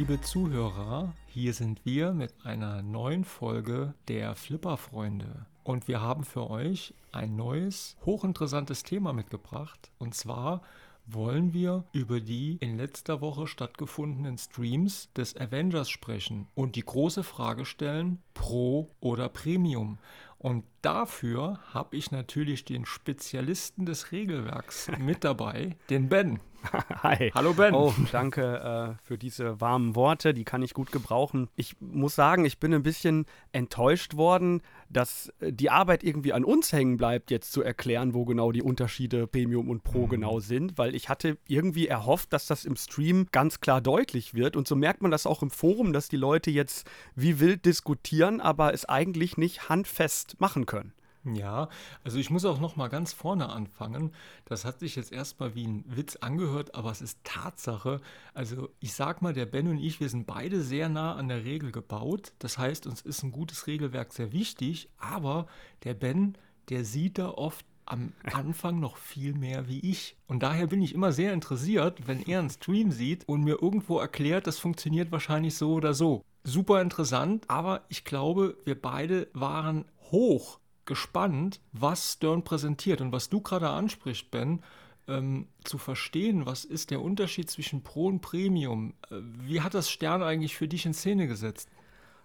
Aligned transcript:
Liebe 0.00 0.18
Zuhörer, 0.18 1.12
hier 1.26 1.52
sind 1.52 1.84
wir 1.84 2.14
mit 2.14 2.32
einer 2.42 2.80
neuen 2.80 3.22
Folge 3.22 3.92
der 4.08 4.34
Flipper-Freunde. 4.34 5.44
Und 5.62 5.88
wir 5.88 6.00
haben 6.00 6.24
für 6.24 6.48
euch 6.48 6.94
ein 7.12 7.36
neues, 7.36 7.98
hochinteressantes 8.06 8.82
Thema 8.82 9.12
mitgebracht. 9.12 9.90
Und 9.98 10.14
zwar 10.14 10.62
wollen 11.04 11.52
wir 11.52 11.84
über 11.92 12.20
die 12.20 12.56
in 12.60 12.78
letzter 12.78 13.20
Woche 13.20 13.46
stattgefundenen 13.46 14.38
Streams 14.38 15.12
des 15.12 15.36
Avengers 15.36 15.90
sprechen 15.90 16.48
und 16.54 16.76
die 16.76 16.84
große 16.84 17.22
Frage 17.22 17.66
stellen, 17.66 18.22
Pro 18.32 18.88
oder 19.00 19.28
Premium. 19.28 19.98
Und 20.38 20.64
dafür 20.80 21.60
habe 21.74 21.98
ich 21.98 22.10
natürlich 22.10 22.64
den 22.64 22.86
Spezialisten 22.86 23.84
des 23.84 24.12
Regelwerks 24.12 24.90
mit 24.98 25.24
dabei, 25.24 25.76
den 25.90 26.08
Ben. 26.08 26.40
Hi. 27.02 27.30
Hallo 27.34 27.54
Ben. 27.54 27.74
Oh, 27.74 27.92
danke 28.12 28.96
äh, 28.98 29.06
für 29.06 29.18
diese 29.18 29.60
warmen 29.60 29.94
Worte, 29.94 30.34
die 30.34 30.44
kann 30.44 30.62
ich 30.62 30.74
gut 30.74 30.92
gebrauchen. 30.92 31.48
Ich 31.56 31.76
muss 31.80 32.14
sagen, 32.14 32.44
ich 32.44 32.58
bin 32.58 32.74
ein 32.74 32.82
bisschen 32.82 33.26
enttäuscht 33.52 34.16
worden, 34.16 34.62
dass 34.88 35.32
äh, 35.40 35.52
die 35.52 35.70
Arbeit 35.70 36.04
irgendwie 36.04 36.32
an 36.32 36.44
uns 36.44 36.72
hängen 36.72 36.96
bleibt, 36.96 37.30
jetzt 37.30 37.52
zu 37.52 37.62
erklären, 37.62 38.14
wo 38.14 38.24
genau 38.24 38.52
die 38.52 38.62
Unterschiede 38.62 39.26
Premium 39.26 39.68
und 39.68 39.84
Pro 39.84 40.06
mhm. 40.06 40.10
genau 40.10 40.40
sind, 40.40 40.78
weil 40.78 40.94
ich 40.94 41.08
hatte 41.08 41.38
irgendwie 41.46 41.88
erhofft, 41.88 42.32
dass 42.32 42.46
das 42.46 42.64
im 42.64 42.76
Stream 42.76 43.26
ganz 43.32 43.60
klar 43.60 43.80
deutlich 43.80 44.34
wird 44.34 44.56
und 44.56 44.68
so 44.68 44.76
merkt 44.76 45.02
man 45.02 45.10
das 45.10 45.26
auch 45.26 45.42
im 45.42 45.50
Forum, 45.50 45.92
dass 45.92 46.08
die 46.08 46.16
Leute 46.16 46.50
jetzt 46.50 46.88
wie 47.14 47.40
wild 47.40 47.64
diskutieren, 47.64 48.40
aber 48.40 48.74
es 48.74 48.84
eigentlich 48.84 49.36
nicht 49.36 49.68
handfest 49.68 50.40
machen 50.40 50.66
können. 50.66 50.92
Ja, 51.24 51.68
also 52.02 52.18
ich 52.18 52.30
muss 52.30 52.46
auch 52.46 52.60
noch 52.60 52.76
mal 52.76 52.88
ganz 52.88 53.12
vorne 53.12 53.50
anfangen. 53.50 54.12
Das 54.46 54.64
hat 54.64 54.80
sich 54.80 54.96
jetzt 54.96 55.12
erstmal 55.12 55.54
wie 55.54 55.66
ein 55.66 55.84
Witz 55.86 56.16
angehört, 56.16 56.74
aber 56.74 56.90
es 56.90 57.02
ist 57.02 57.22
Tatsache. 57.24 58.00
Also 58.32 58.70
ich 58.80 58.94
sag 58.94 59.20
mal, 59.20 59.34
der 59.34 59.44
Ben 59.44 59.68
und 59.68 59.78
ich, 59.78 60.00
wir 60.00 60.08
sind 60.08 60.26
beide 60.26 60.62
sehr 60.62 60.88
nah 60.88 61.14
an 61.14 61.28
der 61.28 61.44
Regel 61.44 61.72
gebaut. 61.72 62.32
Das 62.38 62.56
heißt, 62.56 62.86
uns 62.86 63.02
ist 63.02 63.22
ein 63.22 63.32
gutes 63.32 63.66
Regelwerk 63.66 64.14
sehr 64.14 64.32
wichtig, 64.32 64.88
aber 64.96 65.46
der 65.84 65.92
Ben, 65.92 66.38
der 66.70 66.86
sieht 66.86 67.18
da 67.18 67.28
oft 67.28 67.66
am 67.84 68.12
Anfang 68.32 68.80
noch 68.80 68.96
viel 68.96 69.34
mehr 69.34 69.68
wie 69.68 69.80
ich. 69.80 70.16
Und 70.26 70.42
daher 70.42 70.68
bin 70.68 70.80
ich 70.80 70.94
immer 70.94 71.12
sehr 71.12 71.34
interessiert, 71.34 72.06
wenn 72.06 72.22
er 72.22 72.38
einen 72.38 72.50
Stream 72.50 72.92
sieht 72.92 73.28
und 73.28 73.42
mir 73.42 73.60
irgendwo 73.60 73.98
erklärt, 73.98 74.46
das 74.46 74.58
funktioniert 74.58 75.12
wahrscheinlich 75.12 75.56
so 75.56 75.74
oder 75.74 75.92
so. 75.92 76.22
Super 76.44 76.80
interessant, 76.80 77.44
aber 77.48 77.82
ich 77.88 78.04
glaube, 78.04 78.56
wir 78.64 78.80
beide 78.80 79.28
waren 79.34 79.84
hoch 80.10 80.59
gespannt, 80.90 81.60
was 81.72 82.14
Stern 82.14 82.42
präsentiert 82.42 83.00
und 83.00 83.12
was 83.12 83.28
du 83.28 83.40
gerade 83.40 83.68
ansprichst, 83.68 84.32
Ben. 84.32 84.60
Ähm, 85.06 85.46
zu 85.64 85.78
verstehen, 85.78 86.46
was 86.46 86.64
ist 86.64 86.90
der 86.90 87.00
Unterschied 87.00 87.48
zwischen 87.48 87.82
Pro 87.82 88.06
und 88.06 88.20
Premium? 88.20 88.94
Äh, 89.08 89.20
wie 89.44 89.60
hat 89.60 89.74
das 89.74 89.88
Stern 89.88 90.22
eigentlich 90.22 90.56
für 90.56 90.66
dich 90.66 90.84
in 90.86 90.94
Szene 90.94 91.28
gesetzt? 91.28 91.68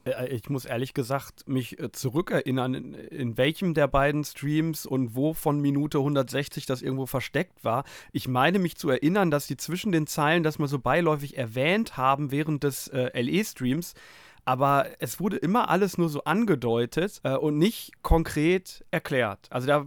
Äh, 0.04 0.30
ich 0.30 0.50
muss 0.50 0.66
ehrlich 0.66 0.96
gesagt 0.96 1.48
mich 1.48 1.80
äh, 1.80 1.92
zurückerinnern, 1.92 2.74
in, 2.74 2.94
in, 2.94 3.38
welchem 3.38 3.76
der 3.76 3.88
beiden 3.88 4.24
Streams 4.24 4.88
und 4.88 5.16
wo 5.16 5.34
von 5.34 5.60
Minute 5.62 6.00
160 6.00 6.66
das 6.66 6.82
irgendwo 6.82 7.06
versteckt 7.06 7.64
war. 7.64 7.84
Ich 8.12 8.28
meine 8.28 8.58
mich 8.58 8.78
zu 8.78 8.90
erinnern, 8.90 9.30
dass 9.30 9.48
sie 9.48 9.58
zwischen 9.58 9.92
den 9.92 10.08
Zeilen 10.08 10.44
das 10.44 10.60
mal 10.60 10.68
so 10.68 10.80
beiläufig 10.80 11.38
erwähnt 11.38 11.98
haben 11.98 12.32
während 12.32 12.64
des 12.64 12.88
äh, 12.88 13.20
LE-Streams 13.20 13.94
aber 14.46 14.88
es 15.00 15.20
wurde 15.20 15.38
immer 15.38 15.70
alles 15.70 15.98
nur 15.98 16.10
so 16.10 16.24
angedeutet 16.24 17.20
äh, 17.24 17.36
und 17.36 17.58
nicht 17.58 18.04
konkret 18.04 18.86
erklärt. 18.92 19.48
Also 19.50 19.68
da 19.68 19.86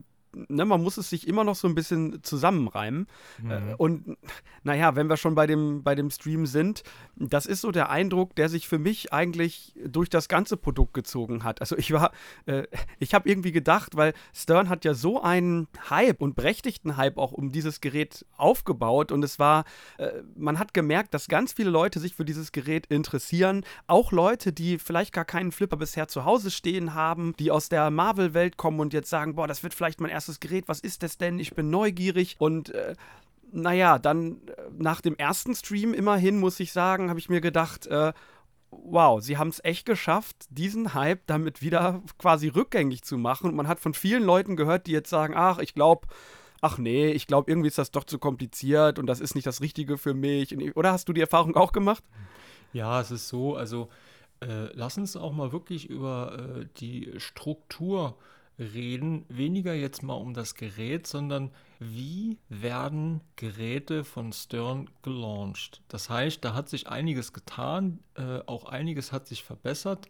ne, 0.48 0.64
man 0.64 0.82
muss 0.82 0.96
es 0.96 1.10
sich 1.10 1.26
immer 1.26 1.44
noch 1.44 1.56
so 1.56 1.68
ein 1.68 1.74
bisschen 1.74 2.22
zusammenreimen. 2.22 3.06
Mhm. 3.42 3.50
Äh, 3.50 3.74
und 3.76 4.16
naja, 4.62 4.96
wenn 4.96 5.08
wir 5.08 5.16
schon 5.16 5.34
bei 5.34 5.46
dem, 5.46 5.82
bei 5.82 5.94
dem 5.94 6.10
Stream 6.10 6.46
sind, 6.46 6.82
das 7.16 7.46
ist 7.46 7.62
so 7.62 7.70
der 7.70 7.90
Eindruck, 7.90 8.34
der 8.36 8.48
sich 8.48 8.68
für 8.68 8.78
mich 8.78 9.12
eigentlich 9.12 9.74
durch 9.84 10.10
das 10.10 10.28
ganze 10.28 10.56
Produkt 10.56 10.94
gezogen 10.94 11.44
hat. 11.44 11.60
Also 11.60 11.76
ich 11.76 11.92
war, 11.92 12.12
äh, 12.46 12.64
ich 12.98 13.14
habe 13.14 13.28
irgendwie 13.28 13.52
gedacht, 13.52 13.96
weil 13.96 14.14
Stern 14.32 14.68
hat 14.68 14.84
ja 14.84 14.94
so 14.94 15.22
einen 15.22 15.68
Hype 15.90 16.20
und 16.20 16.36
berechtigten 16.36 16.96
Hype 16.96 17.18
auch 17.18 17.32
um 17.32 17.50
dieses 17.52 17.80
Gerät 17.80 18.26
aufgebaut 18.36 19.12
und 19.12 19.22
es 19.24 19.38
war, 19.38 19.64
äh, 19.98 20.10
man 20.36 20.58
hat 20.58 20.74
gemerkt, 20.74 21.14
dass 21.14 21.28
ganz 21.28 21.52
viele 21.52 21.70
Leute 21.70 21.98
sich 22.00 22.14
für 22.14 22.24
dieses 22.24 22.52
Gerät 22.52 22.86
interessieren. 22.86 23.64
Auch 23.86 24.12
Leute, 24.12 24.52
die 24.52 24.78
vielleicht 24.78 25.12
gar 25.12 25.24
keinen 25.24 25.52
Flipper 25.52 25.76
bisher 25.76 26.08
zu 26.08 26.24
Hause 26.24 26.50
stehen 26.50 26.94
haben, 26.94 27.34
die 27.38 27.50
aus 27.50 27.68
der 27.68 27.90
Marvel-Welt 27.90 28.56
kommen 28.56 28.80
und 28.80 28.92
jetzt 28.92 29.10
sagen, 29.10 29.34
boah, 29.34 29.46
das 29.46 29.62
wird 29.62 29.74
vielleicht 29.74 30.00
mein 30.00 30.10
erstes 30.10 30.27
Gerät, 30.40 30.68
was 30.68 30.80
ist 30.80 31.02
das 31.02 31.18
denn? 31.18 31.38
Ich 31.38 31.54
bin 31.54 31.70
neugierig 31.70 32.36
und 32.38 32.70
äh, 32.70 32.94
naja, 33.52 33.98
dann 33.98 34.40
äh, 34.46 34.62
nach 34.76 35.00
dem 35.00 35.16
ersten 35.16 35.54
Stream 35.54 35.94
immerhin, 35.94 36.38
muss 36.38 36.60
ich 36.60 36.72
sagen, 36.72 37.08
habe 37.08 37.18
ich 37.18 37.28
mir 37.28 37.40
gedacht, 37.40 37.86
äh, 37.86 38.12
wow, 38.70 39.22
sie 39.22 39.38
haben 39.38 39.48
es 39.48 39.64
echt 39.64 39.86
geschafft, 39.86 40.46
diesen 40.50 40.94
Hype 40.94 41.26
damit 41.26 41.62
wieder 41.62 42.02
quasi 42.18 42.48
rückgängig 42.48 43.02
zu 43.02 43.16
machen. 43.16 43.48
Und 43.50 43.56
man 43.56 43.68
hat 43.68 43.80
von 43.80 43.94
vielen 43.94 44.22
Leuten 44.22 44.56
gehört, 44.56 44.86
die 44.86 44.92
jetzt 44.92 45.10
sagen, 45.10 45.34
ach, 45.36 45.58
ich 45.58 45.74
glaube, 45.74 46.06
ach 46.60 46.76
nee, 46.76 47.10
ich 47.10 47.26
glaube, 47.26 47.50
irgendwie 47.50 47.68
ist 47.68 47.78
das 47.78 47.90
doch 47.90 48.04
zu 48.04 48.18
kompliziert 48.18 48.98
und 48.98 49.06
das 49.06 49.20
ist 49.20 49.34
nicht 49.34 49.46
das 49.46 49.60
Richtige 49.62 49.96
für 49.96 50.14
mich. 50.14 50.54
Oder 50.76 50.92
hast 50.92 51.08
du 51.08 51.12
die 51.12 51.20
Erfahrung 51.20 51.56
auch 51.56 51.72
gemacht? 51.72 52.04
Ja, 52.72 53.00
es 53.00 53.10
ist 53.10 53.28
so, 53.28 53.56
also 53.56 53.88
äh, 54.40 54.68
lass 54.74 54.98
uns 54.98 55.16
auch 55.16 55.32
mal 55.32 55.52
wirklich 55.52 55.88
über 55.88 56.58
äh, 56.60 56.66
die 56.76 57.14
Struktur 57.16 58.16
äh, 58.18 58.37
reden, 58.58 59.24
weniger 59.28 59.74
jetzt 59.74 60.02
mal 60.02 60.14
um 60.14 60.34
das 60.34 60.54
Gerät, 60.54 61.06
sondern 61.06 61.50
wie 61.78 62.38
werden 62.48 63.20
Geräte 63.36 64.04
von 64.04 64.32
Stern 64.32 64.90
gelauncht. 65.02 65.82
Das 65.88 66.10
heißt, 66.10 66.44
da 66.44 66.54
hat 66.54 66.68
sich 66.68 66.88
einiges 66.88 67.32
getan, 67.32 68.00
äh, 68.14 68.40
auch 68.46 68.64
einiges 68.64 69.12
hat 69.12 69.26
sich 69.26 69.44
verbessert. 69.44 70.08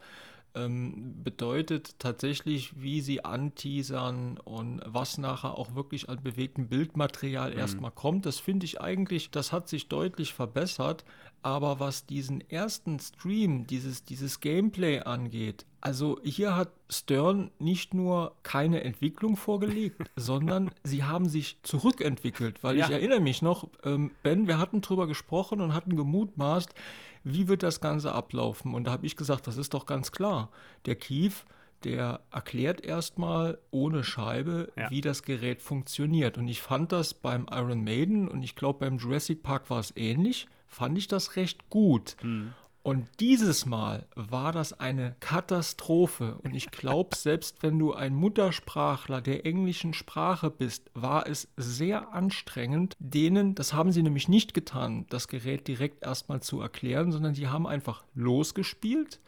Ähm, 0.55 1.23
bedeutet 1.23 1.99
tatsächlich, 1.99 2.81
wie 2.81 3.03
sie 3.03 3.23
anteasern 3.23 4.39
und 4.39 4.81
was 4.87 5.19
nachher 5.19 5.59
auch 5.59 5.75
wirklich 5.75 6.09
an 6.09 6.23
bewegtem 6.23 6.69
Bildmaterial 6.69 7.53
mhm. 7.53 7.59
erstmal 7.59 7.91
kommt. 7.91 8.25
Das 8.25 8.39
finde 8.39 8.65
ich 8.65 8.81
eigentlich, 8.81 9.31
das 9.31 9.53
hat 9.53 9.69
sich 9.69 9.89
deutlich 9.89 10.33
verbessert. 10.33 11.05
Aber 11.43 11.81
was 11.81 12.07
diesen 12.07 12.41
ersten 12.51 12.99
Stream, 12.99 13.67
dieses, 13.67 14.05
dieses 14.05 14.41
Gameplay 14.41 15.01
angeht, 15.01 15.67
also 15.81 16.19
hier 16.25 16.57
hat 16.57 16.71
Stern 16.91 17.51
nicht 17.59 17.95
nur 17.95 18.35
keine 18.43 18.83
Entwicklung 18.83 19.37
vorgelegt, 19.37 20.11
sondern 20.17 20.71
sie 20.83 21.05
haben 21.05 21.29
sich 21.29 21.59
zurückentwickelt. 21.63 22.65
Weil 22.65 22.77
ja. 22.77 22.87
ich 22.87 22.91
erinnere 22.91 23.21
mich 23.21 23.43
noch, 23.43 23.69
ähm, 23.85 24.11
Ben, 24.23 24.49
wir 24.49 24.59
hatten 24.59 24.81
drüber 24.81 25.07
gesprochen 25.07 25.61
und 25.61 25.75
hatten 25.75 25.97
gemutmaßt, 25.97 26.75
wie 27.25 27.49
wird 27.49 27.63
das 27.63 27.81
Ganze 27.81 28.13
ablaufen? 28.13 28.75
Und 28.75 28.85
da 28.85 28.93
habe 28.93 29.07
ich 29.07 29.17
gesagt, 29.17 29.47
das 29.47 29.57
ist 29.57 29.75
doch 29.75 29.87
ganz 29.87 30.13
klar. 30.13 30.51
Der 30.87 30.97
Kief, 30.97 31.47
der 31.85 32.21
erklärt 32.33 32.85
erstmal 32.85 33.59
ohne 33.71 34.03
Scheibe, 34.03 34.73
ja. 34.77 34.91
wie 34.91 35.01
das 35.01 35.23
Gerät 35.23 35.63
funktioniert. 35.63 36.39
Und 36.39 36.49
ich 36.49 36.61
fand 36.61 36.91
das 36.91 37.15
beim 37.15 37.47
Iron 37.53 37.85
Maiden 37.85 38.29
und 38.29 38.43
ich 38.43 38.57
glaube 38.57 38.81
beim 38.81 38.99
Jurassic 38.99 39.43
Park 39.43 39.71
war 39.71 39.79
es 39.79 39.93
ähnlich 39.97 40.49
fand 40.69 40.99
ich 40.99 41.09
das 41.09 41.37
recht 41.37 41.69
gut. 41.71 42.17
Mhm. 42.23 42.55
Und 42.83 43.07
dieses 43.21 43.67
Mal 43.67 44.07
war 44.15 44.51
das 44.51 44.73
eine 44.81 45.15
Katastrophe. 45.21 46.39
Und 46.43 46.55
ich 46.55 46.71
glaube, 46.71 47.17
selbst 47.17 47.63
wenn 47.63 47.79
du 47.79 47.93
ein 47.93 48.15
Muttersprachler 48.15 49.21
der 49.21 49.45
englischen 49.45 49.93
Sprache 49.93 50.51
bist, 50.51 50.91
war 50.95 51.27
es 51.27 51.49
sehr 51.57 52.15
anstrengend, 52.15 52.95
denen, 52.99 53.55
das 53.55 53.75
haben 53.75 53.93
sie 53.93 54.03
nämlich 54.03 54.29
nicht 54.29 54.55
getan, 54.55 55.05
das 55.11 55.29
Gerät 55.29 55.69
direkt 55.69 56.03
erstmal 56.03 56.41
zu 56.41 56.63
erklären, 56.63 57.13
sondern 57.13 57.35
die 57.35 57.49
haben 57.49 57.67
einfach 57.67 58.05
losgespielt 58.15 59.21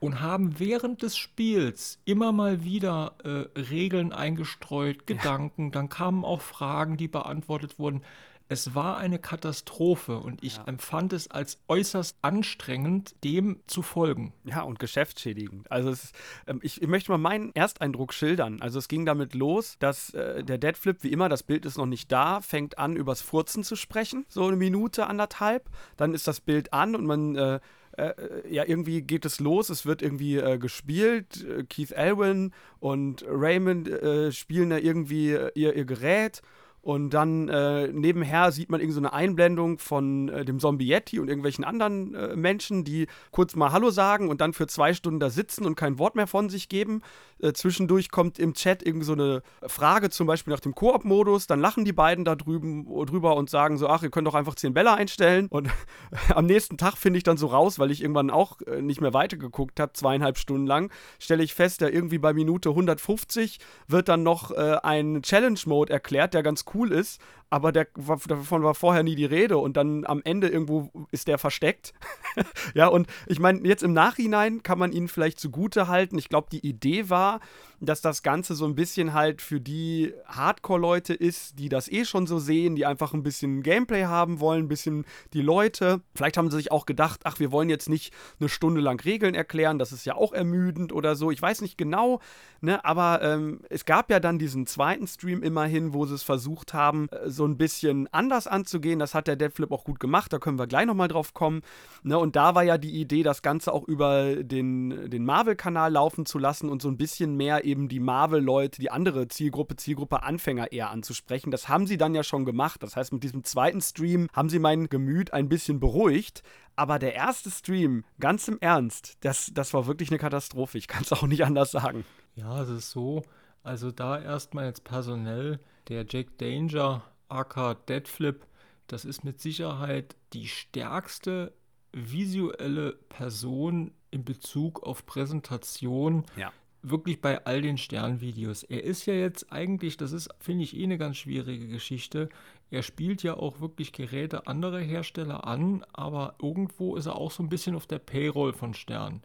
und 0.00 0.20
haben 0.20 0.58
während 0.58 1.02
des 1.02 1.16
Spiels 1.16 2.00
immer 2.04 2.32
mal 2.32 2.64
wieder 2.64 3.14
äh, 3.24 3.60
Regeln 3.60 4.12
eingestreut, 4.12 5.06
Gedanken, 5.06 5.66
ja. 5.66 5.70
dann 5.70 5.88
kamen 5.88 6.24
auch 6.24 6.40
Fragen, 6.40 6.96
die 6.96 7.08
beantwortet 7.08 7.78
wurden. 7.78 8.02
Es 8.48 8.74
war 8.74 8.96
eine 8.98 9.18
Katastrophe 9.18 10.18
und 10.18 10.44
ich 10.44 10.56
ja. 10.56 10.64
empfand 10.66 11.12
es 11.12 11.30
als 11.30 11.58
äußerst 11.66 12.16
anstrengend, 12.22 13.14
dem 13.24 13.60
zu 13.66 13.82
folgen. 13.82 14.32
Ja, 14.44 14.62
und 14.62 14.78
geschäftsschädigend. 14.78 15.70
Also 15.70 15.90
ist, 15.90 16.14
ähm, 16.46 16.60
ich, 16.62 16.80
ich, 16.80 16.88
möchte 16.88 17.10
mal 17.10 17.18
meinen 17.18 17.54
Ersteindruck 17.54 18.14
schildern. 18.14 18.62
Also 18.62 18.78
es 18.78 18.86
ging 18.86 19.04
damit 19.04 19.34
los, 19.34 19.76
dass 19.80 20.14
äh, 20.14 20.44
der 20.44 20.58
Deadflip, 20.58 21.02
wie 21.02 21.10
immer, 21.12 21.28
das 21.28 21.42
Bild 21.42 21.66
ist 21.66 21.76
noch 21.76 21.86
nicht 21.86 22.12
da, 22.12 22.40
fängt 22.40 22.78
an, 22.78 22.94
übers 22.94 23.20
Furzen 23.20 23.64
zu 23.64 23.74
sprechen, 23.74 24.24
so 24.28 24.46
eine 24.46 24.56
Minute, 24.56 25.08
anderthalb. 25.08 25.68
Dann 25.96 26.14
ist 26.14 26.28
das 26.28 26.40
Bild 26.40 26.72
an 26.72 26.94
und 26.94 27.04
man 27.04 27.34
äh, 27.34 27.60
äh, 27.96 28.12
ja, 28.48 28.64
irgendwie 28.64 29.02
geht 29.02 29.24
es 29.24 29.40
los, 29.40 29.70
es 29.70 29.86
wird 29.86 30.02
irgendwie 30.02 30.36
äh, 30.36 30.58
gespielt. 30.58 31.46
Keith 31.68 31.92
Elwin 31.92 32.52
und 32.78 33.24
Raymond 33.26 33.88
äh, 33.88 34.32
spielen 34.32 34.70
da 34.70 34.78
irgendwie 34.78 35.32
äh, 35.32 35.50
ihr, 35.54 35.74
ihr 35.74 35.84
Gerät 35.84 36.42
Und 36.86 37.10
dann 37.10 37.48
äh, 37.48 37.88
nebenher 37.88 38.52
sieht 38.52 38.70
man 38.70 38.78
irgendeine 38.80 39.08
so 39.08 39.12
Einblendung 39.12 39.80
von 39.80 40.28
äh, 40.28 40.44
dem 40.44 40.60
Zombie 40.60 40.86
Yeti 40.86 41.18
und 41.18 41.26
irgendwelchen 41.26 41.64
anderen 41.64 42.14
äh, 42.14 42.36
Menschen, 42.36 42.84
die 42.84 43.08
kurz 43.32 43.56
mal 43.56 43.72
Hallo 43.72 43.90
sagen 43.90 44.28
und 44.28 44.40
dann 44.40 44.52
für 44.52 44.68
zwei 44.68 44.94
Stunden 44.94 45.18
da 45.18 45.28
sitzen 45.28 45.66
und 45.66 45.74
kein 45.74 45.98
Wort 45.98 46.14
mehr 46.14 46.28
von 46.28 46.48
sich 46.48 46.68
geben. 46.68 47.02
Äh, 47.40 47.54
zwischendurch 47.54 48.12
kommt 48.12 48.38
im 48.38 48.54
Chat 48.54 48.86
irgendwie 48.86 49.04
so 49.04 49.14
eine 49.14 49.42
Frage, 49.66 50.10
zum 50.10 50.28
Beispiel 50.28 50.52
nach 50.52 50.60
dem 50.60 50.76
Koop-Modus. 50.76 51.48
Dann 51.48 51.58
lachen 51.58 51.84
die 51.84 51.92
beiden 51.92 52.24
da 52.24 52.36
drüben 52.36 52.84
drüber 53.04 53.34
und 53.34 53.50
sagen 53.50 53.78
so, 53.78 53.88
ach, 53.88 54.04
ihr 54.04 54.10
könnt 54.10 54.28
doch 54.28 54.36
einfach 54.36 54.54
10 54.54 54.72
Bälle 54.72 54.92
einstellen. 54.92 55.48
Und 55.50 55.68
am 56.36 56.46
nächsten 56.46 56.78
Tag 56.78 56.98
finde 56.98 57.16
ich 57.16 57.24
dann 57.24 57.36
so 57.36 57.48
raus, 57.48 57.80
weil 57.80 57.90
ich 57.90 58.00
irgendwann 58.00 58.30
auch 58.30 58.60
äh, 58.60 58.80
nicht 58.80 59.00
mehr 59.00 59.12
weitergeguckt 59.12 59.80
habe, 59.80 59.92
zweieinhalb 59.92 60.38
Stunden 60.38 60.68
lang, 60.68 60.92
stelle 61.18 61.42
ich 61.42 61.52
fest, 61.52 61.80
ja 61.80 61.88
irgendwie 61.88 62.18
bei 62.18 62.32
Minute 62.32 62.68
150 62.68 63.58
wird 63.88 64.08
dann 64.08 64.22
noch 64.22 64.52
äh, 64.52 64.76
ein 64.84 65.22
Challenge-Mode 65.22 65.92
erklärt, 65.92 66.32
der 66.32 66.44
ganz 66.44 66.64
cool 66.72 66.75
ist, 66.84 67.20
aber 67.50 67.72
der, 67.72 67.86
davon 68.26 68.62
war 68.62 68.74
vorher 68.74 69.02
nie 69.02 69.14
die 69.14 69.24
Rede 69.24 69.58
und 69.58 69.76
dann 69.76 70.04
am 70.04 70.20
Ende 70.24 70.48
irgendwo 70.48 70.90
ist 71.10 71.28
der 71.28 71.38
versteckt. 71.38 71.94
ja, 72.74 72.88
und 72.88 73.06
ich 73.26 73.38
meine, 73.38 73.66
jetzt 73.66 73.82
im 73.82 73.92
Nachhinein 73.92 74.62
kann 74.62 74.78
man 74.78 74.92
ihn 74.92 75.08
vielleicht 75.08 75.38
zugute 75.38 75.88
halten. 75.88 76.18
Ich 76.18 76.28
glaube, 76.28 76.48
die 76.50 76.66
Idee 76.66 77.08
war, 77.08 77.40
dass 77.80 78.00
das 78.00 78.22
Ganze 78.22 78.54
so 78.54 78.64
ein 78.64 78.74
bisschen 78.74 79.12
halt 79.12 79.42
für 79.42 79.60
die 79.60 80.14
Hardcore-Leute 80.26 81.14
ist, 81.14 81.58
die 81.58 81.68
das 81.68 81.88
eh 81.88 82.04
schon 82.04 82.26
so 82.26 82.38
sehen, 82.38 82.74
die 82.74 82.86
einfach 82.86 83.12
ein 83.12 83.22
bisschen 83.22 83.62
Gameplay 83.62 84.04
haben 84.04 84.40
wollen, 84.40 84.64
ein 84.64 84.68
bisschen 84.68 85.04
die 85.32 85.42
Leute. 85.42 86.00
Vielleicht 86.14 86.36
haben 86.36 86.50
sie 86.50 86.56
sich 86.56 86.72
auch 86.72 86.86
gedacht, 86.86 87.20
ach, 87.24 87.38
wir 87.38 87.52
wollen 87.52 87.68
jetzt 87.68 87.88
nicht 87.88 88.14
eine 88.40 88.48
Stunde 88.48 88.80
lang 88.80 89.00
Regeln 89.00 89.34
erklären, 89.34 89.78
das 89.78 89.92
ist 89.92 90.06
ja 90.06 90.14
auch 90.14 90.32
ermüdend 90.32 90.92
oder 90.92 91.16
so. 91.16 91.30
Ich 91.30 91.40
weiß 91.40 91.60
nicht 91.60 91.76
genau, 91.76 92.20
ne, 92.60 92.84
aber 92.84 93.20
ähm, 93.22 93.60
es 93.68 93.84
gab 93.84 94.10
ja 94.10 94.20
dann 94.20 94.38
diesen 94.38 94.66
zweiten 94.66 95.06
Stream 95.06 95.42
immerhin, 95.42 95.92
wo 95.92 96.06
sie 96.06 96.14
es 96.14 96.22
versucht 96.22 96.72
haben, 96.72 97.08
äh, 97.10 97.30
so 97.36 97.46
ein 97.46 97.56
bisschen 97.56 98.08
anders 98.12 98.46
anzugehen. 98.46 98.98
Das 98.98 99.14
hat 99.14 99.28
der 99.28 99.36
Deadflip 99.36 99.70
auch 99.70 99.84
gut 99.84 100.00
gemacht, 100.00 100.32
da 100.32 100.38
können 100.38 100.58
wir 100.58 100.66
gleich 100.66 100.86
nochmal 100.86 101.08
drauf 101.08 101.34
kommen. 101.34 101.62
Ne, 102.02 102.18
und 102.18 102.34
da 102.34 102.54
war 102.54 102.64
ja 102.64 102.78
die 102.78 103.00
Idee, 103.00 103.22
das 103.22 103.42
Ganze 103.42 103.72
auch 103.72 103.84
über 103.84 104.42
den, 104.42 105.10
den 105.10 105.24
Marvel-Kanal 105.24 105.92
laufen 105.92 106.26
zu 106.26 106.38
lassen 106.38 106.68
und 106.68 106.82
so 106.82 106.88
ein 106.88 106.96
bisschen 106.96 107.36
mehr 107.36 107.64
eben 107.64 107.88
die 107.88 108.00
Marvel-Leute, 108.00 108.80
die 108.80 108.90
andere 108.90 109.28
Zielgruppe, 109.28 109.76
Zielgruppe 109.76 110.22
Anfänger 110.22 110.72
eher 110.72 110.90
anzusprechen. 110.90 111.50
Das 111.50 111.68
haben 111.68 111.86
sie 111.86 111.98
dann 111.98 112.14
ja 112.14 112.22
schon 112.22 112.44
gemacht. 112.44 112.82
Das 112.82 112.96
heißt, 112.96 113.12
mit 113.12 113.22
diesem 113.22 113.44
zweiten 113.44 113.80
Stream 113.80 114.28
haben 114.32 114.48
sie 114.48 114.58
mein 114.58 114.88
Gemüt 114.88 115.32
ein 115.32 115.48
bisschen 115.48 115.78
beruhigt. 115.78 116.42
Aber 116.76 116.98
der 116.98 117.14
erste 117.14 117.50
Stream, 117.50 118.04
ganz 118.20 118.48
im 118.48 118.58
Ernst, 118.60 119.16
das, 119.20 119.50
das 119.54 119.72
war 119.72 119.86
wirklich 119.86 120.10
eine 120.10 120.18
Katastrophe. 120.18 120.76
Ich 120.76 120.88
kann 120.88 121.02
es 121.02 121.12
auch 121.12 121.26
nicht 121.26 121.44
anders 121.44 121.70
sagen. 121.70 122.04
Ja, 122.34 122.62
es 122.62 122.68
ist 122.68 122.90
so. 122.90 123.22
Also 123.62 123.90
da 123.90 124.20
erstmal 124.20 124.66
jetzt 124.66 124.84
personell, 124.84 125.58
der 125.88 126.04
Jack 126.08 126.38
Danger, 126.38 127.02
aka 127.28 127.74
Deadflip, 127.74 128.46
das 128.86 129.04
ist 129.04 129.24
mit 129.24 129.40
Sicherheit 129.40 130.16
die 130.32 130.46
stärkste 130.46 131.52
visuelle 131.92 132.92
Person 133.08 133.92
in 134.10 134.24
Bezug 134.24 134.82
auf 134.82 135.06
Präsentation, 135.06 136.24
ja 136.36 136.52
wirklich 136.90 137.20
bei 137.20 137.44
all 137.44 137.62
den 137.62 137.78
Sternvideos. 137.78 138.62
Er 138.62 138.84
ist 138.84 139.06
ja 139.06 139.14
jetzt 139.14 139.52
eigentlich, 139.52 139.96
das 139.96 140.12
ist, 140.12 140.28
finde 140.38 140.64
ich, 140.64 140.76
eh 140.76 140.84
eine 140.84 140.98
ganz 140.98 141.16
schwierige 141.16 141.68
Geschichte. 141.68 142.28
Er 142.70 142.82
spielt 142.82 143.22
ja 143.22 143.34
auch 143.34 143.60
wirklich 143.60 143.92
Geräte 143.92 144.46
anderer 144.46 144.80
Hersteller 144.80 145.46
an, 145.46 145.84
aber 145.92 146.36
irgendwo 146.40 146.96
ist 146.96 147.06
er 147.06 147.16
auch 147.16 147.30
so 147.30 147.42
ein 147.42 147.48
bisschen 147.48 147.74
auf 147.74 147.86
der 147.86 147.98
Payroll 147.98 148.52
von 148.52 148.74
Stern. 148.74 149.22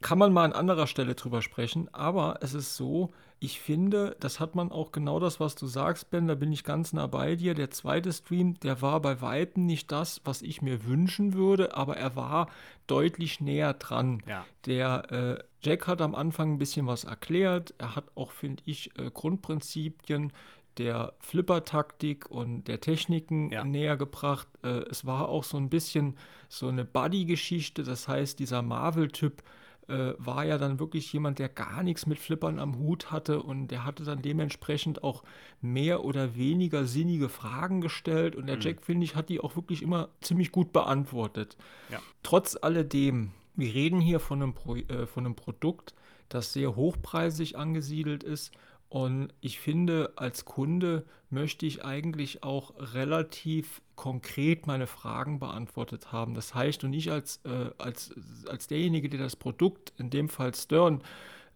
Kann 0.00 0.18
man 0.18 0.32
mal 0.32 0.44
an 0.44 0.52
anderer 0.52 0.86
Stelle 0.86 1.14
drüber 1.14 1.42
sprechen, 1.42 1.92
aber 1.92 2.38
es 2.40 2.54
ist 2.54 2.76
so, 2.76 3.10
ich 3.40 3.60
finde, 3.60 4.16
das 4.20 4.40
hat 4.40 4.54
man 4.54 4.72
auch 4.72 4.92
genau 4.92 5.20
das, 5.20 5.38
was 5.40 5.54
du 5.54 5.66
sagst, 5.66 6.10
Ben, 6.10 6.26
da 6.26 6.34
bin 6.34 6.52
ich 6.52 6.64
ganz 6.64 6.92
nah 6.92 7.06
bei 7.06 7.36
dir. 7.36 7.54
Der 7.54 7.70
zweite 7.70 8.12
Stream, 8.12 8.58
der 8.60 8.82
war 8.82 9.00
bei 9.00 9.20
Weitem 9.20 9.66
nicht 9.66 9.92
das, 9.92 10.20
was 10.24 10.42
ich 10.42 10.62
mir 10.62 10.84
wünschen 10.84 11.34
würde, 11.34 11.76
aber 11.76 11.96
er 11.96 12.16
war 12.16 12.48
deutlich 12.86 13.40
näher 13.40 13.74
dran. 13.74 14.22
Ja. 14.26 14.44
Der 14.66 15.12
äh, 15.12 15.44
Jack 15.62 15.86
hat 15.86 16.00
am 16.00 16.14
Anfang 16.14 16.54
ein 16.54 16.58
bisschen 16.58 16.86
was 16.86 17.04
erklärt. 17.04 17.74
Er 17.78 17.94
hat 17.94 18.04
auch, 18.14 18.32
finde 18.32 18.62
ich, 18.66 18.96
äh, 18.98 19.10
Grundprinzipien 19.10 20.32
der 20.78 21.14
Flipper-Taktik 21.20 22.30
und 22.30 22.64
der 22.68 22.80
Techniken 22.80 23.50
ja. 23.50 23.64
näher 23.64 23.96
gebracht. 23.96 24.48
Äh, 24.62 24.84
es 24.90 25.04
war 25.04 25.28
auch 25.28 25.44
so 25.44 25.56
ein 25.56 25.70
bisschen 25.70 26.16
so 26.48 26.68
eine 26.68 26.84
Buddy-Geschichte, 26.84 27.82
das 27.82 28.08
heißt, 28.08 28.38
dieser 28.38 28.62
Marvel-Typ 28.62 29.42
äh, 29.88 30.12
war 30.18 30.44
ja 30.44 30.58
dann 30.58 30.78
wirklich 30.78 31.12
jemand, 31.12 31.38
der 31.38 31.48
gar 31.48 31.82
nichts 31.82 32.06
mit 32.06 32.18
Flippern 32.18 32.58
am 32.58 32.78
Hut 32.78 33.10
hatte 33.10 33.42
und 33.42 33.68
der 33.68 33.84
hatte 33.84 34.04
dann 34.04 34.22
dementsprechend 34.22 35.02
auch 35.02 35.22
mehr 35.60 36.04
oder 36.04 36.36
weniger 36.36 36.84
sinnige 36.84 37.28
Fragen 37.28 37.80
gestellt 37.80 38.36
und 38.36 38.46
der 38.46 38.56
mhm. 38.56 38.62
Jack, 38.62 38.82
finde 38.82 39.04
ich, 39.04 39.16
hat 39.16 39.28
die 39.28 39.40
auch 39.40 39.56
wirklich 39.56 39.82
immer 39.82 40.10
ziemlich 40.20 40.52
gut 40.52 40.72
beantwortet. 40.72 41.56
Ja. 41.90 42.00
Trotz 42.22 42.56
alledem, 42.60 43.32
wir 43.56 43.74
reden 43.74 44.00
hier 44.00 44.20
von 44.20 44.42
einem, 44.42 44.54
Pro, 44.54 44.76
äh, 44.76 45.06
von 45.06 45.24
einem 45.24 45.34
Produkt, 45.34 45.94
das 46.28 46.52
sehr 46.52 46.76
hochpreisig 46.76 47.56
angesiedelt 47.56 48.22
ist 48.22 48.52
und 48.88 49.34
ich 49.40 49.60
finde, 49.60 50.12
als 50.16 50.44
Kunde 50.44 51.04
möchte 51.28 51.66
ich 51.66 51.84
eigentlich 51.84 52.42
auch 52.42 52.72
relativ 52.94 53.82
konkret 53.96 54.66
meine 54.66 54.86
Fragen 54.86 55.38
beantwortet 55.38 56.10
haben. 56.10 56.34
Das 56.34 56.54
heißt, 56.54 56.84
und 56.84 56.94
ich 56.94 57.10
als, 57.10 57.40
äh, 57.44 57.70
als, 57.76 58.14
als 58.48 58.66
derjenige, 58.66 59.10
der 59.10 59.20
das 59.20 59.36
Produkt, 59.36 59.92
in 59.98 60.08
dem 60.08 60.30
Fall 60.30 60.54
Stern, 60.54 61.02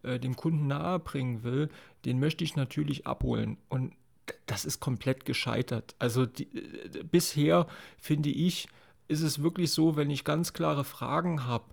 äh, 0.03 0.19
dem 0.19 0.35
Kunden 0.35 0.67
nahebringen 0.67 1.43
will, 1.43 1.69
den 2.05 2.19
möchte 2.19 2.43
ich 2.43 2.55
natürlich 2.55 3.07
abholen. 3.07 3.57
Und 3.67 3.93
das 4.45 4.63
ist 4.63 4.79
komplett 4.79 5.25
gescheitert. 5.25 5.95
Also 5.97 6.27
die, 6.27 6.43
äh, 6.55 7.03
bisher 7.03 7.65
finde 7.97 8.29
ich, 8.29 8.67
ist 9.07 9.21
es 9.21 9.41
wirklich 9.41 9.71
so, 9.71 9.95
wenn 9.95 10.11
ich 10.11 10.23
ganz 10.23 10.53
klare 10.53 10.83
Fragen 10.83 11.45
habe, 11.45 11.65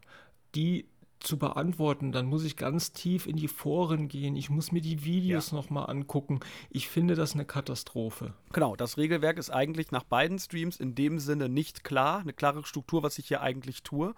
die 0.55 0.87
zu 1.21 1.39
beantworten, 1.39 2.13
dann 2.13 2.27
muss 2.27 2.45
ich 2.45 2.57
ganz 2.57 2.93
tief 2.93 3.27
in 3.27 3.37
die 3.37 3.49
Foren 3.49 4.09
gehen. 4.09 4.37
Ich 4.37 4.51
muss 4.51 4.73
mir 4.73 4.81
die 4.81 5.05
Videos 5.05 5.51
ja. 5.51 5.57
nochmal 5.57 5.89
angucken. 5.89 6.41
Ich 6.71 6.89
finde 6.89 7.15
das 7.15 7.35
eine 7.35 7.45
Katastrophe. 7.45 8.33
Genau, 8.53 8.77
das 8.77 8.97
Regelwerk 8.97 9.39
ist 9.39 9.51
eigentlich 9.51 9.91
nach 9.91 10.05
beiden 10.05 10.39
Streams 10.39 10.77
in 10.77 10.95
dem 10.95 11.19
Sinne 11.19 11.49
nicht 11.49 11.85
klar. 11.85 12.21
Eine 12.21 12.33
klare 12.33 12.65
Struktur, 12.65 13.03
was 13.03 13.19
ich 13.19 13.29
hier 13.29 13.43
eigentlich 13.43 13.83
tue. 13.83 14.15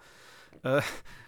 Äh, 0.63 0.83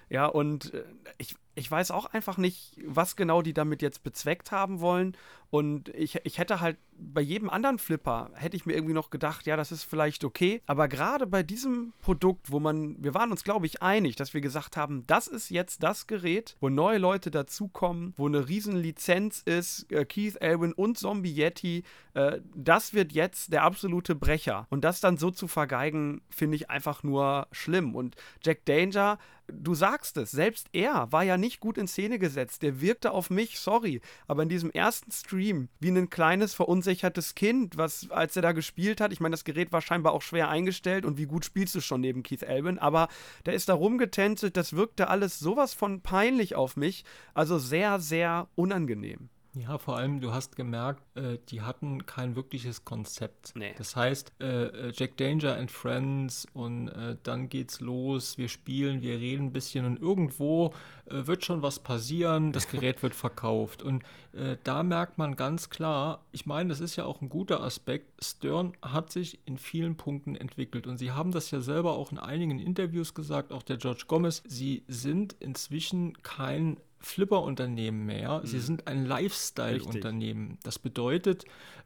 ja, 0.08 0.26
und 0.26 0.74
äh, 0.74 0.84
ich, 1.18 1.36
ich 1.54 1.70
weiß 1.70 1.90
auch 1.90 2.06
einfach 2.06 2.36
nicht, 2.36 2.76
was 2.84 3.16
genau 3.16 3.42
die 3.42 3.54
damit 3.54 3.82
jetzt 3.82 4.02
bezweckt 4.02 4.50
haben 4.50 4.80
wollen. 4.80 5.16
Und 5.50 5.88
ich, 5.90 6.18
ich 6.24 6.38
hätte 6.38 6.60
halt 6.60 6.78
bei 6.98 7.20
jedem 7.20 7.48
anderen 7.48 7.78
Flipper, 7.78 8.30
hätte 8.34 8.56
ich 8.56 8.66
mir 8.66 8.74
irgendwie 8.74 8.94
noch 8.94 9.10
gedacht, 9.10 9.46
ja, 9.46 9.56
das 9.56 9.70
ist 9.70 9.84
vielleicht 9.84 10.24
okay. 10.24 10.60
Aber 10.66 10.88
gerade 10.88 11.28
bei 11.28 11.44
diesem 11.44 11.92
Produkt, 12.00 12.50
wo 12.50 12.58
man, 12.58 12.96
wir 12.98 13.14
waren 13.14 13.30
uns, 13.30 13.44
glaube 13.44 13.66
ich, 13.66 13.80
einig, 13.80 14.16
dass 14.16 14.34
wir 14.34 14.40
gesagt 14.40 14.76
haben, 14.76 15.06
das 15.06 15.28
ist 15.28 15.50
jetzt 15.50 15.84
das 15.84 16.08
Gerät, 16.08 16.56
wo 16.60 16.70
neue 16.70 16.98
Leute 16.98 17.30
dazukommen, 17.30 18.14
wo 18.16 18.26
eine 18.26 18.48
riesen 18.48 18.76
Lizenz 18.76 19.42
ist, 19.44 19.90
äh, 19.92 20.04
Keith 20.04 20.36
Elwin 20.40 20.72
und 20.72 20.98
Zombie 20.98 21.32
Yeti, 21.32 21.84
äh, 22.14 22.40
das 22.54 22.92
wird 22.92 23.12
jetzt 23.12 23.52
der 23.52 23.62
absolute 23.62 24.16
Brecher. 24.16 24.66
Und 24.70 24.82
das 24.82 25.00
dann 25.00 25.18
so 25.18 25.30
zu 25.30 25.46
vergeigen, 25.46 26.22
finde 26.30 26.56
ich 26.56 26.68
einfach 26.68 27.04
nur 27.04 27.46
schlimm. 27.52 27.94
Und 27.94 28.16
Jack 28.42 28.64
Danger, 28.64 29.18
du 29.48 29.74
sagst 29.74 30.16
es, 30.16 30.30
selbst 30.30 30.68
er 30.72 31.10
war 31.12 31.22
ja 31.22 31.36
nicht 31.36 31.60
gut 31.60 31.78
in 31.78 31.88
Szene 31.88 32.18
gesetzt. 32.18 32.62
Der 32.62 32.80
wirkte 32.80 33.12
auf 33.12 33.30
mich, 33.30 33.58
sorry, 33.58 34.00
aber 34.26 34.42
in 34.42 34.48
diesem 34.48 34.70
ersten 34.70 35.10
Stream 35.10 35.68
wie 35.80 35.90
ein 35.90 36.10
kleines, 36.10 36.54
verunsichertes 36.54 37.34
Kind, 37.34 37.76
was, 37.76 38.10
als 38.10 38.36
er 38.36 38.42
da 38.42 38.52
gespielt 38.52 39.00
hat, 39.00 39.12
ich 39.12 39.20
meine, 39.20 39.34
das 39.34 39.44
Gerät 39.44 39.72
war 39.72 39.80
scheinbar 39.80 40.12
auch 40.12 40.22
schwer 40.22 40.48
eingestellt 40.48 41.04
und 41.04 41.18
wie 41.18 41.26
gut 41.26 41.44
spielst 41.44 41.74
du 41.74 41.80
schon 41.80 42.00
neben 42.00 42.22
Keith 42.22 42.44
Albin, 42.44 42.78
aber 42.78 43.08
der 43.46 43.54
ist 43.54 43.68
da 43.68 43.74
rumgetänzelt, 43.74 44.56
das 44.56 44.74
wirkte 44.74 45.08
alles 45.08 45.38
sowas 45.38 45.74
von 45.74 46.00
peinlich 46.00 46.54
auf 46.54 46.76
mich, 46.76 47.04
also 47.34 47.58
sehr, 47.58 48.00
sehr 48.00 48.48
unangenehm. 48.54 49.28
Ja, 49.56 49.78
vor 49.78 49.96
allem, 49.96 50.20
du 50.20 50.32
hast 50.32 50.56
gemerkt, 50.56 51.02
äh, 51.16 51.38
die 51.48 51.62
hatten 51.62 52.06
kein 52.06 52.34
wirkliches 52.34 52.84
Konzept. 52.84 53.52
Nee. 53.54 53.72
Das 53.78 53.94
heißt, 53.94 54.32
äh, 54.40 54.64
äh, 54.64 54.92
Jack 54.94 55.16
Danger 55.16 55.56
and 55.56 55.70
Friends 55.70 56.46
und 56.52 56.88
äh, 56.88 57.16
dann 57.22 57.48
geht's 57.48 57.80
los, 57.80 58.36
wir 58.36 58.48
spielen, 58.48 59.00
wir 59.02 59.18
reden 59.18 59.46
ein 59.46 59.52
bisschen 59.52 59.84
und 59.84 60.00
irgendwo 60.00 60.74
äh, 61.06 61.26
wird 61.26 61.44
schon 61.44 61.62
was 61.62 61.78
passieren, 61.78 62.50
das 62.50 62.68
Gerät 62.68 63.02
wird 63.02 63.14
verkauft. 63.14 63.82
Und 63.82 64.02
äh, 64.32 64.56
da 64.64 64.82
merkt 64.82 65.18
man 65.18 65.36
ganz 65.36 65.70
klar, 65.70 66.24
ich 66.32 66.46
meine, 66.46 66.70
das 66.70 66.80
ist 66.80 66.96
ja 66.96 67.04
auch 67.04 67.20
ein 67.20 67.28
guter 67.28 67.62
Aspekt, 67.62 68.24
Stern 68.24 68.72
hat 68.82 69.12
sich 69.12 69.38
in 69.46 69.58
vielen 69.58 69.96
Punkten 69.96 70.34
entwickelt 70.34 70.86
und 70.86 70.98
sie 70.98 71.12
haben 71.12 71.30
das 71.30 71.50
ja 71.52 71.60
selber 71.60 71.92
auch 71.92 72.10
in 72.10 72.18
einigen 72.18 72.58
Interviews 72.58 73.14
gesagt, 73.14 73.52
auch 73.52 73.62
der 73.62 73.76
George 73.76 74.04
Gomez, 74.08 74.42
sie 74.46 74.82
sind 74.88 75.36
inzwischen 75.38 76.20
kein 76.22 76.78
Flipper-Unternehmen 77.04 78.06
mehr, 78.06 78.40
mhm. 78.40 78.46
sie 78.46 78.60
sind 78.60 78.86
ein 78.86 79.04
Lifestyle-Unternehmen. 79.04 80.58
Das 80.62 80.78
bedeutet, 80.78 81.44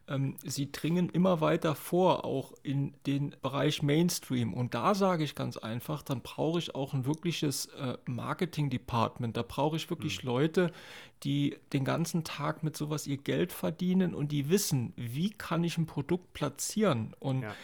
ähm, 0.09 0.37
sie 0.45 0.73
dringen 0.73 1.09
immer 1.11 1.41
weiter 1.41 1.75
vor, 1.75 2.25
auch 2.25 2.53
in 2.63 2.95
den 3.07 3.35
Bereich 3.43 3.83
Mainstream. 3.83 4.55
Und 4.55 4.75
da 4.75 4.95
sage 4.95 5.25
ich 5.25 5.35
ganz 5.35 5.57
einfach, 5.57 6.03
dann 6.03 6.23
brauche 6.23 6.59
ich 6.59 6.75
auch 6.75 6.95
ein 6.95 7.05
wirkliches 7.05 7.67
äh, 7.67 7.99
Marketing-Department. 8.07 9.37
Da 9.37 9.43
brauche 9.43 9.77
ich 9.77 9.91
wirklich 9.91 10.23
mhm. 10.23 10.29
Leute, 10.29 10.73
die 11.25 11.57
den 11.73 11.85
ganzen 11.85 12.25
Tag 12.25 12.63
mit 12.63 12.77
sowas 12.77 13.07
ihr 13.07 13.19
Geld 13.19 13.53
verdienen 13.53 14.15
und 14.15 14.33
die 14.33 14.49
wissen, 14.49 14.93
wie 14.97 15.31
kann 15.31 15.65
ich 15.65 15.79
ein 15.79 15.87
Produkt 15.87 16.33
platzieren. 16.33 17.15
Und 17.19 17.43
ja 17.43 17.55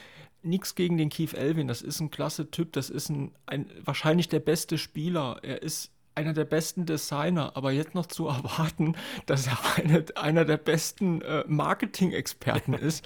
nichts 0.44 0.74
gegen 0.74 0.98
den 0.98 1.08
Keith 1.08 1.34
Elvin, 1.34 1.68
das 1.68 1.82
ist 1.82 2.00
ein 2.00 2.10
klasse 2.10 2.50
Typ, 2.50 2.72
das 2.72 2.90
ist 2.90 3.08
ein, 3.08 3.32
ein, 3.46 3.70
wahrscheinlich 3.82 4.28
der 4.28 4.40
beste 4.40 4.78
Spieler. 4.78 5.38
Er 5.42 5.62
ist 5.62 5.93
einer 6.14 6.32
der 6.32 6.44
besten 6.44 6.86
Designer, 6.86 7.52
aber 7.54 7.72
jetzt 7.72 7.94
noch 7.94 8.06
zu 8.06 8.28
erwarten, 8.28 8.96
dass 9.26 9.46
er 9.46 9.58
eine, 9.76 10.04
einer 10.14 10.44
der 10.44 10.56
besten 10.56 11.22
äh, 11.22 11.44
Marketing-Experten 11.46 12.74
ist, 12.74 13.04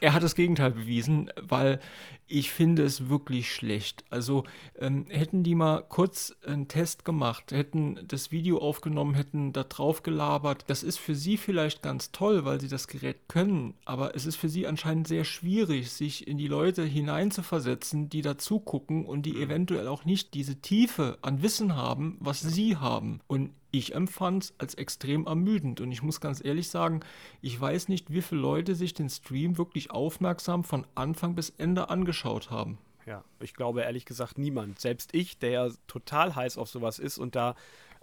er 0.00 0.12
hat 0.12 0.22
das 0.22 0.34
Gegenteil 0.34 0.72
bewiesen, 0.72 1.30
weil 1.40 1.80
ich 2.28 2.50
finde 2.50 2.82
es 2.82 3.08
wirklich 3.08 3.52
schlecht. 3.54 4.04
Also 4.10 4.44
ähm, 4.78 5.06
hätten 5.08 5.42
die 5.42 5.54
mal 5.54 5.84
kurz 5.88 6.34
einen 6.44 6.66
Test 6.66 7.04
gemacht, 7.04 7.52
hätten 7.52 8.00
das 8.08 8.32
Video 8.32 8.58
aufgenommen, 8.58 9.14
hätten 9.14 9.52
da 9.52 9.62
drauf 9.62 10.02
gelabert. 10.02 10.64
Das 10.66 10.82
ist 10.82 10.98
für 10.98 11.14
sie 11.14 11.36
vielleicht 11.36 11.82
ganz 11.82 12.10
toll, 12.10 12.44
weil 12.44 12.60
sie 12.60 12.68
das 12.68 12.88
Gerät 12.88 13.28
können, 13.28 13.74
aber 13.84 14.16
es 14.16 14.26
ist 14.26 14.36
für 14.36 14.48
sie 14.48 14.66
anscheinend 14.66 15.06
sehr 15.06 15.24
schwierig, 15.24 15.90
sich 15.92 16.26
in 16.26 16.38
die 16.38 16.48
Leute 16.48 16.82
hineinzuversetzen, 16.82 18.08
die 18.08 18.22
da 18.22 18.38
zugucken 18.38 19.06
und 19.06 19.22
die 19.22 19.34
mhm. 19.34 19.42
eventuell 19.42 19.88
auch 19.88 20.04
nicht 20.04 20.34
diese 20.34 20.56
Tiefe 20.56 21.18
an 21.22 21.42
Wissen 21.42 21.76
haben, 21.76 22.16
was 22.20 22.40
sie 22.40 22.76
haben. 22.76 23.20
Und 23.28 23.50
ich 23.78 23.94
empfand 23.94 24.44
es 24.44 24.54
als 24.58 24.74
extrem 24.74 25.26
ermüdend 25.26 25.80
und 25.80 25.92
ich 25.92 26.02
muss 26.02 26.20
ganz 26.20 26.44
ehrlich 26.44 26.68
sagen, 26.68 27.00
ich 27.40 27.60
weiß 27.60 27.88
nicht, 27.88 28.10
wie 28.10 28.22
viele 28.22 28.40
Leute 28.40 28.74
sich 28.74 28.94
den 28.94 29.08
Stream 29.08 29.58
wirklich 29.58 29.90
aufmerksam 29.90 30.64
von 30.64 30.86
Anfang 30.94 31.34
bis 31.34 31.50
Ende 31.50 31.90
angeschaut 31.90 32.50
haben. 32.50 32.78
Ja, 33.06 33.24
ich 33.40 33.54
glaube 33.54 33.82
ehrlich 33.82 34.04
gesagt 34.04 34.36
niemand. 34.38 34.80
Selbst 34.80 35.14
ich, 35.14 35.38
der 35.38 35.50
ja 35.50 35.68
total 35.86 36.34
heiß 36.34 36.58
auf 36.58 36.68
sowas 36.68 36.98
ist 36.98 37.18
und 37.18 37.36
da 37.36 37.54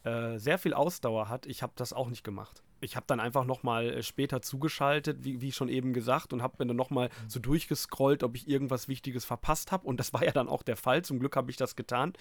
äh, 0.04 0.38
sehr 0.38 0.58
viel 0.58 0.74
Ausdauer 0.74 1.30
hat, 1.30 1.46
ich 1.46 1.62
habe 1.62 1.74
das 1.76 1.94
auch 1.94 2.10
nicht 2.10 2.24
gemacht. 2.24 2.62
Ich 2.82 2.98
habe 2.98 3.06
dann 3.08 3.20
einfach 3.20 3.46
nochmal 3.46 3.90
äh, 3.90 4.04
später 4.04 4.42
zugeschaltet, 4.42 5.24
wie, 5.24 5.42
wie 5.42 5.52
schon 5.52 5.70
eben 5.70 5.94
gesagt, 5.94 6.34
und 6.34 6.42
habe 6.42 6.56
mir 6.60 6.68
dann 6.68 6.76
nochmal 6.76 7.08
mhm. 7.08 7.30
so 7.30 7.40
durchgescrollt, 7.40 8.24
ob 8.24 8.36
ich 8.36 8.48
irgendwas 8.48 8.88
Wichtiges 8.88 9.24
verpasst 9.26 9.72
habe. 9.72 9.88
Und 9.88 10.00
das 10.00 10.14
war 10.14 10.24
ja 10.24 10.32
dann 10.32 10.50
auch 10.50 10.64
der 10.64 10.76
Fall. 10.76 11.04
Zum 11.04 11.20
Glück 11.20 11.36
habe 11.36 11.50
ich 11.52 11.58
das 11.58 11.76
getan. 11.76 12.14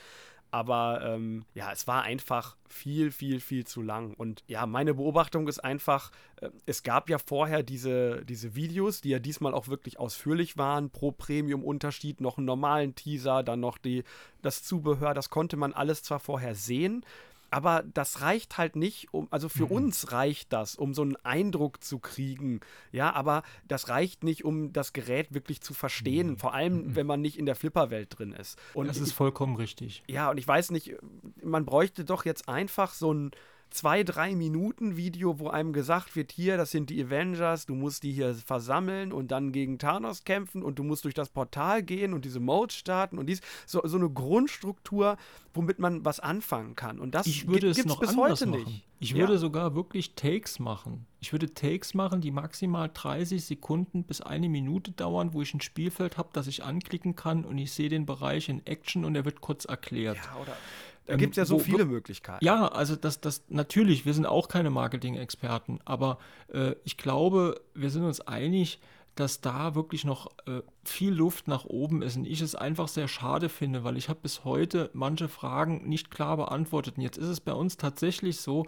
Aber 0.53 1.01
ähm, 1.03 1.47
ja, 1.55 1.73
es 1.73 1.87
war 1.87 2.03
einfach 2.03 2.57
viel, 2.69 3.11
viel, 3.11 3.41
viel 3.41 3.67
zu 3.67 3.81
lang. 3.81 4.13
Und 4.13 4.45
ja, 4.47 4.67
meine 4.67 4.93
Beobachtung 4.93 5.49
ist 5.49 5.61
einfach, 5.61 6.13
äh, 6.43 6.51
es 6.67 6.83
gab 6.83 7.09
ja 7.09 7.17
vorher 7.17 7.63
diese, 7.63 8.23
diese 8.27 8.55
Videos, 8.55 9.01
die 9.01 9.09
ja 9.09 9.19
diesmal 9.19 9.55
auch 9.55 9.69
wirklich 9.69 9.99
ausführlich 9.99 10.59
waren, 10.59 10.91
pro 10.91 11.11
Premium-Unterschied, 11.11 12.21
noch 12.21 12.37
einen 12.37 12.45
normalen 12.45 12.95
Teaser, 12.95 13.43
dann 13.43 13.61
noch 13.61 13.79
die, 13.79 14.05
das 14.43 14.63
Zubehör, 14.63 15.15
das 15.15 15.31
konnte 15.31 15.57
man 15.57 15.73
alles 15.73 16.03
zwar 16.03 16.21
vorher 16.21 16.55
sehen, 16.55 17.03
aber 17.53 17.83
das 17.83 18.23
reicht 18.23 18.57
halt 18.57 18.77
nicht, 18.77 19.13
um, 19.13 19.29
also 19.31 19.49
für 19.49 19.67
mhm. 19.67 19.73
uns 19.73 20.11
reicht 20.11 20.53
das, 20.53 20.75
um 20.75 20.95
so 20.95 21.03
einen 21.03 21.17
Eindruck 21.17 21.85
zu 21.85 21.99
kriegen. 21.99 22.61
Ja, 22.93 23.13
aber 23.13 23.43
das 23.69 23.89
reicht 23.89 24.25
nicht, 24.25 24.45
um 24.45 24.73
das 24.73 24.95
Gerät 24.95 25.35
wirklich 25.35 25.61
zu 25.61 25.75
verstehen, 25.75 26.31
mhm. 26.31 26.39
vor 26.39 26.55
allem, 26.55 26.79
mhm. 26.79 26.97
wenn 26.97 27.07
man 27.07 27.21
nicht 27.21 27.39
in 27.39 27.45
der 27.45 27.55
Flipper-Welt 27.55 28.19
drin 28.19 28.33
ist. 28.33 28.59
Und 28.73 28.89
das 28.89 28.97
ist 28.97 29.11
ich, 29.11 29.15
vollkommen 29.15 29.57
richtig. 29.57 30.03
Ja, 30.09 30.31
und 30.31 30.39
ich 30.39 30.49
weiß 30.49 30.71
nicht, 30.71 30.95
man 31.43 31.67
bräuchte 31.67 32.07
doch 32.07 32.25
jetzt 32.25 32.49
einfach 32.49 32.95
so 32.95 33.13
ein 33.13 33.33
zwei, 33.73 34.05
drei 34.05 34.35
Minuten 34.35 34.97
Video, 34.97 35.39
wo 35.39 35.49
einem 35.49 35.73
gesagt 35.73 36.15
wird, 36.17 36.33
hier, 36.33 36.57
das 36.57 36.71
sind 36.71 36.91
die 36.91 37.03
Avengers, 37.03 37.67
du 37.67 37.75
musst 37.75 38.03
die 38.03 38.13
hier 38.13 38.35
versammeln 38.35 39.13
und 39.13 39.31
dann 39.31 39.53
gegen 39.53 39.79
Thanos 39.79 40.25
kämpfen 40.25 40.63
und 40.63 40.79
du 40.79 40.85
musst 40.85 41.05
durch 41.05 41.15
das 41.15 41.29
Portal 41.29 41.83
gehen 41.83 42.13
und 42.13 42.25
diese 42.25 42.41
Modes 42.41 42.77
starten 42.77 43.19
und 43.19 43.27
dies, 43.27 43.41
so, 43.67 43.81
so 43.85 43.97
eine 43.97 44.11
Grundstruktur, 44.11 45.17
womit 45.55 45.79
man 45.79 46.05
was 46.05 46.21
anfangen 46.21 46.77
kann. 46.77 46.99
Und 46.99 47.15
das 47.15 47.27
ich 47.27 47.49
würde 47.49 47.69
es 47.69 47.85
noch 47.85 48.01
bis 48.01 48.17
heute 48.17 48.47
machen. 48.47 48.65
nicht. 48.65 48.85
Ich 49.01 49.17
würde 49.17 49.33
ja. 49.33 49.39
sogar 49.39 49.75
wirklich 49.75 50.15
Takes 50.15 50.61
machen. 50.61 51.07
Ich 51.19 51.33
würde 51.33 51.53
Takes 51.53 51.93
machen, 51.93 52.21
die 52.21 52.31
maximal 52.31 52.89
30 52.93 53.45
Sekunden 53.45 54.05
bis 54.05 54.21
eine 54.21 54.49
Minute 54.49 54.93
dauern, 54.93 55.35
wo 55.35 55.43
ich 55.43 55.53
ein 55.55 55.61
Spielfeld 55.61 56.19
habe, 56.19 56.29
das 56.33 56.47
ich 56.47 56.63
anklicken 56.63 57.17
kann 57.17 57.45
und 57.45 57.59
ich 57.59 57.73
sehe 57.73 57.89
den 57.89 58.07
Bereich 58.07 58.49
in 58.49 58.65
Action 58.65 59.05
und 59.05 59.17
er 59.17 59.25
wird 59.25 59.41
kurz 59.41 59.65
erklärt. 59.65 60.19
Ja, 60.19 60.41
oder 60.41 60.57
da 61.07 61.17
gibt 61.17 61.33
es 61.33 61.37
ja 61.37 61.45
so 61.45 61.57
wo, 61.57 61.59
viele 61.59 61.85
Möglichkeiten. 61.85 62.45
Ja, 62.45 62.69
also 62.69 62.97
das, 62.97 63.21
das 63.21 63.45
natürlich, 63.49 64.07
wir 64.07 64.15
sind 64.15 64.27
auch 64.27 64.49
keine 64.49 64.71
Marketing-Experten, 64.71 65.81
aber 65.85 66.19
äh, 66.53 66.75
ich 66.85 66.97
glaube, 66.97 67.61
wir 67.75 67.91
sind 67.91 68.05
uns 68.05 68.21
einig, 68.21 68.81
dass 69.15 69.41
da 69.41 69.75
wirklich 69.75 70.05
noch 70.05 70.31
äh, 70.47 70.63
viel 70.85 71.13
Luft 71.13 71.47
nach 71.47 71.65
oben 71.65 72.01
ist 72.03 72.17
und 72.17 72.25
ich 72.25 72.41
es 72.41 72.55
einfach 72.55 72.89
sehr 72.89 73.09
schade 73.09 73.49
finde, 73.49 73.85
weil 73.85 73.99
ich 73.99 74.09
habe 74.09 74.21
bis 74.23 74.45
heute 74.45 74.91
manche 74.95 75.29
Fragen 75.29 75.87
nicht 75.89 76.11
klar 76.11 76.37
beantwortet. 76.39 76.97
Und 76.97 77.03
jetzt 77.03 77.19
ist 77.19 77.29
es 77.29 77.41
bei 77.41 77.53
uns 77.53 77.77
tatsächlich 77.77 78.39
so, 78.39 78.65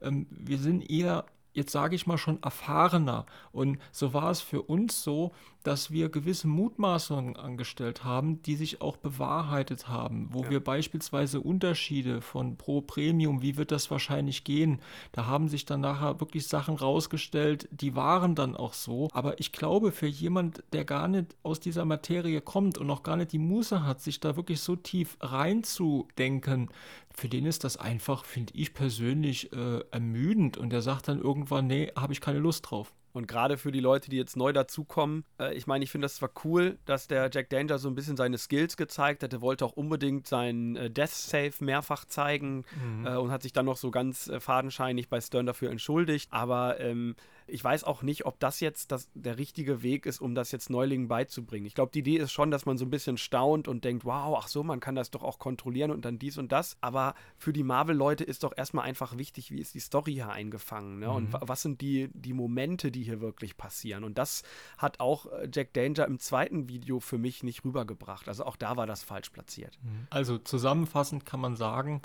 ähm, 0.00 0.26
wir 0.30 0.58
sind 0.58 0.90
eher 0.90 1.26
jetzt 1.54 1.72
sage 1.72 1.94
ich 1.94 2.06
mal 2.06 2.18
schon 2.18 2.42
erfahrener. 2.42 3.24
Und 3.52 3.78
so 3.92 4.12
war 4.12 4.30
es 4.30 4.40
für 4.40 4.62
uns 4.62 5.02
so, 5.02 5.32
dass 5.64 5.90
wir 5.90 6.10
gewisse 6.10 6.46
Mutmaßungen 6.46 7.36
angestellt 7.36 8.04
haben, 8.04 8.42
die 8.42 8.54
sich 8.54 8.80
auch 8.80 8.96
bewahrheitet 8.96 9.88
haben, 9.88 10.28
wo 10.30 10.44
ja. 10.44 10.50
wir 10.50 10.60
beispielsweise 10.62 11.40
Unterschiede 11.40 12.20
von 12.20 12.56
Pro 12.56 12.82
Premium, 12.82 13.42
wie 13.42 13.56
wird 13.56 13.72
das 13.72 13.90
wahrscheinlich 13.90 14.44
gehen, 14.44 14.80
da 15.12 15.26
haben 15.26 15.48
sich 15.48 15.64
dann 15.64 15.80
nachher 15.80 16.20
wirklich 16.20 16.46
Sachen 16.46 16.76
rausgestellt, 16.76 17.68
die 17.72 17.96
waren 17.96 18.34
dann 18.34 18.56
auch 18.56 18.74
so. 18.74 19.08
Aber 19.12 19.40
ich 19.40 19.52
glaube, 19.52 19.90
für 19.90 20.06
jemand, 20.06 20.62
der 20.72 20.84
gar 20.84 21.08
nicht 21.08 21.34
aus 21.42 21.60
dieser 21.60 21.84
Materie 21.84 22.42
kommt 22.42 22.78
und 22.78 22.86
noch 22.86 23.02
gar 23.02 23.16
nicht 23.16 23.32
die 23.32 23.38
Muße 23.38 23.84
hat, 23.84 24.02
sich 24.02 24.20
da 24.20 24.36
wirklich 24.36 24.60
so 24.60 24.76
tief 24.76 25.16
reinzudenken, 25.20 26.68
für 27.14 27.28
den 27.28 27.46
ist 27.46 27.64
das 27.64 27.76
einfach, 27.76 28.24
finde 28.24 28.52
ich 28.54 28.74
persönlich, 28.74 29.52
äh, 29.52 29.80
ermüdend. 29.92 30.58
Und 30.58 30.70
der 30.70 30.82
sagt 30.82 31.08
dann 31.08 31.20
irgendwann, 31.20 31.68
nee, 31.68 31.90
habe 31.96 32.12
ich 32.12 32.20
keine 32.20 32.40
Lust 32.40 32.70
drauf. 32.70 32.92
Und 33.14 33.28
gerade 33.28 33.56
für 33.58 33.70
die 33.70 33.80
Leute, 33.80 34.10
die 34.10 34.16
jetzt 34.16 34.36
neu 34.36 34.52
dazukommen, 34.52 35.24
äh, 35.38 35.54
ich 35.54 35.68
meine, 35.68 35.84
ich 35.84 35.92
finde 35.92 36.06
das 36.06 36.16
zwar 36.16 36.30
cool, 36.44 36.78
dass 36.84 37.06
der 37.06 37.30
Jack 37.32 37.48
Danger 37.48 37.78
so 37.78 37.88
ein 37.88 37.94
bisschen 37.94 38.16
seine 38.16 38.38
Skills 38.38 38.76
gezeigt 38.76 39.22
hat. 39.22 39.32
Er 39.32 39.40
wollte 39.40 39.64
auch 39.64 39.72
unbedingt 39.72 40.26
seinen 40.26 40.74
äh, 40.74 40.90
Death 40.90 41.10
Save 41.10 41.52
mehrfach 41.60 42.06
zeigen 42.06 42.64
mhm. 42.82 43.06
äh, 43.06 43.16
und 43.16 43.30
hat 43.30 43.42
sich 43.42 43.52
dann 43.52 43.66
noch 43.66 43.76
so 43.76 43.92
ganz 43.92 44.26
äh, 44.26 44.40
fadenscheinig 44.40 45.08
bei 45.08 45.20
Stern 45.20 45.46
dafür 45.46 45.70
entschuldigt. 45.70 46.32
Aber 46.32 46.80
ähm, 46.80 47.14
ich 47.46 47.62
weiß 47.62 47.84
auch 47.84 48.02
nicht, 48.02 48.26
ob 48.26 48.40
das 48.40 48.60
jetzt 48.60 48.90
das, 48.92 49.08
der 49.14 49.38
richtige 49.38 49.82
Weg 49.82 50.06
ist, 50.06 50.20
um 50.20 50.34
das 50.34 50.52
jetzt 50.52 50.70
Neulingen 50.70 51.08
beizubringen. 51.08 51.66
Ich 51.66 51.74
glaube, 51.74 51.92
die 51.92 52.00
Idee 52.00 52.16
ist 52.16 52.32
schon, 52.32 52.50
dass 52.50 52.66
man 52.66 52.78
so 52.78 52.84
ein 52.84 52.90
bisschen 52.90 53.18
staunt 53.18 53.68
und 53.68 53.84
denkt, 53.84 54.04
wow, 54.04 54.38
ach 54.40 54.48
so, 54.48 54.62
man 54.62 54.80
kann 54.80 54.94
das 54.94 55.10
doch 55.10 55.22
auch 55.22 55.38
kontrollieren 55.38 55.90
und 55.90 56.04
dann 56.04 56.18
dies 56.18 56.38
und 56.38 56.52
das. 56.52 56.76
Aber 56.80 57.14
für 57.36 57.52
die 57.52 57.62
Marvel-Leute 57.62 58.24
ist 58.24 58.44
doch 58.44 58.52
erstmal 58.56 58.84
einfach 58.84 59.18
wichtig, 59.18 59.50
wie 59.50 59.60
ist 59.60 59.74
die 59.74 59.80
Story 59.80 60.14
hier 60.14 60.30
eingefangen 60.30 60.98
ne? 60.98 61.08
Mhm. 61.08 61.14
und 61.14 61.34
was 61.40 61.62
sind 61.62 61.80
die, 61.80 62.08
die 62.12 62.32
Momente, 62.32 62.90
die 62.90 63.02
hier 63.02 63.20
wirklich 63.20 63.56
passieren. 63.56 64.04
Und 64.04 64.18
das 64.18 64.42
hat 64.78 65.00
auch 65.00 65.26
äh, 65.26 65.48
Jack 65.52 65.74
Danger 65.74 66.06
im 66.06 66.18
zweiten 66.18 66.68
Video 66.68 67.00
für 67.00 67.18
mich 67.18 67.42
nicht 67.42 67.64
rübergebracht. 67.64 68.28
Also 68.28 68.44
auch 68.44 68.56
da 68.56 68.76
war 68.76 68.86
das 68.86 69.02
falsch 69.02 69.30
platziert. 69.30 69.78
Mhm. 69.82 70.06
Also 70.10 70.38
zusammenfassend 70.38 71.26
kann 71.26 71.40
man 71.40 71.56
sagen, 71.56 72.02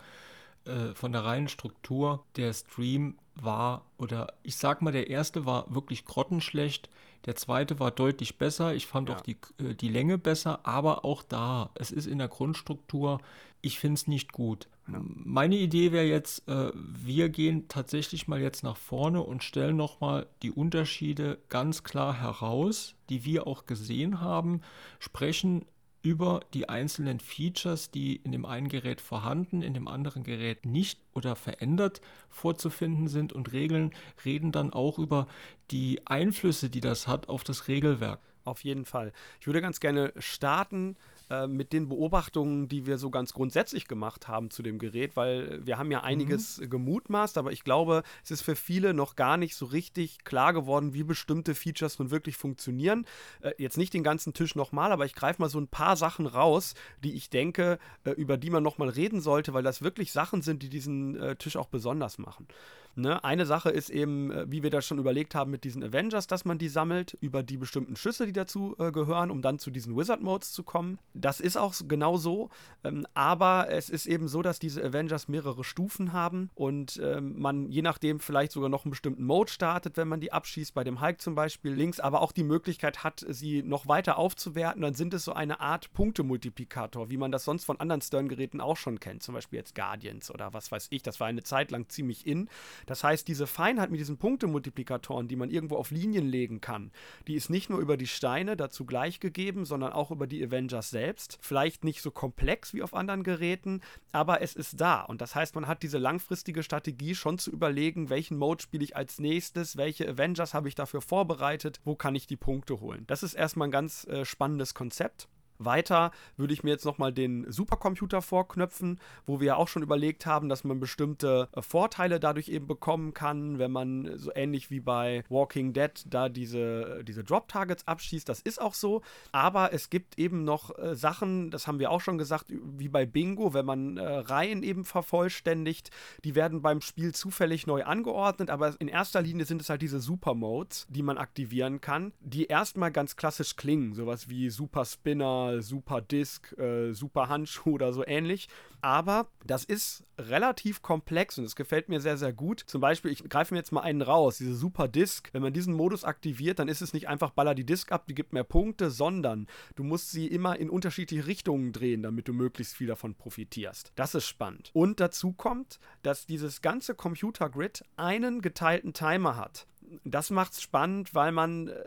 äh, 0.66 0.94
von 0.94 1.12
der 1.12 1.26
reinen 1.26 1.48
Struktur, 1.48 2.24
der 2.36 2.54
Stream 2.54 3.18
war, 3.36 3.86
oder 3.98 4.34
ich 4.44 4.58
sag 4.58 4.82
mal, 4.82 4.92
der 4.92 5.10
erste 5.10 5.46
war 5.46 5.74
wirklich 5.74 6.06
grottenschlecht, 6.06 6.90
der 7.26 7.36
zweite 7.36 7.80
war 7.80 7.92
deutlich 7.92 8.38
besser, 8.38 8.74
ich 8.74 8.88
fand 8.88 9.10
ja. 9.10 9.16
auch 9.16 9.22
die, 9.22 9.38
äh, 9.60 9.76
die 9.76 9.90
Länge 9.90 10.18
besser, 10.18 10.60
aber 10.64 11.06
auch 11.06 11.24
da, 11.24 11.70
es 11.76 11.92
ist 11.92 12.08
in 12.08 12.18
der 12.18 12.28
Grundstruktur, 12.28 13.20
ich 13.62 13.80
finde 13.80 13.96
es 13.96 14.08
nicht 14.08 14.32
gut. 14.32 14.68
Ja. 14.92 15.02
Meine 15.04 15.58
Idee 15.58 15.92
wäre 15.92 16.06
jetzt, 16.06 16.48
äh, 16.48 16.72
wir 16.74 17.30
gehen 17.30 17.68
tatsächlich 17.68 18.28
mal 18.28 18.42
jetzt 18.42 18.64
nach 18.64 18.78
vorne 18.78 19.22
und 19.22 19.44
stellen 19.44 19.76
nochmal 19.76 20.28
die 20.42 20.52
Unterschiede 20.52 21.40
ganz 21.50 21.84
klar 21.84 22.14
heraus, 22.14 22.96
die 23.10 23.26
wir 23.26 23.48
auch 23.48 23.66
gesehen 23.66 24.22
haben, 24.22 24.62
sprechen 25.00 25.66
über 26.02 26.42
die 26.54 26.70
einzelnen 26.70 27.20
Features, 27.20 27.92
die 27.92 28.16
in 28.16 28.32
dem 28.32 28.46
einen 28.46 28.70
Gerät 28.70 29.02
vorhanden, 29.02 29.62
in 29.62 29.74
dem 29.74 29.88
anderen 29.88 30.24
Gerät 30.24 30.66
nicht 30.66 31.02
oder 31.14 31.36
verändert 31.36 32.02
vorzufinden 32.30 33.08
sind 33.08 33.34
und 33.34 33.52
Regeln 33.52 33.94
reden 34.24 34.52
dann 34.52 34.72
auch 34.72 34.98
über 34.98 35.28
die 35.72 36.06
Einflüsse, 36.08 36.70
die 36.70 36.82
das 36.82 37.08
hat 37.08 37.28
auf 37.30 37.44
das 37.44 37.68
Regelwerk. 37.68 38.20
auf 38.46 38.64
jeden 38.64 38.86
Fall. 38.86 39.14
Ich 39.40 39.48
würde 39.48 39.62
ganz 39.62 39.80
gerne 39.80 40.12
starten 40.18 40.96
äh, 41.30 41.48
mit 41.48 41.74
den 41.74 41.90
Beobachtungen, 41.90 42.68
die 42.68 42.86
wir 42.86 42.98
so 42.98 43.10
ganz 43.10 43.34
grundsätzlich 43.34 43.88
gemacht 43.88 44.28
haben 44.28 44.50
zu 44.50 44.64
dem 44.64 44.80
Gerät, 44.80 45.16
weil 45.16 45.66
wir 45.66 45.78
haben 45.78 45.92
ja 45.92 46.02
einiges 46.02 46.60
mhm. 46.60 46.70
gemutmaßt, 46.70 47.38
aber 47.38 47.52
ich 47.52 47.64
glaube, 47.64 48.04
es 48.24 48.32
ist 48.32 48.42
für 48.42 48.56
viele 48.56 48.94
noch 48.94 49.16
gar 49.16 49.38
nicht 49.38 49.56
so 49.56 49.66
richtig 49.66 50.24
klar 50.24 50.54
geworden, 50.54 50.94
wie 50.94 51.04
bestimmte 51.04 51.56
Features 51.56 52.00
nun 52.00 52.12
wirklich 52.12 52.36
funktionieren. 52.36 53.06
Äh, 53.42 53.52
jetzt 53.58 53.78
nicht 53.78 53.94
den 53.94 54.04
ganzen 54.04 54.34
Tisch 54.34 54.56
nochmal, 54.56 54.92
aber 54.92 55.06
ich 55.06 55.14
greife 55.14 55.42
mal 55.42 55.50
so 55.50 55.60
ein 55.60 55.68
paar 55.68 55.96
Sachen 55.96 56.26
raus, 56.26 56.74
die 57.04 57.14
ich 57.14 57.30
denke, 57.30 57.80
äh, 58.06 58.12
über 58.12 58.38
die 58.38 58.50
man 58.50 58.64
nochmal 58.64 58.90
reden 58.90 59.22
sollte, 59.22 59.54
weil 59.54 59.64
das 59.64 59.82
wirklich 59.82 60.12
Sachen 60.12 60.42
sind, 60.42 60.64
die 60.64 60.70
diesen 60.70 61.16
äh, 61.16 61.36
Tisch 61.36 61.58
auch 61.58 61.68
besonders 61.68 62.18
machen. 62.18 62.48
Ne? 62.96 63.24
Eine 63.24 63.46
Sache 63.46 63.70
ist 63.70 63.90
eben, 63.90 64.32
äh, 64.32 64.46
wie 64.52 64.64
wir 64.64 64.70
das 64.70 64.86
schon 64.86 65.00
überlegt 65.00 65.36
haben 65.36 65.52
mit 65.52 65.64
diesen 65.64 65.84
Avengers, 65.84 66.28
dass 66.28 66.46
man 66.46 66.58
die 66.58 66.70
sammelt 66.70 67.18
über 67.22 67.44
die 67.44 67.58
bestimmten 67.58 67.96
Schüsse, 67.96 68.26
die 68.26 68.34
dazu 68.34 68.76
äh, 68.78 68.92
gehören, 68.92 69.32
um 69.32 69.42
dann 69.42 69.60
zu 69.60 69.72
diesen 69.72 69.96
Wizard-Modes 69.96 70.52
zu 70.52 70.64
kommen. 70.64 71.00
Das 71.14 71.40
ist 71.40 71.58
auch 71.58 71.74
genau 71.88 72.18
so, 72.18 72.50
ähm, 72.84 73.06
aber 73.14 73.70
es 73.70 73.90
ist 73.90 74.06
eben 74.06 74.28
so, 74.28 74.42
dass 74.42 74.60
diese 74.60 74.84
Avengers 74.84 75.28
mehrere 75.28 75.64
Stufen 75.64 76.14
haben 76.14 76.50
und 76.56 77.00
ähm, 77.04 77.40
man 77.40 77.70
je 77.70 77.82
nachdem 77.82 78.20
vielleicht 78.20 78.52
sogar 78.52 78.70
noch 78.70 78.86
einen 78.86 78.92
bestimmten 78.92 79.24
Mode 79.24 79.52
startet, 79.52 79.98
wenn 79.98 80.08
man 80.08 80.20
die 80.20 80.32
abschießt, 80.32 80.74
bei 80.74 80.84
dem 80.84 81.02
Hulk 81.02 81.22
zum 81.22 81.36
Beispiel 81.36 81.74
links, 81.74 82.00
aber 82.00 82.22
auch 82.22 82.32
die 82.32 82.44
Möglichkeit 82.44 83.04
hat, 83.04 83.26
sie 83.30 83.64
noch 83.64 83.88
weiter 83.88 84.18
aufzuwerten. 84.18 84.82
Dann 84.82 84.94
sind 84.94 85.14
es 85.14 85.24
so 85.24 85.34
eine 85.34 85.60
Art 85.60 85.94
Punktemultiplikator, 85.94 87.10
wie 87.10 87.18
man 87.18 87.32
das 87.32 87.46
sonst 87.46 87.66
von 87.66 87.80
anderen 87.80 88.02
Stern-Geräten 88.02 88.62
auch 88.62 88.78
schon 88.78 89.00
kennt, 89.00 89.24
zum 89.24 89.36
Beispiel 89.36 89.58
jetzt 89.58 89.76
Guardians 89.76 90.32
oder 90.32 90.54
was 90.54 90.72
weiß 90.72 90.88
ich. 90.90 91.04
Das 91.04 91.20
war 91.20 91.28
eine 91.28 91.44
Zeit 91.44 91.72
lang 91.72 91.88
ziemlich 91.90 92.26
in. 92.26 92.50
Das 92.86 93.04
heißt, 93.04 93.28
diese 93.28 93.48
Feinheit 93.48 93.92
mit 93.92 94.00
diesen 94.00 94.18
Punktemultiplikatoren, 94.18 95.28
die 95.28 95.36
man 95.36 95.50
irgendwo 95.50 95.78
auf 95.78 95.92
Linien 95.92 96.28
legen 96.28 96.62
kann, 96.62 96.92
die 97.28 97.36
ist 97.36 97.50
nicht 97.50 97.70
nur 97.70 97.80
über 97.80 97.98
die 97.98 98.08
Steine 98.08 98.56
dazu 98.56 98.86
gleichgegeben, 98.86 99.66
sondern 99.66 99.94
auch 99.94 100.12
über 100.12 100.28
die 100.28 100.44
Avengers 100.44 100.90
selbst. 100.90 101.38
Vielleicht 101.42 101.84
nicht 101.84 102.02
so 102.02 102.12
komplex 102.12 102.74
wie 102.74 102.84
auf 102.84 102.94
anderen 102.94 103.24
Geräten, 103.24 103.82
aber 104.12 104.42
es 104.42 104.56
ist 104.56 104.80
da. 104.82 105.02
Und 105.02 105.22
das 105.22 105.36
heißt, 105.36 105.56
man 105.56 105.68
hat 105.68 105.84
diese 105.84 105.98
langfristige 105.98 106.64
Strategie 106.64 107.16
schon 107.16 107.38
zu 107.38 107.52
überlegen, 107.52 108.10
welchen 108.10 108.38
Mode 108.38 108.62
spiele 108.62 108.84
ich 108.84 108.96
als 108.96 109.20
nächstes, 109.20 109.78
welche 109.78 110.08
Avengers 110.08 110.54
habe 110.54 110.68
ich 110.68 110.76
dafür 110.76 111.02
vorbereitet, 111.02 111.80
wo 111.84 111.96
kann 111.96 112.16
ich 112.16 112.28
die 112.28 112.38
Punkte 112.38 112.80
holen. 112.80 113.06
Das 113.08 113.24
ist 113.24 113.34
erstmal 113.34 113.68
ein 113.68 113.72
ganz 113.72 114.06
äh, 114.06 114.26
spannendes 114.26 114.74
Konzept. 114.74 115.28
Weiter 115.60 116.12
würde 116.38 116.54
ich 116.54 116.64
mir 116.64 116.72
jetzt 116.72 116.86
nochmal 116.86 117.14
den 117.14 117.52
Supercomputer 117.52 118.22
vorknöpfen, 118.22 119.00
wo 119.26 119.40
wir 119.40 119.48
ja 119.48 119.56
auch 119.56 119.68
schon 119.68 119.84
überlegt 119.84 120.26
haben, 120.26 120.50
dass 120.50 120.64
man 120.64 120.80
bestimmte 120.80 121.50
äh, 121.54 121.62
Vorteile 121.62 122.20
dadurch 122.20 122.50
eben 122.50 122.68
bekommen 122.68 123.14
kann, 123.14 123.60
wenn 123.60 123.72
man 123.72 124.18
so 124.18 124.32
ähnlich 124.34 124.72
wie 124.72 124.80
bei 124.80 125.24
Walking 125.30 125.74
Dead 125.74 125.92
da 126.08 126.30
diese, 126.30 127.04
diese 127.04 127.24
Drop-Targets 127.24 127.88
abschießt. 127.88 128.28
Das 128.28 128.40
ist 128.40 128.62
auch 128.62 128.74
so. 128.74 129.02
Aber 129.32 129.74
es 129.74 129.90
gibt 129.90 130.18
eben 130.18 130.44
noch 130.44 130.78
äh, 130.78 130.96
Sachen, 130.96 131.52
das 131.52 131.68
haben 131.68 131.80
wir 131.80 131.92
auch 131.92 132.02
schon 132.02 132.18
gesagt, 132.18 132.46
wie 132.50 132.90
bei 132.90 133.06
Bingo, 133.06 133.54
wenn 133.54 133.66
man 133.66 133.98
äh, 133.98 134.04
Reihen 134.04 134.64
eben 134.64 134.86
vervollständigt, 134.86 135.92
die 136.24 136.36
werden 136.36 136.62
beim 136.62 136.82
Spiel 136.82 137.14
zufällig 137.14 137.68
neu 137.68 137.84
angeordnet, 137.84 138.50
aber 138.50 138.76
in 138.80 138.88
erster 138.88 139.22
Linie 139.22 139.46
sind 139.46 139.62
es 139.62 139.70
halt 139.70 139.82
diese 139.82 140.00
Super-Modes, 140.00 140.88
die 140.90 141.04
man 141.04 141.18
aktivieren 141.18 141.82
kann, 141.82 142.14
die 142.22 142.46
erstmal 142.46 142.92
ganz 142.92 143.16
klassisch 143.16 143.56
klingen. 143.56 143.94
Sowas 143.94 144.30
wie 144.30 144.50
Super 144.50 144.86
Spinner, 144.86 145.49
Super 145.62 146.02
Disk, 146.02 146.58
äh, 146.58 146.94
Super 146.94 147.30
Handschuh 147.30 147.74
oder 147.74 147.94
so 147.94 148.06
ähnlich. 148.06 148.48
Aber 148.82 149.28
das 149.46 149.66
ist 149.66 150.06
relativ 150.18 150.82
komplex 150.82 151.38
und 151.38 151.44
es 151.44 151.56
gefällt 151.56 151.90
mir 151.90 152.00
sehr, 152.00 152.18
sehr 152.18 152.32
gut. 152.32 152.62
Zum 152.66 152.80
Beispiel, 152.80 153.12
ich 153.12 153.28
greife 153.28 153.54
mir 153.54 153.60
jetzt 153.60 153.72
mal 153.72 153.82
einen 153.82 154.02
raus, 154.02 154.38
diese 154.38 154.56
Super 154.56 154.88
Disk. 154.88 155.30
Wenn 155.34 155.42
man 155.42 155.52
diesen 155.52 155.74
Modus 155.74 156.06
aktiviert, 156.06 156.60
dann 156.60 156.70
ist 156.70 156.82
es 156.82 156.94
nicht 156.94 157.10
einfach 157.10 157.32
baller 157.32 157.56
die 157.56 157.66
Disk 157.66 157.92
ab, 157.92 158.06
die 158.08 158.16
gibt 158.16 158.32
mehr 158.32 158.46
Punkte, 158.46 158.90
sondern 158.90 159.48
du 159.76 159.84
musst 159.84 160.12
sie 160.12 160.28
immer 160.28 160.58
in 160.58 160.70
unterschiedliche 160.70 161.28
Richtungen 161.28 161.74
drehen, 161.74 162.04
damit 162.04 162.28
du 162.28 162.34
möglichst 162.34 162.76
viel 162.76 162.88
davon 162.88 163.16
profitierst. 163.16 163.92
Das 163.96 164.16
ist 164.16 164.28
spannend. 164.28 164.72
Und 164.74 165.00
dazu 165.00 165.34
kommt, 165.34 165.80
dass 166.04 166.26
dieses 166.26 166.62
ganze 166.62 166.96
Computer-Grid 166.96 167.84
einen 167.98 168.42
geteilten 168.42 168.94
Timer 168.94 169.36
hat 169.36 169.68
das 170.04 170.30
macht 170.30 170.54
es 170.54 170.62
spannend, 170.62 171.14
weil 171.16 171.32
man 171.32 171.68
äh, 171.68 171.84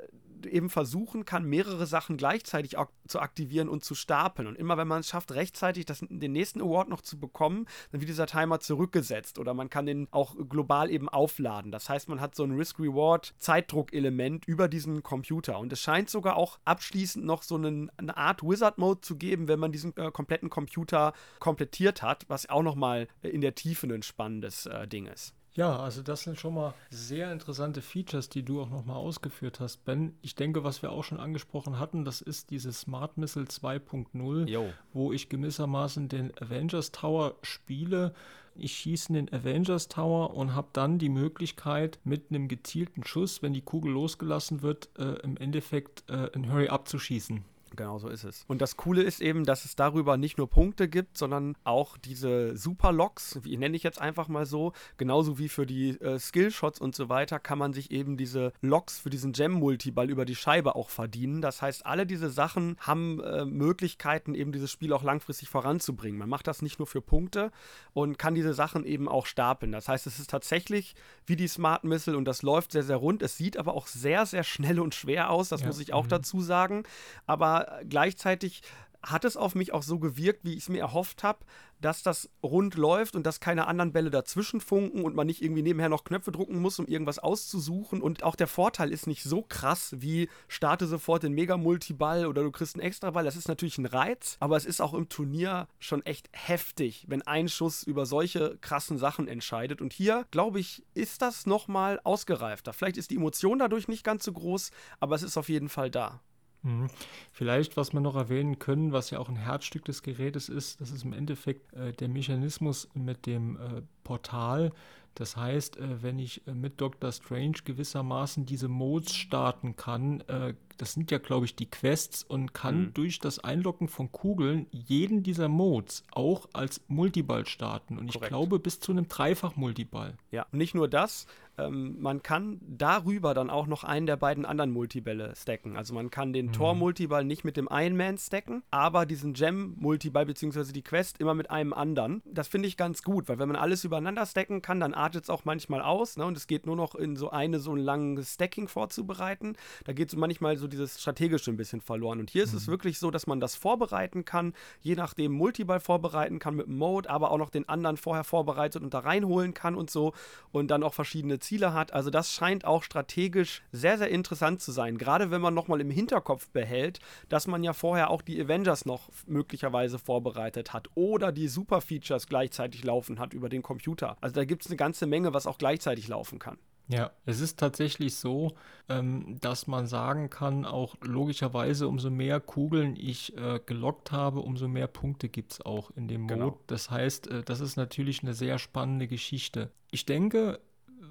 eben 0.47 0.71
versuchen 0.71 1.25
kann, 1.25 1.45
mehrere 1.45 1.87
Sachen 1.87 2.17
gleichzeitig 2.17 2.77
zu 3.07 3.21
aktivieren 3.21 3.69
und 3.69 3.85
zu 3.85 3.95
stapeln. 3.95 4.49
Und 4.49 4.57
immer 4.57 4.77
wenn 4.77 4.89
man 4.89 5.01
es 5.01 5.09
schafft, 5.09 5.33
rechtzeitig 5.33 5.87
das, 5.87 6.05
den 6.09 6.33
nächsten 6.33 6.61
Award 6.61 6.89
noch 6.89 7.03
zu 7.03 7.19
bekommen, 7.19 7.67
dann 7.91 8.01
wird 8.01 8.09
dieser 8.09 8.27
Timer 8.27 8.61
zurückgesetzt 8.61 9.39
oder 9.39 9.55
man 9.55 9.71
kann 9.71 9.87
den 9.87 10.09
auch 10.11 10.37
global 10.49 10.91
eben 10.91 11.09
aufladen. 11.09 11.73
Das 11.73 11.89
heißt, 11.89 12.09
man 12.09 12.21
hat 12.21 12.35
so 12.35 12.45
ein 12.45 12.53
Risk-Reward-Zeitdruck-Element 12.53 14.47
über 14.47 14.69
diesen 14.69 15.03
Computer. 15.03 15.59
Und 15.59 15.73
es 15.73 15.81
scheint 15.81 16.11
sogar 16.11 16.37
auch 16.37 16.59
abschließend 16.65 17.25
noch 17.25 17.43
so 17.43 17.57
einen, 17.57 17.91
eine 17.97 18.17
Art 18.17 18.43
Wizard-Mode 18.43 19.01
zu 19.01 19.17
geben, 19.17 19.49
wenn 19.49 19.59
man 19.59 19.73
diesen 19.73 19.97
äh, 19.97 20.11
kompletten 20.11 20.51
Computer 20.51 21.13
komplettiert 21.39 22.03
hat, 22.03 22.25
was 22.29 22.49
auch 22.49 22.63
nochmal 22.63 23.09
in 23.23 23.41
der 23.41 23.55
Tiefe 23.55 23.87
ein 23.87 24.03
spannendes 24.03 24.67
äh, 24.67 24.87
Ding 24.87 25.07
ist. 25.07 25.35
Ja, 25.55 25.79
also 25.79 26.03
das 26.03 26.23
sind 26.23 26.41
schon 26.41 26.55
mal 26.55 26.73
sehr 26.89 27.31
interessante 27.31 27.83
Features, 27.83 28.31
die 28.31 28.43
du 28.43 28.63
auch 28.63 28.71
nochmal 28.71 28.97
ausgeführt 28.97 29.61
hast, 29.61 29.85
Ben. 29.85 30.17
Ich 30.23 30.35
denke, 30.35 30.65
was 30.65 30.81
wir 30.81 30.93
auch 30.93 31.05
schon 31.05 31.21
angesprochen 31.21 31.79
hatten, 31.79 32.07
das 32.07 32.23
ist 32.23 32.51
dieses 32.51 32.81
Smart 32.81 33.19
Missile 33.19 33.45
2.0, 33.45 34.47
wo 34.95 35.13
ich 35.13 35.29
gewissermaßen 35.29 36.09
den 36.09 36.33
Avengers 36.41 36.91
Tower 36.91 37.35
spiele. 37.43 38.15
Ich 38.55 38.73
schieße 38.73 39.09
in 39.09 39.27
den 39.27 39.33
Avengers 39.33 39.88
Tower 39.88 40.35
und 40.35 40.55
habe 40.55 40.69
dann 40.73 40.99
die 40.99 41.11
Möglichkeit, 41.11 41.99
mit 42.05 42.31
einem 42.31 42.49
gezielten 42.49 43.05
Schuss, 43.05 43.43
wenn 43.43 43.53
die 43.53 43.62
Kugel 43.62 43.93
losgelassen 43.93 44.62
wird, 44.62 44.88
äh, 44.99 45.21
im 45.23 45.37
Endeffekt 45.37 46.05
äh, 46.09 46.31
ein 46.35 46.51
Hurry-Up 46.51 46.88
zu 46.88 46.99
schießen. 46.99 47.45
Genau 47.77 47.99
so 47.99 48.09
ist 48.09 48.25
es. 48.25 48.45
Und 48.49 48.61
das 48.61 48.77
Coole 48.77 49.03
ist 49.03 49.21
eben, 49.21 49.45
dass 49.45 49.65
es 49.65 49.77
darüber 49.77 50.17
nicht 50.17 50.39
nur 50.39 50.49
Punkte 50.49 50.89
gibt, 50.89 51.17
sondern 51.17 51.57
auch 51.65 51.97
diese 51.97 52.57
Super-Locks, 52.57 53.41
wie 53.43 53.57
nenne 53.57 53.77
ich 53.77 53.83
jetzt 53.83 54.01
einfach 54.01 54.29
mal 54.29 54.47
so, 54.47 54.73
genauso 54.99 55.39
wie 55.39 55.49
für 55.49 55.67
die 55.67 56.01
äh, 56.01 56.19
Skillshots 56.19 56.81
und 56.81 56.95
so 56.95 57.09
weiter, 57.09 57.39
kann 57.39 57.59
man 57.59 57.73
sich 57.73 57.91
eben 57.91 58.17
diese 58.17 58.53
Locks 58.61 58.99
für 58.99 59.11
diesen 59.11 59.33
Gem-Multiball 59.33 60.11
über 60.11 60.25
die 60.25 60.37
Scheibe 60.37 60.75
auch 60.77 60.91
verdienen. 60.91 61.41
Das 61.41 61.63
heißt, 61.63 61.87
alle 61.87 62.07
diese 62.07 62.31
Sachen 62.31 62.77
haben 62.81 63.21
äh, 63.21 63.45
Möglichkeiten, 63.45 64.35
eben 64.35 64.53
dieses 64.53 64.71
Spiel 64.71 64.93
auch 64.93 65.03
langfristig 65.03 65.49
voranzubringen. 65.49 66.19
Man 66.19 66.29
macht 66.29 66.47
das 66.47 66.63
nicht 66.63 66.79
nur 66.79 66.87
für 66.87 67.01
Punkte 67.01 67.53
und 67.95 68.19
kann 68.19 68.35
diese 68.35 68.55
Sachen 68.55 68.85
eben 68.85 69.09
auch 69.09 69.27
stapeln. 69.27 69.73
Das 69.73 69.89
heißt, 69.89 70.07
es 70.07 70.19
ist 70.19 70.31
tatsächlich 70.31 70.95
wie 71.27 71.37
die 71.37 71.49
Smart 71.49 71.85
Missile 71.85 72.17
und 72.17 72.27
das 72.27 72.43
läuft 72.43 72.73
sehr, 72.73 72.83
sehr 72.83 72.97
rund. 72.97 73.23
Es 73.23 73.37
sieht 73.37 73.57
aber 73.57 73.75
auch 73.75 73.87
sehr, 73.87 74.27
sehr 74.27 74.45
schnell 74.45 74.79
und 74.79 74.95
schwer 74.95 75.31
aus, 75.31 75.49
das 75.49 75.63
ja. 75.63 75.69
muss 75.69 75.81
ich 75.81 75.93
auch 75.93 76.05
mhm. 76.05 76.11
dazu 76.11 76.41
sagen. 76.41 76.83
Aber 77.27 77.62
gleichzeitig 77.88 78.62
hat 79.05 79.25
es 79.25 79.37
auf 79.37 79.55
mich 79.55 79.72
auch 79.72 79.83
so 79.83 79.98
gewirkt, 79.98 80.44
wie 80.44 80.53
ich 80.53 80.61
es 80.61 80.68
mir 80.68 80.81
erhofft 80.81 81.25
habe, 81.25 81.40
dass 81.81 82.05
das 82.05 82.31
rund 82.44 82.77
läuft 82.77 83.16
und 83.16 83.27
dass 83.27 83.40
keine 83.40 83.66
anderen 83.66 83.92
Bälle 83.92 84.11
dazwischen 84.11 84.61
funken 84.61 85.05
und 85.05 85.16
man 85.16 85.27
nicht 85.27 85.42
irgendwie 85.42 85.62
nebenher 85.62 85.88
noch 85.88 86.05
Knöpfe 86.05 86.31
drucken 86.31 86.61
muss, 86.61 86.79
um 86.79 86.87
irgendwas 86.87 87.18
auszusuchen. 87.18 88.01
Und 88.01 88.22
auch 88.22 88.37
der 88.37 88.46
Vorteil 88.46 88.92
ist 88.92 89.09
nicht 89.09 89.25
so 89.25 89.42
krass 89.42 89.96
wie 89.98 90.29
starte 90.46 90.87
sofort 90.87 91.25
den 91.25 91.33
Mega-Multiball 91.33 92.27
oder 92.27 92.44
du 92.44 92.53
kriegst 92.53 92.77
einen 92.77 92.87
Extraball. 92.87 93.25
Das 93.25 93.35
ist 93.35 93.48
natürlich 93.48 93.79
ein 93.79 93.87
Reiz, 93.87 94.37
aber 94.38 94.57
es 94.57 94.64
ist 94.64 94.81
auch 94.81 94.94
im 94.94 95.09
Turnier 95.09 95.66
schon 95.81 96.07
echt 96.07 96.29
heftig, 96.31 97.05
wenn 97.09 97.22
ein 97.22 97.48
Schuss 97.48 97.83
über 97.83 98.07
solche 98.07 98.57
krassen 98.61 98.98
Sachen 98.98 99.27
entscheidet. 99.27 99.81
Und 99.81 99.92
hier, 99.92 100.27
glaube 100.31 100.61
ich, 100.61 100.85
ist 100.94 101.22
das 101.22 101.46
nochmal 101.46 102.01
ausgereifter. 102.05 102.72
Vielleicht 102.72 102.96
ist 102.96 103.11
die 103.11 103.16
Emotion 103.16 103.59
dadurch 103.59 103.88
nicht 103.88 104.05
ganz 104.05 104.25
so 104.25 104.33
groß, 104.33 104.70
aber 105.01 105.16
es 105.16 105.25
ist 105.25 105.37
auf 105.37 105.48
jeden 105.48 105.68
Fall 105.68 105.90
da. 105.90 106.20
Mhm. 106.62 106.88
Vielleicht, 107.33 107.77
was 107.77 107.92
wir 107.92 108.01
noch 108.01 108.16
erwähnen 108.16 108.59
können, 108.59 108.92
was 108.92 109.11
ja 109.11 109.18
auch 109.18 109.29
ein 109.29 109.37
Herzstück 109.37 109.85
des 109.85 110.03
Gerätes 110.03 110.48
ist, 110.48 110.81
das 110.81 110.90
ist 110.90 111.05
im 111.05 111.12
Endeffekt 111.12 111.72
äh, 111.75 111.92
der 111.92 112.09
Mechanismus 112.09 112.88
mit 112.94 113.27
dem 113.27 113.57
äh, 113.57 113.83
Portal. 114.05 114.72
Das 115.14 115.37
heißt, 115.37 115.77
äh, 115.77 116.03
wenn 116.03 116.18
ich 116.18 116.46
äh, 116.46 116.55
mit 116.55 116.81
Dr. 116.81 117.12
Strange 117.12 117.59
gewissermaßen 117.64 118.46
diese 118.46 118.68
Modes 118.68 119.14
starten 119.14 119.77
kann, 119.77 120.20
äh, 120.22 120.55
das 120.79 120.94
sind 120.94 121.11
ja, 121.11 121.18
glaube 121.18 121.44
ich, 121.44 121.55
die 121.55 121.70
Quests 121.70 122.22
und 122.22 122.55
kann 122.55 122.87
mhm. 122.87 122.94
durch 122.94 123.18
das 123.18 123.38
Einloggen 123.38 123.88
von 123.88 124.11
Kugeln 124.11 124.66
jeden 124.70 125.22
dieser 125.22 125.48
Modes 125.48 126.05
auch 126.12 126.48
als 126.55 126.81
Multiball 126.88 127.46
starten. 127.46 127.98
Und 127.98 128.12
Korrekt. 128.12 128.25
ich 128.25 128.29
glaube, 128.29 128.59
bis 128.59 128.81
zu 128.81 128.92
einem 128.92 129.07
Dreifach-Multiball. 129.07 130.16
Ja, 130.31 130.46
nicht 130.51 130.75
nur 130.75 130.88
das, 130.88 131.27
ähm, 131.66 132.01
man 132.01 132.22
kann 132.22 132.61
darüber 132.66 133.35
dann 133.35 133.51
auch 133.51 133.66
noch 133.66 133.85
einen 133.85 134.07
der 134.07 134.16
beiden 134.16 134.44
anderen 134.44 134.70
Multibälle 134.70 135.35
stacken. 135.37 135.77
Also 135.77 135.94
man 135.94 136.11
kann 136.11 136.33
den 136.33 136.46
mhm. 136.46 136.53
Tor-Multiball 136.53 137.25
nicht 137.25 137.44
mit 137.44 137.57
dem 137.57 137.68
Iron-Man 137.70 138.18
stacken, 138.18 138.62
aber 138.70 139.07
diesen 139.07 139.35
Gem-Multiball 139.35 140.27
bzw. 140.27 140.72
die 140.72 140.83
Quest 140.83 141.20
immer 141.20 141.35
mit 141.35 141.51
einem 141.51 141.72
anderen. 141.72 142.22
Das 142.25 142.48
finde 142.48 142.68
ich 142.68 142.77
ganz 142.77 143.03
gut, 143.03 143.29
weil 143.29 143.38
wenn 143.38 143.48
man 143.48 143.57
alles 143.57 143.85
übereinander 143.85 144.27
stacken 144.27 144.62
kann, 144.62 144.81
dann 144.81 144.94
artet 144.94 145.25
es 145.25 145.31
auch 145.31 145.44
manchmal 145.44 145.83
aus 145.83 146.16
ne? 146.16 146.25
und 146.25 146.37
es 146.37 146.46
geht 146.46 146.66
nur 146.66 146.77
noch 146.77 146.94
in 146.94 147.16
so 147.16 147.31
eine 147.31 147.61
so 147.61 147.75
ein 147.75 147.81
langes 147.81 148.35
Stacking 148.35 148.68
vorzubereiten. 148.68 149.57
Da 149.85 149.92
geht 149.92 150.09
es 150.09 150.16
manchmal 150.16 150.57
so 150.57 150.66
dieses 150.66 151.01
strategische 151.01 151.51
ein 151.51 151.57
bisschen 151.57 151.81
verloren. 151.81 152.20
Und 152.20 152.31
hier 152.31 152.42
mhm. 152.42 152.48
ist 152.48 152.55
es 152.55 152.66
mhm. 152.66 152.72
wirklich 152.72 152.98
so, 152.98 153.11
dass 153.11 153.27
man 153.27 153.40
das 153.40 153.55
vorbereiten 153.55 154.25
kann, 154.25 154.55
je 154.81 154.94
nachdem 154.94 155.33
Multiball 155.33 155.81
vorbereiten 155.81 156.38
kann 156.38 156.57
mit 156.57 156.66
dem 156.66 156.79
Mode, 156.79 157.09
aber 157.11 157.31
auch 157.31 157.38
noch 157.38 157.51
den 157.51 157.68
anderen 157.68 157.96
vorher 157.96 158.25
vorbereitet 158.25 158.83
und 158.83 158.94
da 158.94 159.01
reinholen 159.01 159.55
kann 159.55 159.75
und 159.75 159.90
so 159.90 160.12
und 160.51 160.70
dann 160.70 160.83
auch 160.83 160.94
verschiedene 160.94 161.38
Ziele 161.38 161.52
Ziele 161.53 161.75
hat. 161.75 161.93
Also 161.93 162.09
das 162.09 162.33
scheint 162.33 162.65
auch 162.65 162.83
strategisch 162.83 163.62
sehr, 163.73 163.99
sehr 163.99 164.09
interessant 164.09 164.62
zu 164.62 164.73
sein. 164.73 164.97
Gerade 164.97 165.31
wenn 165.31 165.43
man 165.43 165.53
nochmal 165.53 165.83
im 165.83 165.91
Hinterkopf 165.91 166.49
behält, 166.49 166.99
dass 167.29 167.47
man 167.47 167.62
ja 167.62 167.75
vorher 167.75 168.09
auch 168.09 168.23
die 168.23 168.41
Avengers 168.41 168.87
noch 168.87 169.11
möglicherweise 169.27 169.99
vorbereitet 169.99 170.73
hat 170.73 170.88
oder 170.95 171.31
die 171.31 171.49
Super-Features 171.49 172.27
gleichzeitig 172.27 172.85
laufen 172.85 173.19
hat 173.19 173.35
über 173.35 173.51
den 173.51 173.62
Computer. 173.62 174.17
Also 174.23 174.35
da 174.37 174.47
gibt 174.47 174.62
es 174.62 174.71
eine 174.71 174.79
ganze 174.79 175.07
Menge, 175.07 175.35
was 175.35 175.47
auch 175.47 175.59
gleichzeitig 175.59 176.09
laufen 176.09 176.38
kann. 176.38 176.57
Ja, 176.88 177.11
es 177.27 177.41
ist 177.41 177.59
tatsächlich 177.59 178.17
so, 178.17 178.53
ähm, 178.88 179.37
dass 179.41 179.67
man 179.67 179.87
sagen 179.87 180.31
kann, 180.31 180.65
auch 180.65 180.97
logischerweise, 181.03 181.87
umso 181.87 182.11
mehr 182.11 182.41
Kugeln 182.41 182.97
ich 182.97 183.37
äh, 183.37 183.61
gelockt 183.65 184.11
habe, 184.11 184.41
umso 184.41 184.69
mehr 184.69 184.88
Punkte 184.88 185.29
gibt 185.29 185.53
es 185.53 185.61
auch 185.61 185.91
in 185.97 186.09
dem 186.09 186.23
Mode. 186.23 186.35
Genau. 186.35 186.59
Das 186.67 186.91
heißt, 186.91 187.29
äh, 187.29 187.43
das 187.43 187.61
ist 187.61 187.77
natürlich 187.77 188.23
eine 188.23 188.35
sehr 188.35 188.59
spannende 188.59 189.07
Geschichte. 189.07 189.71
Ich 189.91 190.07
denke, 190.07 190.59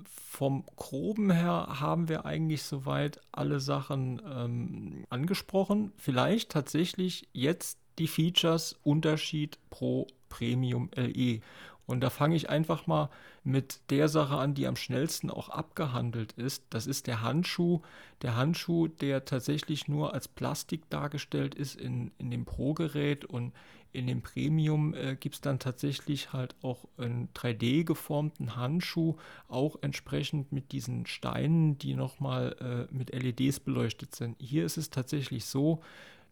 vom 0.10 0.66
Groben 0.76 1.32
her 1.32 1.80
haben 1.80 2.10
wir 2.10 2.26
eigentlich 2.26 2.64
soweit 2.64 3.20
alle 3.32 3.60
Sachen 3.60 4.22
ähm, 4.26 5.06
angesprochen. 5.10 5.92
Vielleicht 5.98 6.52
tatsächlich 6.52 7.28
jetzt 7.34 7.78
die 8.00 8.08
Features 8.08 8.80
Unterschied 8.84 9.60
pro 9.70 10.08
Premium 10.30 10.90
LE. 10.96 11.42
Und 11.86 12.00
da 12.00 12.10
fange 12.10 12.36
ich 12.36 12.50
einfach 12.50 12.88
mal 12.88 13.10
mit 13.44 13.82
der 13.90 14.08
Sache 14.08 14.38
an, 14.38 14.54
die 14.54 14.68
am 14.68 14.76
schnellsten 14.76 15.30
auch 15.30 15.50
abgehandelt 15.50 16.32
ist. 16.34 16.64
Das 16.70 16.88
ist 16.88 17.08
der 17.08 17.22
Handschuh. 17.22 17.82
Der 18.22 18.36
Handschuh, 18.36 18.88
der 18.88 19.26
tatsächlich 19.26 19.88
nur 19.88 20.14
als 20.14 20.28
Plastik 20.28 20.90
dargestellt 20.90 21.56
ist 21.56 21.76
in, 21.76 22.12
in 22.18 22.32
dem 22.32 22.46
Pro-Gerät 22.46 23.26
und 23.26 23.52
in 23.94 24.08
dem 24.08 24.22
Premium 24.22 24.94
äh, 24.94 25.16
gibt 25.16 25.36
es 25.36 25.42
dann 25.42 25.60
tatsächlich 25.60 26.34
halt 26.34 26.56
auch 26.62 26.86
einen 26.98 27.30
3D 27.34 27.84
geformten 27.84 28.56
Handschuh, 28.56 29.16
auch 29.48 29.78
entsprechend 29.82 30.52
mit 30.52 30.72
diesen 30.72 31.06
Steinen, 31.06 31.78
die 31.78 31.96
nochmal 31.96 32.88
äh, 32.90 32.94
mit 32.94 33.14
LEDs 33.14 33.60
beleuchtet 33.60 34.16
sind. 34.16 34.38
Hier 34.40 34.66
ist 34.66 34.78
es 34.78 34.90
tatsächlich 34.90 35.46
so, 35.46 35.82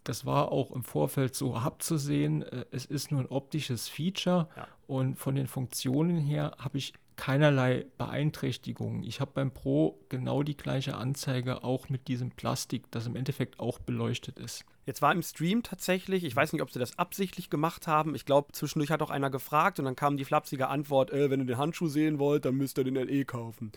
das 0.04 0.26
war 0.26 0.52
auch 0.52 0.72
im 0.72 0.84
Vorfeld 0.84 1.36
so 1.36 1.56
abzusehen. 1.56 2.44
Äh, 2.44 2.66
es 2.72 2.86
ist 2.86 3.12
nur 3.12 3.22
ein 3.22 3.28
optisches 3.28 3.88
Feature 3.88 4.48
ja. 4.56 4.68
und 4.88 5.16
von 5.16 5.36
den 5.36 5.48
Funktionen 5.48 6.18
her 6.18 6.56
habe 6.58 6.78
ich 6.78 6.94
keinerlei 7.20 7.86
Beeinträchtigungen. 7.98 9.04
Ich 9.04 9.20
habe 9.20 9.32
beim 9.34 9.52
Pro 9.52 10.00
genau 10.08 10.42
die 10.42 10.56
gleiche 10.56 10.96
Anzeige, 10.96 11.66
auch 11.66 11.90
mit 11.90 12.08
diesem 12.08 12.32
Plastik, 12.32 12.90
das 12.92 13.08
im 13.08 13.18
Endeffekt 13.18 13.60
auch 13.60 13.78
beleuchtet 13.78 14.40
ist. 14.40 14.64
Jetzt 14.86 15.02
war 15.02 15.12
im 15.12 15.22
Stream 15.22 15.62
tatsächlich, 15.62 16.24
ich 16.24 16.34
weiß 16.34 16.54
nicht, 16.54 16.62
ob 16.62 16.72
sie 16.72 16.80
das 16.80 16.98
absichtlich 16.98 17.50
gemacht 17.50 17.88
haben. 17.88 18.16
Ich 18.16 18.24
glaube, 18.24 18.54
zwischendurch 18.54 18.90
hat 18.90 19.02
auch 19.02 19.10
einer 19.10 19.30
gefragt 19.30 19.80
und 19.80 19.86
dann 19.86 19.98
kam 19.98 20.16
die 20.16 20.24
flapsige 20.24 20.70
Antwort: 20.70 21.12
äh, 21.12 21.30
Wenn 21.30 21.42
ihr 21.42 21.46
den 21.46 21.58
Handschuh 21.58 21.88
sehen 21.88 22.20
wollt, 22.20 22.46
dann 22.46 22.56
müsst 22.56 22.78
ihr 22.78 22.86
den 22.86 22.96
LE 22.96 23.26
kaufen. 23.26 23.74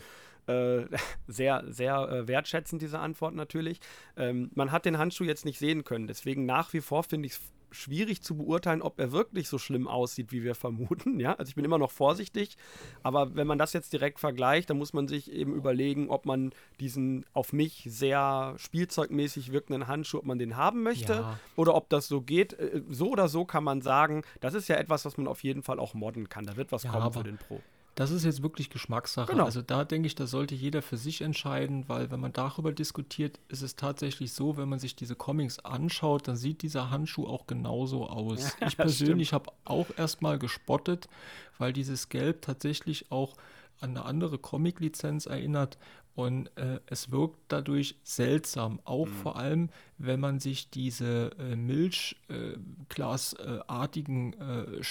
Äh, 0.47 0.85
sehr, 1.27 1.65
sehr 1.67 1.97
äh, 1.97 2.27
wertschätzend, 2.29 2.81
diese 2.81 2.99
Antwort 2.99 3.35
natürlich. 3.35 3.81
Ähm, 4.15 4.51
man 4.55 4.71
hat 4.71 4.85
den 4.85 4.97
Handschuh 4.97 5.25
jetzt 5.25 5.43
nicht 5.43 5.59
sehen 5.59 5.83
können. 5.83 6.07
Deswegen 6.07 6.45
nach 6.45 6.71
wie 6.71 6.81
vor 6.81 7.03
finde 7.03 7.27
ich 7.27 7.33
es 7.33 7.41
schwierig 7.73 8.21
zu 8.21 8.37
beurteilen, 8.37 8.81
ob 8.81 8.99
er 8.99 9.11
wirklich 9.11 9.49
so 9.49 9.57
schlimm 9.57 9.87
aussieht, 9.87 10.31
wie 10.31 10.43
wir 10.43 10.55
vermuten. 10.55 11.19
Ja, 11.19 11.33
also 11.33 11.49
ich 11.49 11.55
bin 11.55 11.65
immer 11.65 11.77
noch 11.77 11.91
vorsichtig, 11.91 12.57
aber 13.01 13.35
wenn 13.35 13.47
man 13.47 13.57
das 13.57 13.73
jetzt 13.73 13.93
direkt 13.93 14.19
vergleicht, 14.19 14.69
dann 14.69 14.77
muss 14.77 14.93
man 14.93 15.07
sich 15.07 15.31
eben 15.31 15.53
überlegen, 15.55 16.09
ob 16.09 16.25
man 16.25 16.53
diesen 16.79 17.25
auf 17.33 17.53
mich 17.53 17.85
sehr 17.87 18.55
spielzeugmäßig 18.57 19.51
wirkenden 19.51 19.87
Handschuh, 19.87 20.19
ob 20.19 20.25
man 20.25 20.39
den 20.39 20.55
haben 20.57 20.83
möchte 20.83 21.13
ja. 21.13 21.39
oder 21.55 21.75
ob 21.75 21.89
das 21.89 22.07
so 22.07 22.21
geht. 22.21 22.53
Äh, 22.53 22.81
so 22.89 23.09
oder 23.09 23.27
so 23.27 23.45
kann 23.45 23.63
man 23.63 23.81
sagen, 23.81 24.23
das 24.39 24.53
ist 24.53 24.67
ja 24.67 24.75
etwas, 24.75 25.05
was 25.05 25.17
man 25.17 25.27
auf 25.27 25.43
jeden 25.43 25.63
Fall 25.63 25.79
auch 25.79 25.93
modden 25.93 26.29
kann. 26.29 26.45
Da 26.45 26.55
wird 26.55 26.71
was 26.71 26.83
ja, 26.83 26.91
kommen 26.91 27.11
für 27.11 27.23
den 27.23 27.37
Pro. 27.37 27.61
Das 27.95 28.09
ist 28.09 28.25
jetzt 28.25 28.41
wirklich 28.41 28.69
Geschmackssache. 28.69 29.31
Genau. 29.31 29.45
Also 29.45 29.61
da 29.61 29.85
denke 29.85 30.07
ich, 30.07 30.15
da 30.15 30.25
sollte 30.25 30.55
jeder 30.55 30.81
für 30.81 30.97
sich 30.97 31.21
entscheiden, 31.21 31.87
weil 31.87 32.09
wenn 32.09 32.19
man 32.19 32.33
darüber 32.33 32.71
diskutiert, 32.71 33.39
ist 33.49 33.61
es 33.61 33.75
tatsächlich 33.75 34.33
so, 34.33 34.57
wenn 34.57 34.67
man 34.67 34.79
sich 34.79 34.95
diese 34.95 35.15
Comics 35.15 35.59
anschaut, 35.59 36.27
dann 36.27 36.35
sieht 36.35 36.63
dieser 36.63 36.89
Handschuh 36.89 37.27
auch 37.27 37.45
genauso 37.47 38.07
aus. 38.07 38.55
Ja, 38.59 38.67
ich 38.67 38.77
persönlich 38.77 39.33
habe 39.33 39.51
auch 39.65 39.87
erstmal 39.97 40.39
gespottet, 40.39 41.07
weil 41.57 41.73
dieses 41.73 42.09
Gelb 42.09 42.41
tatsächlich 42.41 43.11
auch 43.11 43.35
an 43.79 43.91
eine 43.91 44.05
andere 44.05 44.37
Comic-Lizenz 44.37 45.25
erinnert 45.25 45.77
und 46.15 46.55
äh, 46.57 46.79
es 46.85 47.11
wirkt 47.11 47.39
dadurch 47.47 47.95
seltsam, 48.03 48.79
auch 48.85 49.07
mhm. 49.07 49.13
vor 49.13 49.37
allem, 49.37 49.69
wenn 49.97 50.19
man 50.19 50.39
sich 50.39 50.69
diese 50.69 51.31
äh, 51.39 51.55
Milchglasartigen 51.55 54.33
äh, 54.33 54.61
äh, 54.61 54.81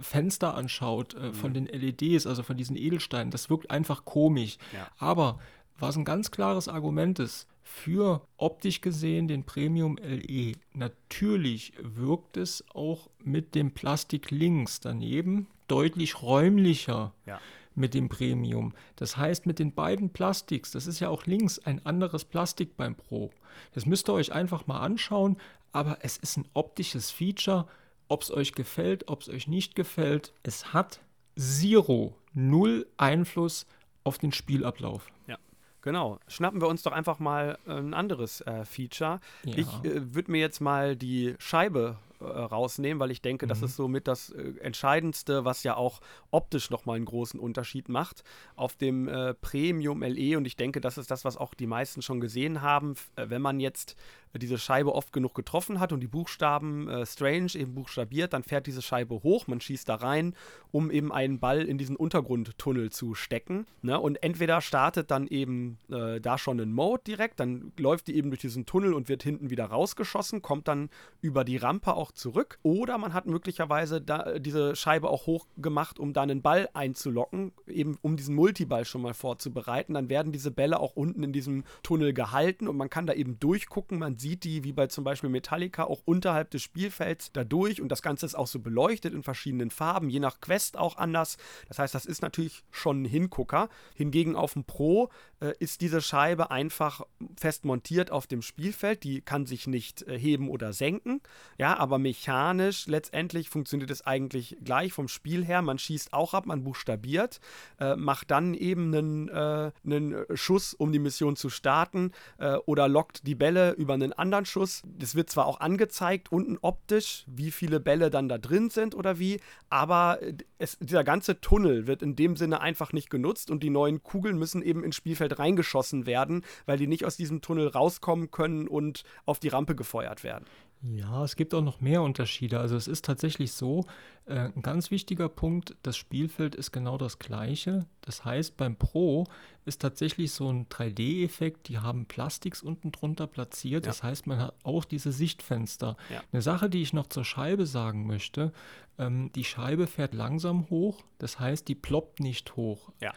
Fenster 0.00 0.54
anschaut 0.54 1.16
mhm. 1.18 1.32
von 1.32 1.54
den 1.54 1.64
LEDs, 1.66 2.26
also 2.26 2.42
von 2.42 2.58
diesen 2.58 2.76
Edelsteinen. 2.76 3.30
Das 3.30 3.48
wirkt 3.48 3.70
einfach 3.70 4.04
komisch. 4.04 4.58
Ja. 4.74 4.88
Aber 4.98 5.38
was 5.78 5.96
ein 5.96 6.04
ganz 6.04 6.30
klares 6.30 6.68
Argument 6.68 7.18
ist, 7.18 7.48
für 7.62 8.20
optisch 8.38 8.80
gesehen 8.80 9.28
den 9.28 9.44
Premium 9.44 9.98
LE. 9.98 10.54
Natürlich 10.72 11.74
wirkt 11.80 12.38
es 12.38 12.64
auch 12.74 13.10
mit 13.22 13.54
dem 13.54 13.72
Plastik 13.72 14.30
links 14.30 14.80
daneben 14.80 15.48
deutlich 15.66 16.22
räumlicher. 16.22 17.12
Ja 17.26 17.38
mit 17.78 17.94
dem 17.94 18.08
Premium. 18.08 18.74
Das 18.96 19.16
heißt, 19.16 19.46
mit 19.46 19.58
den 19.58 19.74
beiden 19.74 20.10
Plastiks, 20.10 20.72
das 20.72 20.86
ist 20.86 21.00
ja 21.00 21.08
auch 21.08 21.26
links 21.26 21.58
ein 21.58 21.84
anderes 21.86 22.24
Plastik 22.24 22.76
beim 22.76 22.94
Pro. 22.94 23.30
Das 23.72 23.86
müsst 23.86 24.08
ihr 24.08 24.14
euch 24.14 24.32
einfach 24.32 24.66
mal 24.66 24.80
anschauen, 24.80 25.38
aber 25.72 25.98
es 26.02 26.16
ist 26.16 26.36
ein 26.36 26.48
optisches 26.54 27.10
Feature. 27.10 27.66
Ob 28.08 28.22
es 28.22 28.30
euch 28.30 28.52
gefällt, 28.52 29.08
ob 29.08 29.22
es 29.22 29.28
euch 29.28 29.48
nicht 29.48 29.74
gefällt, 29.74 30.32
es 30.42 30.72
hat 30.72 31.00
Zero, 31.36 32.16
null 32.32 32.86
Einfluss 32.96 33.66
auf 34.02 34.18
den 34.18 34.32
Spielablauf. 34.32 35.10
Ja. 35.26 35.38
Genau. 35.82 36.18
Schnappen 36.26 36.60
wir 36.60 36.68
uns 36.68 36.82
doch 36.82 36.92
einfach 36.92 37.18
mal 37.18 37.58
ein 37.66 37.94
anderes 37.94 38.40
äh, 38.40 38.64
Feature. 38.64 39.20
Ja. 39.44 39.56
Ich 39.56 39.68
äh, 39.84 40.14
würde 40.14 40.32
mir 40.32 40.40
jetzt 40.40 40.60
mal 40.60 40.96
die 40.96 41.34
Scheibe 41.38 41.96
äh, 42.20 42.24
rausnehmen, 42.24 43.00
weil 43.00 43.10
ich 43.10 43.22
denke, 43.22 43.46
mhm. 43.46 43.48
das 43.48 43.62
ist 43.62 43.76
somit 43.76 44.08
das 44.08 44.30
äh, 44.30 44.54
Entscheidendste, 44.60 45.44
was 45.44 45.62
ja 45.62 45.76
auch 45.76 46.00
optisch 46.30 46.70
nochmal 46.70 46.96
einen 46.96 47.04
großen 47.04 47.38
Unterschied 47.38 47.88
macht 47.88 48.24
auf 48.56 48.76
dem 48.76 49.08
äh, 49.08 49.34
Premium 49.34 50.02
LE. 50.02 50.36
Und 50.36 50.44
ich 50.44 50.56
denke, 50.56 50.80
das 50.80 50.98
ist 50.98 51.10
das, 51.10 51.24
was 51.24 51.36
auch 51.36 51.54
die 51.54 51.66
meisten 51.66 52.02
schon 52.02 52.20
gesehen 52.20 52.62
haben. 52.62 52.94
Äh, 53.16 53.30
wenn 53.30 53.42
man 53.42 53.60
jetzt 53.60 53.96
diese 54.36 54.58
Scheibe 54.58 54.94
oft 54.94 55.12
genug 55.12 55.34
getroffen 55.34 55.80
hat 55.80 55.92
und 55.92 56.00
die 56.00 56.06
Buchstaben 56.06 56.88
äh, 56.88 57.06
Strange 57.06 57.54
eben 57.54 57.74
buchstabiert, 57.74 58.32
dann 58.32 58.42
fährt 58.42 58.66
diese 58.66 58.82
Scheibe 58.82 59.22
hoch, 59.22 59.46
man 59.46 59.60
schießt 59.60 59.88
da 59.88 59.96
rein, 59.96 60.34
um 60.70 60.90
eben 60.90 61.12
einen 61.12 61.38
Ball 61.38 61.62
in 61.62 61.78
diesen 61.78 61.96
Untergrundtunnel 61.96 62.90
zu 62.90 63.14
stecken. 63.14 63.66
Ne? 63.82 63.98
Und 63.98 64.22
entweder 64.22 64.60
startet 64.60 65.10
dann 65.10 65.26
eben 65.26 65.78
äh, 65.90 66.20
da 66.20 66.36
schon 66.38 66.60
ein 66.60 66.72
Mode 66.72 67.02
direkt, 67.06 67.40
dann 67.40 67.72
läuft 67.78 68.08
die 68.08 68.16
eben 68.16 68.30
durch 68.30 68.40
diesen 68.40 68.66
Tunnel 68.66 68.92
und 68.92 69.08
wird 69.08 69.22
hinten 69.22 69.50
wieder 69.50 69.66
rausgeschossen, 69.66 70.42
kommt 70.42 70.68
dann 70.68 70.90
über 71.20 71.44
die 71.44 71.56
Rampe 71.56 71.94
auch 71.94 72.07
zurück. 72.12 72.58
Oder 72.62 72.98
man 72.98 73.14
hat 73.14 73.26
möglicherweise 73.26 74.00
da, 74.00 74.38
diese 74.38 74.76
Scheibe 74.76 75.08
auch 75.10 75.26
hochgemacht, 75.26 75.98
um 75.98 76.12
da 76.12 76.22
einen 76.22 76.42
Ball 76.42 76.68
einzulocken, 76.72 77.52
eben 77.66 77.98
um 78.02 78.16
diesen 78.16 78.34
Multiball 78.34 78.84
schon 78.84 79.02
mal 79.02 79.14
vorzubereiten. 79.14 79.94
Dann 79.94 80.08
werden 80.08 80.32
diese 80.32 80.50
Bälle 80.50 80.80
auch 80.80 80.96
unten 80.96 81.22
in 81.22 81.32
diesem 81.32 81.64
Tunnel 81.82 82.12
gehalten 82.12 82.68
und 82.68 82.76
man 82.76 82.90
kann 82.90 83.06
da 83.06 83.12
eben 83.12 83.38
durchgucken. 83.38 83.98
Man 83.98 84.18
sieht 84.18 84.44
die, 84.44 84.64
wie 84.64 84.72
bei 84.72 84.86
zum 84.86 85.04
Beispiel 85.04 85.30
Metallica, 85.30 85.84
auch 85.84 86.02
unterhalb 86.04 86.50
des 86.50 86.62
Spielfelds 86.62 87.32
dadurch 87.32 87.80
und 87.80 87.90
das 87.90 88.02
Ganze 88.02 88.26
ist 88.26 88.34
auch 88.34 88.46
so 88.46 88.60
beleuchtet 88.60 89.14
in 89.14 89.22
verschiedenen 89.22 89.70
Farben, 89.70 90.10
je 90.10 90.20
nach 90.20 90.40
Quest 90.40 90.76
auch 90.76 90.96
anders. 90.96 91.36
Das 91.68 91.78
heißt, 91.78 91.94
das 91.94 92.06
ist 92.06 92.22
natürlich 92.22 92.64
schon 92.70 93.02
ein 93.02 93.04
Hingucker. 93.04 93.68
Hingegen 93.94 94.36
auf 94.36 94.54
dem 94.54 94.64
Pro 94.64 95.10
äh, 95.40 95.52
ist 95.58 95.80
diese 95.80 96.00
Scheibe 96.00 96.50
einfach 96.50 97.02
fest 97.36 97.64
montiert 97.64 98.10
auf 98.10 98.26
dem 98.26 98.42
Spielfeld. 98.42 99.04
Die 99.04 99.20
kann 99.20 99.46
sich 99.46 99.66
nicht 99.66 100.02
äh, 100.02 100.18
heben 100.18 100.48
oder 100.48 100.72
senken. 100.72 101.20
Ja, 101.58 101.76
aber 101.76 101.98
mechanisch 101.98 102.86
letztendlich 102.86 103.48
funktioniert 103.48 103.90
es 103.90 104.06
eigentlich 104.06 104.56
gleich 104.64 104.92
vom 104.92 105.08
Spiel 105.08 105.44
her. 105.44 105.62
Man 105.62 105.78
schießt 105.78 106.12
auch 106.12 106.34
ab, 106.34 106.46
man 106.46 106.64
buchstabiert, 106.64 107.40
äh, 107.80 107.96
macht 107.96 108.30
dann 108.30 108.54
eben 108.54 108.94
einen, 108.94 109.28
äh, 109.28 109.70
einen 109.84 110.24
Schuss, 110.34 110.74
um 110.74 110.92
die 110.92 110.98
Mission 110.98 111.36
zu 111.36 111.50
starten 111.50 112.12
äh, 112.38 112.56
oder 112.66 112.88
lockt 112.88 113.26
die 113.26 113.34
Bälle 113.34 113.72
über 113.72 113.94
einen 113.94 114.12
anderen 114.12 114.44
Schuss. 114.44 114.82
Das 114.98 115.14
wird 115.14 115.30
zwar 115.30 115.46
auch 115.46 115.60
angezeigt, 115.60 116.32
unten 116.32 116.58
optisch, 116.60 117.24
wie 117.26 117.50
viele 117.50 117.80
Bälle 117.80 118.10
dann 118.10 118.28
da 118.28 118.38
drin 118.38 118.70
sind 118.70 118.94
oder 118.94 119.18
wie, 119.18 119.40
aber 119.70 120.18
es, 120.58 120.78
dieser 120.80 121.04
ganze 121.04 121.40
Tunnel 121.40 121.86
wird 121.86 122.02
in 122.02 122.16
dem 122.16 122.36
Sinne 122.36 122.60
einfach 122.60 122.92
nicht 122.92 123.10
genutzt 123.10 123.50
und 123.50 123.62
die 123.62 123.70
neuen 123.70 124.02
Kugeln 124.02 124.38
müssen 124.38 124.62
eben 124.62 124.84
ins 124.84 124.96
Spielfeld 124.96 125.27
reingeschossen 125.36 126.06
werden, 126.06 126.44
weil 126.66 126.78
die 126.78 126.86
nicht 126.86 127.04
aus 127.04 127.16
diesem 127.16 127.40
Tunnel 127.40 127.68
rauskommen 127.68 128.30
können 128.30 128.68
und 128.68 129.02
auf 129.26 129.40
die 129.40 129.48
Rampe 129.48 129.74
gefeuert 129.74 130.22
werden. 130.22 130.46
Ja, 130.82 131.24
es 131.24 131.34
gibt 131.34 131.54
auch 131.54 131.62
noch 131.62 131.80
mehr 131.80 132.02
Unterschiede. 132.02 132.60
Also 132.60 132.76
es 132.76 132.86
ist 132.86 133.04
tatsächlich 133.04 133.52
so, 133.52 133.84
äh, 134.26 134.50
ein 134.54 134.62
ganz 134.62 134.92
wichtiger 134.92 135.28
Punkt, 135.28 135.76
das 135.82 135.96
Spielfeld 135.96 136.54
ist 136.54 136.70
genau 136.70 136.96
das 136.98 137.18
gleiche. 137.18 137.86
Das 138.00 138.24
heißt, 138.24 138.56
beim 138.56 138.76
Pro 138.76 139.24
ist 139.64 139.82
tatsächlich 139.82 140.30
so 140.30 140.52
ein 140.52 140.68
3D-Effekt, 140.68 141.68
die 141.68 141.78
haben 141.78 142.06
Plastiks 142.06 142.62
unten 142.62 142.92
drunter 142.92 143.26
platziert. 143.26 143.86
Ja. 143.86 143.90
Das 143.90 144.04
heißt, 144.04 144.28
man 144.28 144.38
hat 144.38 144.54
auch 144.62 144.84
diese 144.84 145.10
Sichtfenster. 145.10 145.96
Ja. 146.10 146.22
Eine 146.30 146.42
Sache, 146.42 146.70
die 146.70 146.82
ich 146.82 146.92
noch 146.92 147.08
zur 147.08 147.24
Scheibe 147.24 147.66
sagen 147.66 148.06
möchte, 148.06 148.52
ähm, 148.98 149.32
die 149.34 149.44
Scheibe 149.44 149.88
fährt 149.88 150.14
langsam 150.14 150.70
hoch, 150.70 151.02
das 151.18 151.40
heißt, 151.40 151.66
die 151.66 151.74
ploppt 151.74 152.20
nicht 152.20 152.54
hoch. 152.54 152.90
Ja. 153.00 153.12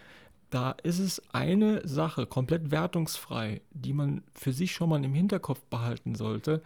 Da 0.51 0.71
ist 0.83 0.99
es 0.99 1.21
eine 1.33 1.87
Sache, 1.87 2.27
komplett 2.27 2.71
wertungsfrei, 2.71 3.61
die 3.71 3.93
man 3.93 4.21
für 4.33 4.51
sich 4.51 4.73
schon 4.73 4.89
mal 4.89 5.03
im 5.03 5.13
Hinterkopf 5.13 5.63
behalten 5.63 6.13
sollte. 6.13 6.61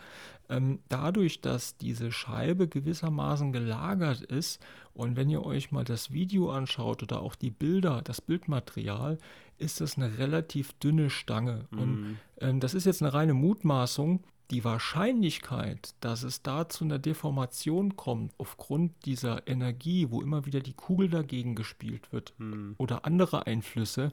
Ähm, 0.50 0.80
dadurch, 0.90 1.40
dass 1.40 1.78
diese 1.78 2.12
Scheibe 2.12 2.68
gewissermaßen 2.68 3.54
gelagert 3.54 4.22
ist 4.22 4.60
und 4.94 5.16
wenn 5.16 5.30
ihr 5.30 5.46
euch 5.46 5.72
mal 5.72 5.84
das 5.84 6.12
Video 6.12 6.50
anschaut 6.50 7.04
oder 7.04 7.22
auch 7.22 7.36
die 7.36 7.52
Bilder, 7.52 8.02
das 8.04 8.22
Bildmaterial, 8.22 9.20
ist 9.58 9.82
das 9.82 9.98
eine 9.98 10.18
relativ 10.18 10.74
dünne 10.74 11.10
Stange. 11.12 11.68
Mhm. 11.70 11.80
Und 11.80 12.18
ähm, 12.42 12.60
das 12.60 12.74
ist 12.74 12.86
jetzt 12.86 13.04
eine 13.04 13.14
reine 13.14 13.36
Mutmaßung 13.36 14.24
die 14.52 14.64
Wahrscheinlichkeit, 14.64 15.96
dass 16.02 16.24
es 16.24 16.42
da 16.42 16.70
zu 16.70 16.84
einer 16.84 17.00
Deformation 17.00 17.96
kommt, 17.96 18.34
aufgrund 18.38 19.06
dieser 19.06 19.48
Energie, 19.48 20.08
wo 20.10 20.22
immer 20.22 20.46
wieder 20.46 20.60
die 20.60 20.74
Kugel 20.74 21.10
dagegen 21.10 21.56
gespielt 21.56 22.12
wird 22.12 22.34
hm. 22.38 22.76
oder 22.78 23.06
andere 23.06 23.48
Einflüsse, 23.48 24.12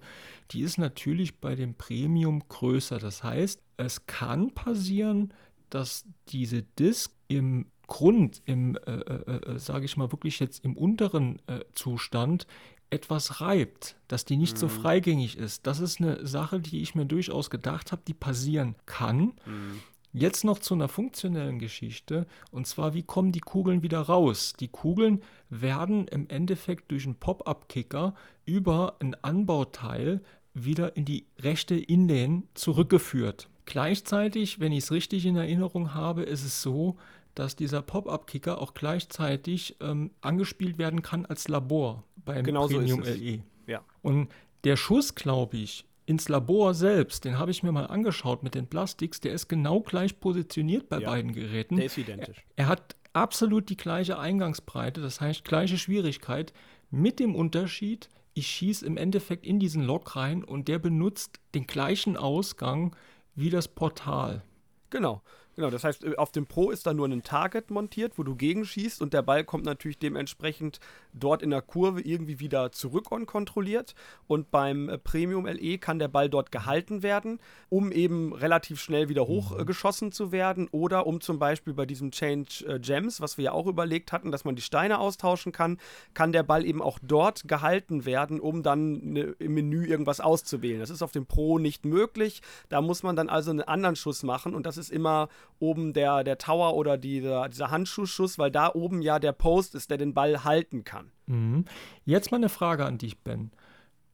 die 0.50 0.62
ist 0.62 0.78
natürlich 0.78 1.40
bei 1.40 1.54
dem 1.54 1.74
Premium 1.74 2.42
größer. 2.48 2.98
Das 2.98 3.22
heißt, 3.22 3.62
es 3.76 4.06
kann 4.06 4.52
passieren, 4.52 5.34
dass 5.70 6.04
diese 6.28 6.62
Disk 6.62 7.12
im 7.28 7.66
Grund, 7.86 8.42
im, 8.46 8.76
äh, 8.86 8.90
äh, 8.90 9.54
äh 9.54 9.58
sage 9.58 9.84
ich 9.84 9.96
mal 9.96 10.12
wirklich 10.12 10.40
jetzt 10.40 10.64
im 10.64 10.76
unteren 10.76 11.40
äh, 11.46 11.60
Zustand, 11.74 12.46
etwas 12.92 13.40
reibt, 13.40 13.96
dass 14.06 14.26
die 14.26 14.36
nicht 14.36 14.54
mhm. 14.54 14.58
so 14.58 14.68
freigängig 14.68 15.38
ist. 15.38 15.66
Das 15.66 15.80
ist 15.80 16.00
eine 16.00 16.26
Sache, 16.26 16.60
die 16.60 16.82
ich 16.82 16.94
mir 16.94 17.06
durchaus 17.06 17.48
gedacht 17.48 17.90
habe, 17.90 18.02
die 18.06 18.14
passieren 18.14 18.76
kann. 18.84 19.32
Mhm. 19.46 19.80
Jetzt 20.12 20.44
noch 20.44 20.58
zu 20.58 20.74
einer 20.74 20.88
funktionellen 20.88 21.58
Geschichte. 21.58 22.26
Und 22.50 22.66
zwar, 22.66 22.92
wie 22.92 23.02
kommen 23.02 23.32
die 23.32 23.40
Kugeln 23.40 23.82
wieder 23.82 24.00
raus? 24.00 24.52
Die 24.58 24.68
Kugeln 24.68 25.22
werden 25.48 26.06
im 26.08 26.28
Endeffekt 26.28 26.90
durch 26.90 27.06
einen 27.06 27.14
Pop-up-Kicker 27.14 28.14
über 28.44 28.96
ein 29.00 29.14
Anbauteil 29.22 30.20
wieder 30.52 30.96
in 30.96 31.06
die 31.06 31.26
rechte 31.38 31.74
Inlane 31.76 32.42
zurückgeführt. 32.52 33.48
Gleichzeitig, 33.64 34.60
wenn 34.60 34.72
ich 34.72 34.84
es 34.84 34.92
richtig 34.92 35.24
in 35.24 35.36
Erinnerung 35.36 35.94
habe, 35.94 36.24
ist 36.24 36.44
es 36.44 36.60
so, 36.60 36.98
dass 37.34 37.56
dieser 37.56 37.80
Pop-up-Kicker 37.80 38.60
auch 38.60 38.74
gleichzeitig 38.74 39.76
ähm, 39.80 40.10
angespielt 40.20 40.76
werden 40.76 41.00
kann 41.00 41.24
als 41.24 41.48
Labor 41.48 42.04
beim 42.16 42.44
genau 42.44 42.66
Premium 42.66 43.02
so 43.02 43.10
LE. 43.10 43.42
Ja. 43.66 43.82
Und 44.02 44.28
der 44.64 44.76
Schuss, 44.76 45.14
glaube 45.14 45.56
ich, 45.56 45.86
ins 46.06 46.28
Labor 46.28 46.74
selbst, 46.74 47.24
den 47.24 47.38
habe 47.38 47.50
ich 47.50 47.62
mir 47.62 47.72
mal 47.72 47.86
angeschaut 47.86 48.42
mit 48.42 48.54
den 48.54 48.66
Plastiks, 48.66 49.20
der 49.20 49.32
ist 49.32 49.48
genau 49.48 49.80
gleich 49.80 50.18
positioniert 50.18 50.88
bei 50.88 50.98
ja, 50.98 51.10
beiden 51.10 51.32
Geräten. 51.32 51.76
Der 51.76 51.86
ist 51.86 51.98
identisch. 51.98 52.44
Er, 52.56 52.64
er, 52.64 52.68
hat 52.68 52.96
absolut 53.12 53.68
die 53.68 53.76
gleiche 53.76 54.18
Eingangsbreite, 54.18 55.00
das 55.00 55.20
heißt 55.20 55.44
gleiche 55.44 55.78
Schwierigkeit, 55.78 56.52
mit 56.90 57.20
dem 57.20 57.34
Unterschied, 57.34 58.08
ich 58.34 58.46
schieße 58.46 58.84
im 58.84 58.96
Endeffekt 58.96 59.46
in 59.46 59.58
diesen 59.58 59.82
Lock 59.82 60.16
rein 60.16 60.42
und 60.42 60.68
der 60.68 60.78
benutzt 60.78 61.40
den 61.54 61.66
gleichen 61.66 62.16
Ausgang 62.16 62.96
wie 63.34 63.50
das 63.50 63.68
Portal. 63.68 64.42
Genau. 64.90 65.22
Genau, 65.54 65.68
das 65.68 65.84
heißt, 65.84 66.04
äh, 66.04 66.16
auf 66.16 66.32
dem 66.32 66.46
Pro 66.46 66.70
ist 66.70 66.86
da 66.86 66.94
nur 66.94 67.06
ein 67.06 67.22
Target 67.22 67.70
montiert, 67.70 68.16
wo 68.16 68.22
du 68.22 68.34
gegenschießt 68.34 69.02
und 69.02 69.12
der 69.12 69.22
Ball 69.22 69.44
kommt 69.44 69.64
natürlich 69.64 69.98
dementsprechend 69.98 70.80
dort 71.12 71.42
in 71.42 71.50
der 71.50 71.60
Kurve 71.60 72.00
irgendwie 72.00 72.40
wieder 72.40 72.72
zurück 72.72 73.12
unkontrolliert. 73.12 73.94
Und 74.26 74.50
beim 74.50 74.88
äh, 74.88 74.96
Premium 74.96 75.46
LE 75.46 75.76
kann 75.76 75.98
der 75.98 76.08
Ball 76.08 76.30
dort 76.30 76.52
gehalten 76.52 77.02
werden, 77.02 77.38
um 77.68 77.92
eben 77.92 78.32
relativ 78.32 78.80
schnell 78.80 79.10
wieder 79.10 79.26
hochgeschossen 79.26 80.08
mhm. 80.08 80.12
zu 80.12 80.32
werden 80.32 80.68
oder 80.70 81.06
um 81.06 81.20
zum 81.20 81.38
Beispiel 81.38 81.74
bei 81.74 81.84
diesem 81.84 82.12
Change 82.12 82.64
äh, 82.66 82.78
Gems, 82.78 83.20
was 83.20 83.36
wir 83.36 83.44
ja 83.44 83.52
auch 83.52 83.66
überlegt 83.66 84.12
hatten, 84.12 84.32
dass 84.32 84.46
man 84.46 84.56
die 84.56 84.62
Steine 84.62 84.98
austauschen 85.00 85.52
kann, 85.52 85.78
kann 86.14 86.32
der 86.32 86.44
Ball 86.44 86.64
eben 86.64 86.80
auch 86.80 86.98
dort 87.02 87.46
gehalten 87.46 88.06
werden, 88.06 88.40
um 88.40 88.62
dann 88.62 89.12
ne, 89.12 89.20
im 89.38 89.52
Menü 89.52 89.84
irgendwas 89.84 90.20
auszuwählen. 90.20 90.80
Das 90.80 90.90
ist 90.90 91.02
auf 91.02 91.12
dem 91.12 91.26
Pro 91.26 91.58
nicht 91.58 91.84
möglich. 91.84 92.40
Da 92.70 92.80
muss 92.80 93.02
man 93.02 93.16
dann 93.16 93.28
also 93.28 93.50
einen 93.50 93.60
anderen 93.60 93.96
Schuss 93.96 94.22
machen 94.22 94.54
und 94.54 94.64
das 94.64 94.78
ist 94.78 94.90
immer 94.90 95.28
oben 95.58 95.92
der, 95.92 96.24
der 96.24 96.38
Tower 96.38 96.74
oder 96.74 96.98
dieser, 96.98 97.48
dieser 97.48 97.70
Handschuhschuss, 97.70 98.38
weil 98.38 98.50
da 98.50 98.72
oben 98.74 99.00
ja 99.00 99.18
der 99.18 99.32
Post 99.32 99.74
ist, 99.74 99.90
der 99.90 99.98
den 99.98 100.14
Ball 100.14 100.44
halten 100.44 100.84
kann. 100.84 101.12
Mhm. 101.26 101.64
Jetzt 102.04 102.30
mal 102.30 102.38
eine 102.38 102.48
Frage 102.48 102.84
an 102.84 102.98
dich, 102.98 103.18
Ben. 103.18 103.52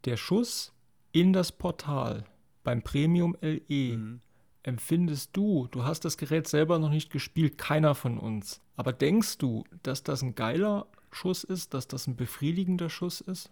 Der 0.05 0.17
Schuss 0.17 0.73
in 1.13 1.33
das 1.33 1.53
Portal 1.53 2.25
beim 2.65 2.83
Premium 2.83 3.37
LE, 3.41 3.97
mhm. 3.97 4.21
empfindest 4.63 5.31
du, 5.37 5.69
du 5.71 5.85
hast 5.85 6.05
das 6.05 6.19
Gerät 6.19 6.47
selber 6.47 6.79
noch 6.79 6.91
nicht 6.91 7.11
gespielt, 7.11 7.57
keiner 7.57 7.95
von 7.95 8.19
uns, 8.19 8.61
aber 8.77 8.93
denkst 8.93 9.39
du, 9.39 9.65
dass 9.83 10.03
das 10.03 10.23
ein 10.23 10.35
geiler 10.35 10.87
Schuss 11.11 11.45
ist, 11.45 11.73
dass 11.73 11.89
das 11.89 12.07
ein 12.07 12.17
befriedigender 12.17 12.91
Schuss 12.91 13.21
ist? 13.21 13.51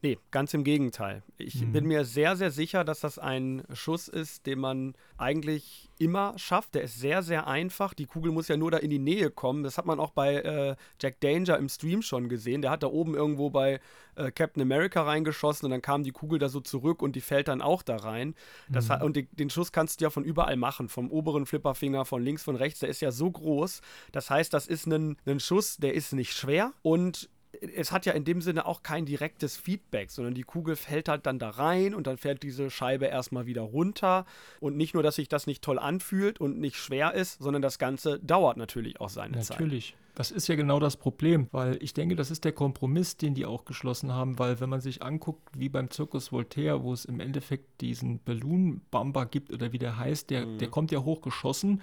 Nee, 0.00 0.18
ganz 0.30 0.54
im 0.54 0.62
Gegenteil. 0.62 1.24
Ich 1.38 1.60
mhm. 1.60 1.72
bin 1.72 1.86
mir 1.86 2.04
sehr, 2.04 2.36
sehr 2.36 2.52
sicher, 2.52 2.84
dass 2.84 3.00
das 3.00 3.18
ein 3.18 3.64
Schuss 3.72 4.06
ist, 4.06 4.46
den 4.46 4.60
man 4.60 4.94
eigentlich 5.16 5.90
immer 5.98 6.34
schafft. 6.38 6.76
Der 6.76 6.82
ist 6.82 7.00
sehr, 7.00 7.24
sehr 7.24 7.48
einfach. 7.48 7.94
Die 7.94 8.06
Kugel 8.06 8.30
muss 8.30 8.46
ja 8.46 8.56
nur 8.56 8.70
da 8.70 8.78
in 8.78 8.90
die 8.90 9.00
Nähe 9.00 9.32
kommen. 9.32 9.64
Das 9.64 9.76
hat 9.76 9.86
man 9.86 9.98
auch 9.98 10.12
bei 10.12 10.36
äh, 10.36 10.76
Jack 11.00 11.20
Danger 11.20 11.58
im 11.58 11.68
Stream 11.68 12.02
schon 12.02 12.28
gesehen. 12.28 12.62
Der 12.62 12.70
hat 12.70 12.84
da 12.84 12.86
oben 12.86 13.16
irgendwo 13.16 13.50
bei 13.50 13.80
äh, 14.14 14.30
Captain 14.30 14.62
America 14.62 15.02
reingeschossen 15.02 15.66
und 15.66 15.72
dann 15.72 15.82
kam 15.82 16.04
die 16.04 16.12
Kugel 16.12 16.38
da 16.38 16.48
so 16.48 16.60
zurück 16.60 17.02
und 17.02 17.16
die 17.16 17.20
fällt 17.20 17.48
dann 17.48 17.60
auch 17.60 17.82
da 17.82 17.96
rein. 17.96 18.36
Das 18.68 18.86
mhm. 18.86 18.92
hat, 18.92 19.02
und 19.02 19.16
die, 19.16 19.26
den 19.26 19.50
Schuss 19.50 19.72
kannst 19.72 20.00
du 20.00 20.04
ja 20.04 20.10
von 20.10 20.22
überall 20.22 20.56
machen. 20.56 20.88
Vom 20.88 21.10
oberen 21.10 21.44
Flipperfinger, 21.44 22.04
von 22.04 22.22
links, 22.22 22.44
von 22.44 22.54
rechts. 22.54 22.78
Der 22.80 22.88
ist 22.88 23.00
ja 23.00 23.10
so 23.10 23.28
groß. 23.28 23.80
Das 24.12 24.30
heißt, 24.30 24.54
das 24.54 24.68
ist 24.68 24.86
ein, 24.86 25.16
ein 25.26 25.40
Schuss, 25.40 25.76
der 25.78 25.94
ist 25.94 26.12
nicht 26.12 26.34
schwer 26.34 26.72
und 26.82 27.28
es 27.60 27.92
hat 27.92 28.06
ja 28.06 28.12
in 28.12 28.24
dem 28.24 28.40
Sinne 28.40 28.66
auch 28.66 28.82
kein 28.82 29.06
direktes 29.06 29.56
Feedback, 29.56 30.10
sondern 30.10 30.34
die 30.34 30.42
Kugel 30.42 30.76
fällt 30.76 31.08
halt 31.08 31.26
dann 31.26 31.38
da 31.38 31.50
rein 31.50 31.94
und 31.94 32.06
dann 32.06 32.18
fällt 32.18 32.42
diese 32.42 32.70
Scheibe 32.70 33.06
erstmal 33.06 33.46
wieder 33.46 33.62
runter. 33.62 34.26
Und 34.60 34.76
nicht 34.76 34.94
nur, 34.94 35.02
dass 35.02 35.16
sich 35.16 35.28
das 35.28 35.46
nicht 35.46 35.62
toll 35.62 35.78
anfühlt 35.78 36.40
und 36.40 36.58
nicht 36.58 36.76
schwer 36.76 37.14
ist, 37.14 37.42
sondern 37.42 37.62
das 37.62 37.78
Ganze 37.78 38.18
dauert 38.20 38.56
natürlich 38.56 39.00
auch 39.00 39.08
seine 39.08 39.36
natürlich. 39.36 39.46
Zeit. 39.46 39.60
Natürlich. 39.60 39.96
Das 40.18 40.32
ist 40.32 40.48
ja 40.48 40.56
genau 40.56 40.80
das 40.80 40.96
Problem, 40.96 41.46
weil 41.52 41.80
ich 41.80 41.94
denke, 41.94 42.16
das 42.16 42.32
ist 42.32 42.44
der 42.44 42.50
Kompromiss, 42.50 43.16
den 43.16 43.34
die 43.34 43.46
auch 43.46 43.64
geschlossen 43.64 44.12
haben, 44.12 44.36
weil 44.40 44.58
wenn 44.58 44.68
man 44.68 44.80
sich 44.80 45.00
anguckt, 45.00 45.48
wie 45.56 45.68
beim 45.68 45.90
Zirkus 45.90 46.32
Voltaire, 46.32 46.82
wo 46.82 46.92
es 46.92 47.04
im 47.04 47.20
Endeffekt 47.20 47.80
diesen 47.80 48.18
Balloon 48.24 48.80
Bumper 48.90 49.26
gibt 49.26 49.52
oder 49.52 49.72
wie 49.72 49.78
der 49.78 49.96
heißt, 49.96 50.30
der, 50.30 50.44
mhm. 50.44 50.58
der 50.58 50.70
kommt 50.70 50.90
ja 50.90 51.04
hochgeschossen, 51.04 51.82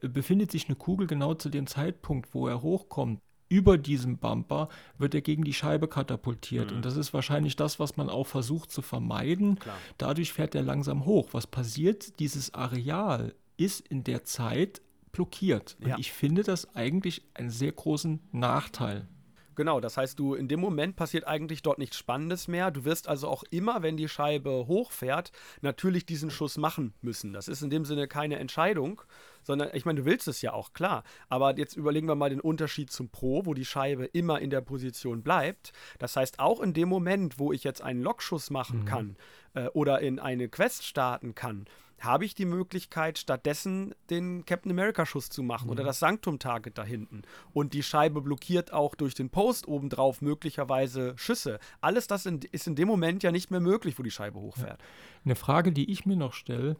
äh, 0.00 0.08
befindet 0.08 0.50
sich 0.50 0.66
eine 0.66 0.76
Kugel 0.76 1.06
genau 1.06 1.34
zu 1.34 1.50
dem 1.50 1.66
Zeitpunkt, 1.66 2.32
wo 2.32 2.48
er 2.48 2.62
hochkommt 2.62 3.20
über 3.48 3.78
diesem 3.78 4.18
Bumper 4.18 4.68
wird 4.98 5.14
er 5.14 5.20
gegen 5.20 5.44
die 5.44 5.54
Scheibe 5.54 5.88
katapultiert. 5.88 6.70
Mhm. 6.70 6.76
Und 6.76 6.84
das 6.84 6.96
ist 6.96 7.12
wahrscheinlich 7.14 7.56
das, 7.56 7.78
was 7.78 7.96
man 7.96 8.08
auch 8.08 8.26
versucht 8.26 8.70
zu 8.70 8.82
vermeiden. 8.82 9.58
Klar. 9.58 9.76
Dadurch 9.98 10.32
fährt 10.32 10.54
er 10.54 10.62
langsam 10.62 11.04
hoch. 11.04 11.28
Was 11.32 11.46
passiert? 11.46 12.18
Dieses 12.20 12.54
Areal 12.54 13.34
ist 13.56 13.86
in 13.88 14.04
der 14.04 14.24
Zeit 14.24 14.82
blockiert. 15.12 15.76
Und 15.80 15.88
ja. 15.88 15.98
ich 15.98 16.12
finde 16.12 16.42
das 16.42 16.74
eigentlich 16.74 17.22
einen 17.34 17.50
sehr 17.50 17.72
großen 17.72 18.20
Nachteil. 18.32 19.06
Genau, 19.54 19.80
das 19.80 19.96
heißt, 19.96 20.18
du 20.18 20.34
in 20.34 20.48
dem 20.48 20.60
Moment 20.60 20.96
passiert 20.96 21.26
eigentlich 21.26 21.62
dort 21.62 21.78
nichts 21.78 21.96
Spannendes 21.96 22.48
mehr. 22.48 22.70
Du 22.70 22.84
wirst 22.84 23.08
also 23.08 23.28
auch 23.28 23.44
immer, 23.50 23.82
wenn 23.82 23.96
die 23.96 24.08
Scheibe 24.08 24.66
hochfährt, 24.66 25.32
natürlich 25.60 26.06
diesen 26.06 26.30
Schuss 26.30 26.56
machen 26.56 26.94
müssen. 27.02 27.32
Das 27.32 27.48
ist 27.48 27.62
in 27.62 27.70
dem 27.70 27.84
Sinne 27.84 28.08
keine 28.08 28.38
Entscheidung, 28.38 29.02
sondern 29.42 29.70
ich 29.72 29.84
meine, 29.84 30.00
du 30.00 30.06
willst 30.06 30.28
es 30.28 30.42
ja 30.42 30.52
auch, 30.52 30.72
klar. 30.72 31.04
Aber 31.28 31.56
jetzt 31.56 31.76
überlegen 31.76 32.08
wir 32.08 32.14
mal 32.14 32.30
den 32.30 32.40
Unterschied 32.40 32.90
zum 32.90 33.10
Pro, 33.10 33.46
wo 33.46 33.54
die 33.54 33.64
Scheibe 33.64 34.06
immer 34.06 34.40
in 34.40 34.50
der 34.50 34.60
Position 34.60 35.22
bleibt. 35.22 35.72
Das 35.98 36.16
heißt, 36.16 36.40
auch 36.40 36.60
in 36.60 36.72
dem 36.72 36.88
Moment, 36.88 37.38
wo 37.38 37.52
ich 37.52 37.64
jetzt 37.64 37.82
einen 37.82 38.02
Lockschuss 38.02 38.50
machen 38.50 38.80
mhm. 38.80 38.84
kann 38.84 39.16
äh, 39.54 39.66
oder 39.68 40.00
in 40.00 40.18
eine 40.18 40.48
Quest 40.48 40.84
starten 40.84 41.34
kann, 41.34 41.66
habe 42.00 42.24
ich 42.24 42.34
die 42.34 42.44
Möglichkeit, 42.44 43.18
stattdessen 43.18 43.94
den 44.10 44.44
Captain 44.44 44.70
America-Schuss 44.70 45.30
zu 45.30 45.42
machen 45.42 45.66
mhm. 45.66 45.72
oder 45.72 45.84
das 45.84 45.98
Sanctum-Target 46.00 46.76
da 46.76 46.84
hinten. 46.84 47.22
Und 47.52 47.72
die 47.72 47.82
Scheibe 47.82 48.20
blockiert 48.20 48.72
auch 48.72 48.94
durch 48.94 49.14
den 49.14 49.30
Post 49.30 49.68
obendrauf 49.68 50.20
möglicherweise 50.20 51.14
Schüsse. 51.16 51.58
Alles 51.80 52.06
das 52.06 52.26
in, 52.26 52.40
ist 52.52 52.66
in 52.66 52.76
dem 52.76 52.88
Moment 52.88 53.22
ja 53.22 53.32
nicht 53.32 53.50
mehr 53.50 53.60
möglich, 53.60 53.98
wo 53.98 54.02
die 54.02 54.10
Scheibe 54.10 54.38
hochfährt. 54.38 54.80
Ja. 54.80 54.86
Eine 55.24 55.36
Frage, 55.36 55.72
die 55.72 55.90
ich 55.90 56.04
mir 56.06 56.16
noch 56.16 56.32
stelle, 56.32 56.76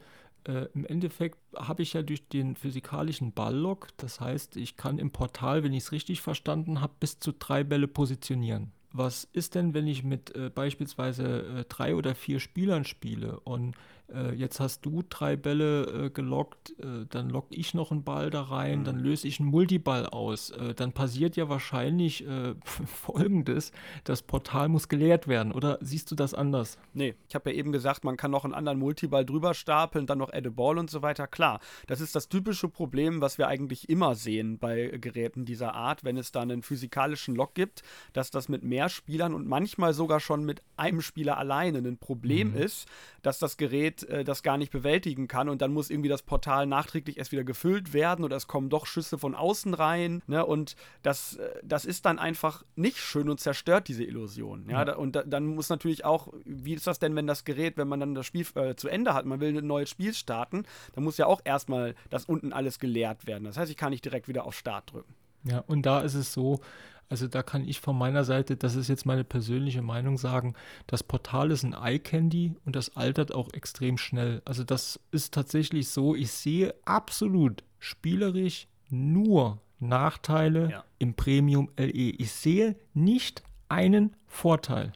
äh, 0.47 0.67
im 0.73 0.85
Endeffekt 0.85 1.39
habe 1.55 1.81
ich 1.83 1.93
ja 1.93 2.03
durch 2.03 2.27
den 2.27 2.55
physikalischen 2.55 3.33
Balllock, 3.33 3.87
das 3.97 4.19
heißt, 4.19 4.57
ich 4.57 4.77
kann 4.77 4.99
im 4.99 5.11
Portal, 5.11 5.63
wenn 5.63 5.73
ich 5.73 5.85
es 5.85 5.91
richtig 5.91 6.21
verstanden 6.21 6.81
habe, 6.81 6.93
bis 6.99 7.19
zu 7.19 7.31
drei 7.31 7.63
Bälle 7.63 7.87
positionieren. 7.87 8.71
Was 8.91 9.25
ist 9.33 9.55
denn, 9.55 9.73
wenn 9.73 9.87
ich 9.87 10.03
mit 10.03 10.35
äh, 10.35 10.49
beispielsweise 10.49 11.41
äh, 11.41 11.65
drei 11.67 11.95
oder 11.95 12.15
vier 12.15 12.39
Spielern 12.39 12.85
spiele 12.85 13.39
und 13.41 13.75
äh, 14.13 14.33
jetzt 14.33 14.59
hast 14.59 14.85
du 14.85 15.03
drei 15.09 15.35
Bälle 15.35 16.05
äh, 16.05 16.09
gelockt, 16.09 16.71
äh, 16.79 17.05
dann 17.09 17.29
lock 17.29 17.47
ich 17.49 17.73
noch 17.73 17.91
einen 17.91 18.03
Ball 18.03 18.29
da 18.29 18.43
rein, 18.43 18.79
mhm. 18.79 18.83
dann 18.83 18.99
löse 18.99 19.27
ich 19.27 19.39
einen 19.39 19.49
Multiball 19.49 20.05
aus. 20.05 20.51
Äh, 20.51 20.73
dann 20.73 20.93
passiert 20.93 21.35
ja 21.35 21.49
wahrscheinlich 21.49 22.27
äh, 22.27 22.55
folgendes: 22.85 23.71
Das 24.03 24.21
Portal 24.21 24.69
muss 24.69 24.89
geleert 24.89 25.27
werden. 25.27 25.51
Oder 25.51 25.79
siehst 25.81 26.11
du 26.11 26.15
das 26.15 26.33
anders? 26.33 26.77
Nee, 26.93 27.15
ich 27.27 27.35
habe 27.35 27.51
ja 27.51 27.57
eben 27.57 27.71
gesagt, 27.71 28.03
man 28.03 28.17
kann 28.17 28.31
noch 28.31 28.45
einen 28.45 28.53
anderen 28.53 28.79
Multiball 28.79 29.25
drüber 29.25 29.53
stapeln, 29.53 30.05
dann 30.05 30.19
noch 30.19 30.31
Add 30.31 30.47
a 30.47 30.51
Ball 30.51 30.77
und 30.77 30.89
so 30.89 31.01
weiter. 31.01 31.27
Klar, 31.27 31.59
das 31.87 32.01
ist 32.01 32.15
das 32.15 32.29
typische 32.29 32.69
Problem, 32.69 33.21
was 33.21 33.37
wir 33.37 33.47
eigentlich 33.47 33.89
immer 33.89 34.15
sehen 34.15 34.59
bei 34.59 34.87
Geräten 34.99 35.45
dieser 35.45 35.73
Art, 35.73 36.03
wenn 36.03 36.17
es 36.17 36.31
da 36.31 36.41
einen 36.41 36.61
physikalischen 36.61 37.35
Lock 37.35 37.55
gibt, 37.55 37.81
dass 38.13 38.31
das 38.31 38.49
mit 38.49 38.63
mehr 38.63 38.89
Spielern 38.89 39.33
und 39.33 39.47
manchmal 39.47 39.93
sogar 39.93 40.19
schon 40.19 40.45
mit 40.45 40.61
einem 40.77 41.01
Spieler 41.01 41.37
alleine 41.37 41.79
ein 41.79 41.97
Problem 41.97 42.51
mhm. 42.51 42.57
ist, 42.57 42.87
dass 43.21 43.39
das 43.39 43.57
Gerät 43.57 43.94
äh, 44.03 44.23
das 44.23 44.43
gar 44.43 44.57
nicht 44.57 44.71
bewältigen 44.71 45.27
kann 45.27 45.49
und 45.49 45.61
dann 45.61 45.73
muss 45.73 45.89
irgendwie 45.89 46.09
das 46.09 46.21
Portal 46.21 46.65
nachträglich 46.65 47.17
erst 47.17 47.31
wieder 47.31 47.43
gefüllt 47.43 47.93
werden 47.93 48.23
oder 48.25 48.35
es 48.35 48.47
kommen 48.47 48.69
doch 48.69 48.85
Schüsse 48.85 49.17
von 49.17 49.35
außen 49.35 49.73
rein. 49.73 50.21
Ne? 50.27 50.45
Und 50.45 50.75
das, 51.01 51.37
äh, 51.37 51.49
das 51.63 51.85
ist 51.85 52.05
dann 52.05 52.19
einfach 52.19 52.63
nicht 52.75 52.97
schön 52.97 53.29
und 53.29 53.39
zerstört 53.39 53.87
diese 53.87 54.03
Illusion. 54.03 54.67
Ja? 54.69 54.85
Mhm. 54.85 54.99
Und 54.99 55.15
da, 55.15 55.23
dann 55.23 55.45
muss 55.47 55.69
natürlich 55.69 56.05
auch, 56.05 56.33
wie 56.45 56.73
ist 56.73 56.87
das 56.87 56.99
denn, 56.99 57.15
wenn 57.15 57.27
das 57.27 57.45
Gerät, 57.45 57.77
wenn 57.77 57.87
man 57.87 57.99
dann 57.99 58.15
das 58.15 58.25
Spiel 58.25 58.45
äh, 58.55 58.75
zu 58.75 58.87
Ende 58.87 59.13
hat, 59.13 59.25
man 59.25 59.39
will 59.39 59.57
ein 59.57 59.67
neues 59.67 59.89
Spiel 59.89 60.13
starten, 60.13 60.63
dann 60.93 61.03
muss 61.03 61.17
ja 61.17 61.25
auch 61.25 61.41
erstmal 61.43 61.95
das 62.09 62.25
unten 62.25 62.53
alles 62.53 62.79
geleert 62.79 63.27
werden. 63.27 63.45
Das 63.45 63.57
heißt, 63.57 63.71
ich 63.71 63.77
kann 63.77 63.91
nicht 63.91 64.05
direkt 64.05 64.27
wieder 64.27 64.45
auf 64.45 64.55
Start 64.55 64.91
drücken. 64.91 65.13
Ja, 65.43 65.59
und 65.67 65.85
da 65.85 66.01
ist 66.01 66.15
es 66.15 66.33
so, 66.33 66.59
also 67.09 67.27
da 67.27 67.43
kann 67.43 67.67
ich 67.67 67.81
von 67.81 67.97
meiner 67.97 68.23
Seite, 68.23 68.55
das 68.57 68.75
ist 68.75 68.87
jetzt 68.87 69.05
meine 69.05 69.23
persönliche 69.23 69.81
Meinung 69.81 70.17
sagen, 70.17 70.55
das 70.87 71.03
Portal 71.03 71.51
ist 71.51 71.63
ein 71.63 71.73
Eye-Candy 71.73 72.53
und 72.65 72.75
das 72.75 72.95
altert 72.95 73.33
auch 73.33 73.53
extrem 73.53 73.97
schnell. 73.97 74.41
Also 74.45 74.63
das 74.63 74.99
ist 75.11 75.33
tatsächlich 75.33 75.89
so, 75.89 76.15
ich 76.15 76.31
sehe 76.31 76.73
absolut 76.85 77.63
spielerisch 77.79 78.67
nur 78.89 79.61
Nachteile 79.79 80.71
ja. 80.71 80.83
im 80.99 81.13
Premium 81.13 81.69
LE. 81.77 81.91
Ich 81.91 82.31
sehe 82.31 82.75
nicht 82.93 83.43
einen 83.69 84.15
Vorteil. 84.27 84.93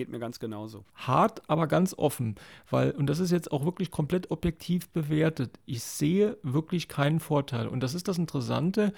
Geht 0.00 0.08
mir 0.08 0.18
ganz 0.18 0.38
genauso. 0.38 0.86
Hart, 0.94 1.42
aber 1.46 1.66
ganz 1.66 1.92
offen, 1.92 2.36
weil, 2.70 2.92
und 2.92 3.06
das 3.06 3.18
ist 3.18 3.32
jetzt 3.32 3.52
auch 3.52 3.66
wirklich 3.66 3.90
komplett 3.90 4.30
objektiv 4.30 4.88
bewertet, 4.88 5.58
ich 5.66 5.82
sehe 5.82 6.38
wirklich 6.42 6.88
keinen 6.88 7.20
Vorteil. 7.20 7.68
Und 7.68 7.80
das 7.80 7.92
ist 7.92 8.08
das 8.08 8.16
Interessante, 8.16 8.94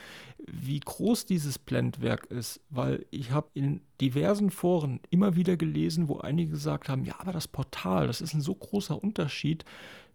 wie 0.46 0.78
groß 0.78 1.26
dieses 1.26 1.58
Blendwerk 1.58 2.26
ist, 2.26 2.60
weil 2.70 3.04
ich 3.10 3.32
habe 3.32 3.48
in 3.54 3.80
diversen 4.00 4.52
Foren 4.52 5.00
immer 5.10 5.34
wieder 5.34 5.56
gelesen, 5.56 6.06
wo 6.06 6.18
einige 6.18 6.52
gesagt 6.52 6.88
haben, 6.88 7.04
ja, 7.04 7.16
aber 7.18 7.32
das 7.32 7.48
Portal, 7.48 8.06
das 8.06 8.20
ist 8.20 8.34
ein 8.34 8.40
so 8.40 8.54
großer 8.54 9.02
Unterschied. 9.02 9.64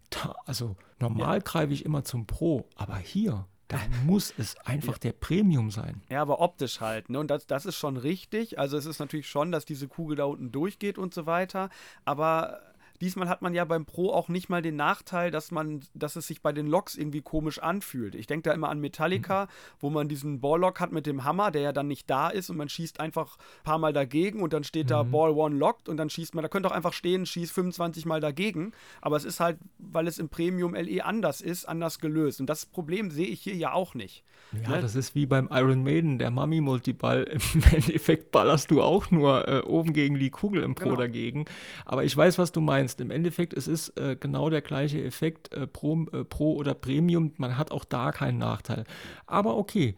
Da, 0.08 0.36
also 0.46 0.74
normal 0.98 1.36
ja. 1.36 1.42
greife 1.44 1.74
ich 1.74 1.84
immer 1.84 2.02
zum 2.02 2.24
Pro, 2.24 2.64
aber 2.76 2.96
hier, 2.96 3.44
da 3.68 3.78
muss 4.06 4.32
es 4.38 4.56
einfach 4.64 4.94
ja. 4.94 4.98
der 5.00 5.12
Premium 5.12 5.70
sein. 5.70 6.02
Ja, 6.08 6.22
aber 6.22 6.40
optisch 6.40 6.80
halt. 6.80 7.10
Ne? 7.10 7.20
Und 7.20 7.30
das, 7.30 7.46
das 7.46 7.66
ist 7.66 7.76
schon 7.76 7.98
richtig. 7.98 8.58
Also 8.58 8.78
es 8.78 8.86
ist 8.86 8.98
natürlich 8.98 9.28
schon, 9.28 9.52
dass 9.52 9.66
diese 9.66 9.88
Kugel 9.88 10.16
da 10.16 10.24
unten 10.24 10.50
durchgeht 10.50 10.96
und 10.96 11.12
so 11.12 11.26
weiter. 11.26 11.68
Aber 12.06 12.60
Diesmal 13.00 13.28
hat 13.28 13.42
man 13.42 13.54
ja 13.54 13.64
beim 13.64 13.84
Pro 13.84 14.10
auch 14.12 14.28
nicht 14.28 14.48
mal 14.48 14.62
den 14.62 14.76
Nachteil, 14.76 15.30
dass 15.30 15.50
man, 15.50 15.80
dass 15.94 16.16
es 16.16 16.26
sich 16.26 16.42
bei 16.42 16.52
den 16.52 16.66
Loks 16.66 16.96
irgendwie 16.96 17.22
komisch 17.22 17.58
anfühlt. 17.58 18.14
Ich 18.14 18.26
denke 18.26 18.48
da 18.48 18.54
immer 18.54 18.68
an 18.68 18.80
Metallica, 18.80 19.44
mhm. 19.44 19.48
wo 19.80 19.90
man 19.90 20.08
diesen 20.08 20.40
Ball-Lock 20.40 20.80
hat 20.80 20.92
mit 20.92 21.06
dem 21.06 21.24
Hammer, 21.24 21.50
der 21.50 21.62
ja 21.62 21.72
dann 21.72 21.88
nicht 21.88 22.08
da 22.10 22.28
ist 22.28 22.50
und 22.50 22.56
man 22.56 22.68
schießt 22.68 23.00
einfach 23.00 23.36
ein 23.36 23.64
paar 23.64 23.78
Mal 23.78 23.92
dagegen 23.92 24.42
und 24.42 24.52
dann 24.52 24.64
steht 24.64 24.86
mhm. 24.86 24.90
da 24.90 25.02
Ball 25.02 25.30
One 25.30 25.56
locked 25.56 25.88
und 25.88 25.96
dann 25.96 26.10
schießt 26.10 26.34
man, 26.34 26.42
da 26.42 26.48
könnte 26.48 26.68
auch 26.68 26.74
einfach 26.74 26.92
stehen, 26.92 27.26
schießt 27.26 27.52
25 27.52 28.06
Mal 28.06 28.20
dagegen. 28.20 28.72
Aber 29.00 29.16
es 29.16 29.24
ist 29.24 29.40
halt, 29.40 29.58
weil 29.78 30.06
es 30.06 30.18
im 30.18 30.28
Premium 30.28 30.74
LE 30.74 31.04
anders 31.04 31.40
ist, 31.40 31.66
anders 31.66 31.98
gelöst. 31.98 32.40
Und 32.40 32.46
das 32.46 32.66
Problem 32.66 33.10
sehe 33.10 33.26
ich 33.26 33.40
hier 33.40 33.54
ja 33.54 33.72
auch 33.72 33.94
nicht. 33.94 34.24
Ja, 34.62 34.76
ne? 34.76 34.80
das 34.80 34.94
ist 34.94 35.14
wie 35.14 35.26
beim 35.26 35.48
Iron 35.52 35.82
Maiden, 35.82 36.18
der 36.18 36.30
Mummy-Multiball. 36.30 37.22
Im 37.54 37.62
Endeffekt 37.70 38.32
ballerst 38.32 38.70
du 38.70 38.82
auch 38.82 39.10
nur 39.10 39.46
äh, 39.46 39.60
oben 39.60 39.92
gegen 39.92 40.18
die 40.18 40.30
Kugel 40.30 40.62
im 40.62 40.74
Pro 40.74 40.90
genau. 40.90 40.96
dagegen. 40.96 41.44
Aber 41.84 42.04
ich 42.04 42.16
weiß, 42.16 42.38
was 42.38 42.50
du 42.52 42.60
meinst 42.60 42.88
meinst. 42.88 43.00
Im 43.00 43.10
Endeffekt, 43.10 43.54
es 43.54 43.68
ist 43.68 43.98
äh, 43.98 44.16
genau 44.18 44.50
der 44.50 44.62
gleiche 44.62 45.02
Effekt 45.02 45.52
äh, 45.52 45.66
Pro, 45.66 46.06
äh, 46.12 46.24
Pro 46.24 46.54
oder 46.54 46.74
Premium. 46.74 47.32
Man 47.36 47.56
hat 47.56 47.70
auch 47.70 47.84
da 47.84 48.12
keinen 48.12 48.38
Nachteil. 48.38 48.84
Aber 49.26 49.56
okay. 49.56 49.96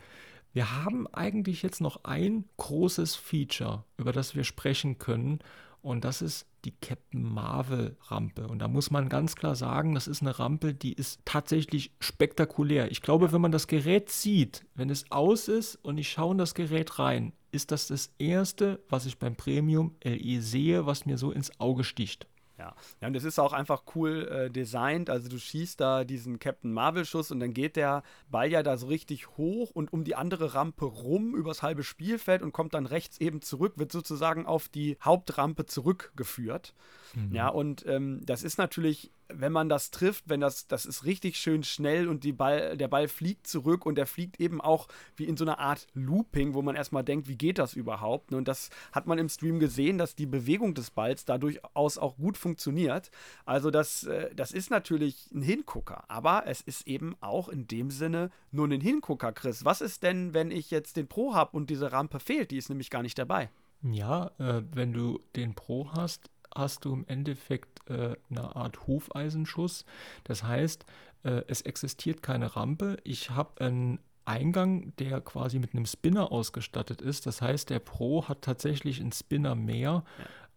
Wir 0.52 0.82
haben 0.82 1.06
eigentlich 1.06 1.62
jetzt 1.62 1.80
noch 1.80 2.02
ein 2.02 2.44
großes 2.56 3.14
Feature, 3.14 3.84
über 3.98 4.10
das 4.10 4.34
wir 4.34 4.42
sprechen 4.42 4.98
können. 4.98 5.38
Und 5.82 6.04
das 6.04 6.20
ist 6.20 6.46
die 6.64 6.72
Captain 6.72 7.22
Marvel 7.22 7.96
Rampe. 8.08 8.46
Und 8.46 8.58
da 8.58 8.68
muss 8.68 8.90
man 8.90 9.08
ganz 9.08 9.34
klar 9.34 9.54
sagen, 9.54 9.94
das 9.94 10.08
ist 10.08 10.20
eine 10.20 10.38
Rampe, 10.38 10.74
die 10.74 10.92
ist 10.92 11.20
tatsächlich 11.24 11.92
spektakulär. 12.00 12.90
Ich 12.90 13.00
glaube, 13.00 13.32
wenn 13.32 13.40
man 13.40 13.52
das 13.52 13.66
Gerät 13.66 14.10
sieht, 14.10 14.66
wenn 14.74 14.90
es 14.90 15.10
aus 15.10 15.48
ist 15.48 15.76
und 15.76 15.98
ich 15.98 16.10
schaue 16.10 16.32
in 16.32 16.38
das 16.38 16.54
Gerät 16.54 16.98
rein, 16.98 17.32
ist 17.52 17.72
das 17.72 17.88
das 17.88 18.12
erste, 18.18 18.80
was 18.88 19.06
ich 19.06 19.18
beim 19.18 19.36
Premium 19.36 19.94
LE 20.04 20.42
sehe, 20.42 20.86
was 20.86 21.06
mir 21.06 21.18
so 21.18 21.32
ins 21.32 21.58
Auge 21.58 21.84
sticht. 21.84 22.26
Ja. 22.60 22.74
ja, 23.00 23.08
und 23.08 23.16
es 23.16 23.24
ist 23.24 23.38
auch 23.38 23.54
einfach 23.54 23.84
cool 23.94 24.28
äh, 24.28 24.50
designt. 24.50 25.08
Also 25.08 25.30
du 25.30 25.38
schießt 25.38 25.80
da 25.80 26.04
diesen 26.04 26.38
Captain 26.38 26.72
Marvel-Schuss 26.72 27.30
und 27.30 27.40
dann 27.40 27.54
geht 27.54 27.76
der 27.76 28.02
Ball 28.30 28.50
ja 28.50 28.62
da 28.62 28.76
so 28.76 28.86
richtig 28.88 29.38
hoch 29.38 29.70
und 29.70 29.94
um 29.94 30.04
die 30.04 30.14
andere 30.14 30.52
Rampe 30.52 30.84
rum 30.84 31.34
übers 31.34 31.62
halbe 31.62 31.82
Spielfeld 31.82 32.42
und 32.42 32.52
kommt 32.52 32.74
dann 32.74 32.84
rechts 32.84 33.18
eben 33.18 33.40
zurück, 33.40 33.74
wird 33.76 33.92
sozusagen 33.92 34.44
auf 34.44 34.68
die 34.68 34.98
Hauptrampe 35.02 35.64
zurückgeführt. 35.64 36.74
Mhm. 37.14 37.34
Ja, 37.34 37.48
und 37.48 37.86
ähm, 37.86 38.20
das 38.26 38.42
ist 38.42 38.58
natürlich 38.58 39.10
wenn 39.34 39.52
man 39.52 39.68
das 39.68 39.90
trifft, 39.90 40.28
wenn 40.28 40.40
das, 40.40 40.66
das 40.66 40.86
ist 40.86 41.04
richtig 41.04 41.36
schön 41.36 41.62
schnell 41.62 42.08
und 42.08 42.24
die 42.24 42.32
Ball, 42.32 42.76
der 42.76 42.88
Ball 42.88 43.08
fliegt 43.08 43.46
zurück 43.46 43.86
und 43.86 43.96
der 43.96 44.06
fliegt 44.06 44.40
eben 44.40 44.60
auch 44.60 44.88
wie 45.16 45.24
in 45.24 45.36
so 45.36 45.44
einer 45.44 45.58
Art 45.58 45.86
Looping, 45.94 46.54
wo 46.54 46.62
man 46.62 46.76
erstmal 46.76 47.04
denkt, 47.04 47.28
wie 47.28 47.36
geht 47.36 47.58
das 47.58 47.74
überhaupt? 47.74 48.32
Und 48.32 48.48
das 48.48 48.70
hat 48.92 49.06
man 49.06 49.18
im 49.18 49.28
Stream 49.28 49.58
gesehen, 49.58 49.98
dass 49.98 50.14
die 50.14 50.26
Bewegung 50.26 50.74
des 50.74 50.90
Balls 50.90 51.24
da 51.24 51.38
durchaus 51.38 51.98
auch 51.98 52.16
gut 52.16 52.36
funktioniert. 52.36 53.10
Also 53.44 53.70
das, 53.70 54.04
äh, 54.04 54.34
das 54.34 54.52
ist 54.52 54.70
natürlich 54.70 55.30
ein 55.32 55.42
Hingucker, 55.42 56.04
aber 56.08 56.44
es 56.46 56.60
ist 56.60 56.86
eben 56.86 57.16
auch 57.20 57.48
in 57.48 57.66
dem 57.66 57.90
Sinne 57.90 58.30
nur 58.50 58.68
ein 58.68 58.80
Hingucker, 58.80 59.32
Chris. 59.32 59.64
Was 59.64 59.80
ist 59.80 60.02
denn, 60.02 60.34
wenn 60.34 60.50
ich 60.50 60.70
jetzt 60.70 60.96
den 60.96 61.08
Pro 61.08 61.34
habe 61.34 61.56
und 61.56 61.70
diese 61.70 61.92
Rampe 61.92 62.20
fehlt? 62.20 62.50
Die 62.50 62.56
ist 62.56 62.68
nämlich 62.68 62.90
gar 62.90 63.02
nicht 63.02 63.18
dabei. 63.18 63.50
Ja, 63.82 64.30
äh, 64.38 64.62
wenn 64.72 64.92
du 64.92 65.20
den 65.36 65.54
Pro 65.54 65.90
hast, 65.92 66.30
hast 66.54 66.84
du 66.84 66.92
im 66.92 67.04
Endeffekt 67.06 67.88
äh, 67.88 68.16
eine 68.30 68.56
Art 68.56 68.86
Hufeisenschuss. 68.86 69.84
Das 70.24 70.42
heißt, 70.42 70.84
äh, 71.24 71.42
es 71.48 71.62
existiert 71.62 72.22
keine 72.22 72.56
Rampe. 72.56 72.98
Ich 73.04 73.30
habe 73.30 73.60
einen 73.60 73.98
Eingang, 74.24 74.94
der 74.96 75.20
quasi 75.20 75.58
mit 75.58 75.74
einem 75.74 75.86
Spinner 75.86 76.30
ausgestattet 76.30 77.00
ist. 77.02 77.26
Das 77.26 77.42
heißt, 77.42 77.70
der 77.70 77.80
Pro 77.80 78.28
hat 78.28 78.42
tatsächlich 78.42 79.00
einen 79.00 79.12
Spinner 79.12 79.54
mehr. 79.54 80.04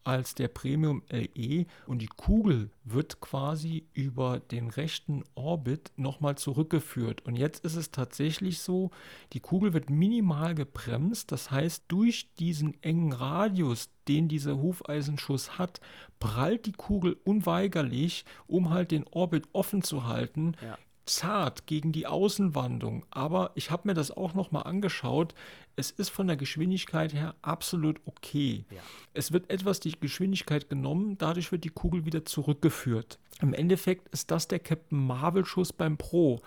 Als 0.04 0.36
der 0.36 0.50
Premium 0.50 1.02
LE 1.10 1.66
und 1.88 2.02
die 2.02 2.08
Kugel 2.08 2.70
wird 2.84 3.22
quasi 3.22 3.86
über 3.94 4.40
den 4.40 4.70
rechten 4.70 5.24
Orbit 5.36 5.92
nochmal 5.96 6.38
zurückgeführt. 6.38 7.26
Und 7.26 7.36
jetzt 7.36 7.64
ist 7.64 7.76
es 7.76 7.92
tatsächlich 7.92 8.60
so, 8.60 8.92
die 9.34 9.40
Kugel 9.40 9.74
wird 9.74 9.90
minimal 9.90 10.56
gebremst, 10.56 11.32
das 11.32 11.52
heißt 11.52 11.86
durch 11.88 12.34
diesen 12.36 12.82
engen 12.84 13.14
Radius, 13.14 13.90
den 14.08 14.28
dieser 14.28 14.58
Hufeisenschuss 14.58 15.58
hat, 15.58 15.80
prallt 16.20 16.66
die 16.66 16.74
Kugel 16.74 17.18
unweigerlich, 17.24 18.26
um 18.48 18.70
halt 18.70 18.92
den 18.92 19.06
Orbit 19.12 19.48
offen 19.54 19.84
zu 19.84 20.06
halten, 20.06 20.56
ja 20.62 20.78
zart 21.06 21.68
gegen 21.68 21.92
die 21.92 22.08
Außenwandung, 22.08 23.06
aber 23.12 23.52
ich 23.56 23.72
habe 23.72 23.88
mir 23.88 23.94
das 23.94 24.12
auch 24.12 24.34
noch 24.34 24.52
mal 24.52 24.62
angeschaut. 24.62 25.34
Es 25.76 25.92
ist 25.92 26.10
von 26.10 26.28
der 26.28 26.38
Geschwindigkeit 26.38 27.14
her 27.14 27.36
absolut 27.42 28.00
okay. 28.06 28.66
Ja. 28.70 28.82
Es 29.14 29.32
wird 29.32 29.50
etwas 29.50 29.80
die 29.80 29.94
Geschwindigkeit 30.00 30.70
genommen, 30.70 31.18
dadurch 31.18 31.52
wird 31.52 31.64
die 31.64 31.70
Kugel 31.70 32.06
wieder 32.06 32.26
zurückgeführt. 32.26 33.20
Im 33.42 33.54
Endeffekt 33.54 34.08
ist 34.10 34.32
das 34.32 34.48
der 34.48 34.60
Captain 34.60 35.06
Marvel 35.06 35.46
Schuss 35.46 35.74
beim 35.74 35.98
Pro. 35.98 36.42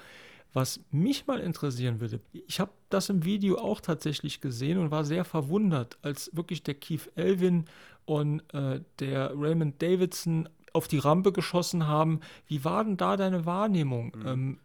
Was 0.53 0.81
mich 0.91 1.27
mal 1.27 1.41
interessieren 1.41 2.01
würde, 2.01 2.21
ich 2.33 2.61
habe 2.61 2.71
das 2.89 3.11
im 3.11 3.25
Video 3.25 3.59
auch 3.59 3.81
tatsächlich 3.81 4.41
gesehen 4.41 4.79
und 4.79 4.91
war 4.91 5.05
sehr 5.05 5.25
verwundert, 5.25 5.99
als 6.01 6.31
wirklich 6.35 6.63
der 6.63 6.75
Keith 6.75 7.11
Elvin 7.15 7.67
und 8.07 8.41
äh, 8.55 8.81
der 9.01 9.33
Raymond 9.35 9.83
Davidson 9.83 10.49
auf 10.73 10.89
die 10.89 10.99
Rampe 10.99 11.33
geschossen 11.33 11.87
haben. 11.87 12.21
Wie 12.47 12.65
war 12.65 12.85
denn 12.85 12.97
da 12.97 13.17
deine 13.17 13.45
Wahrnehmung? 13.45 14.13
Mhm. 14.17 14.27
Ähm, 14.27 14.59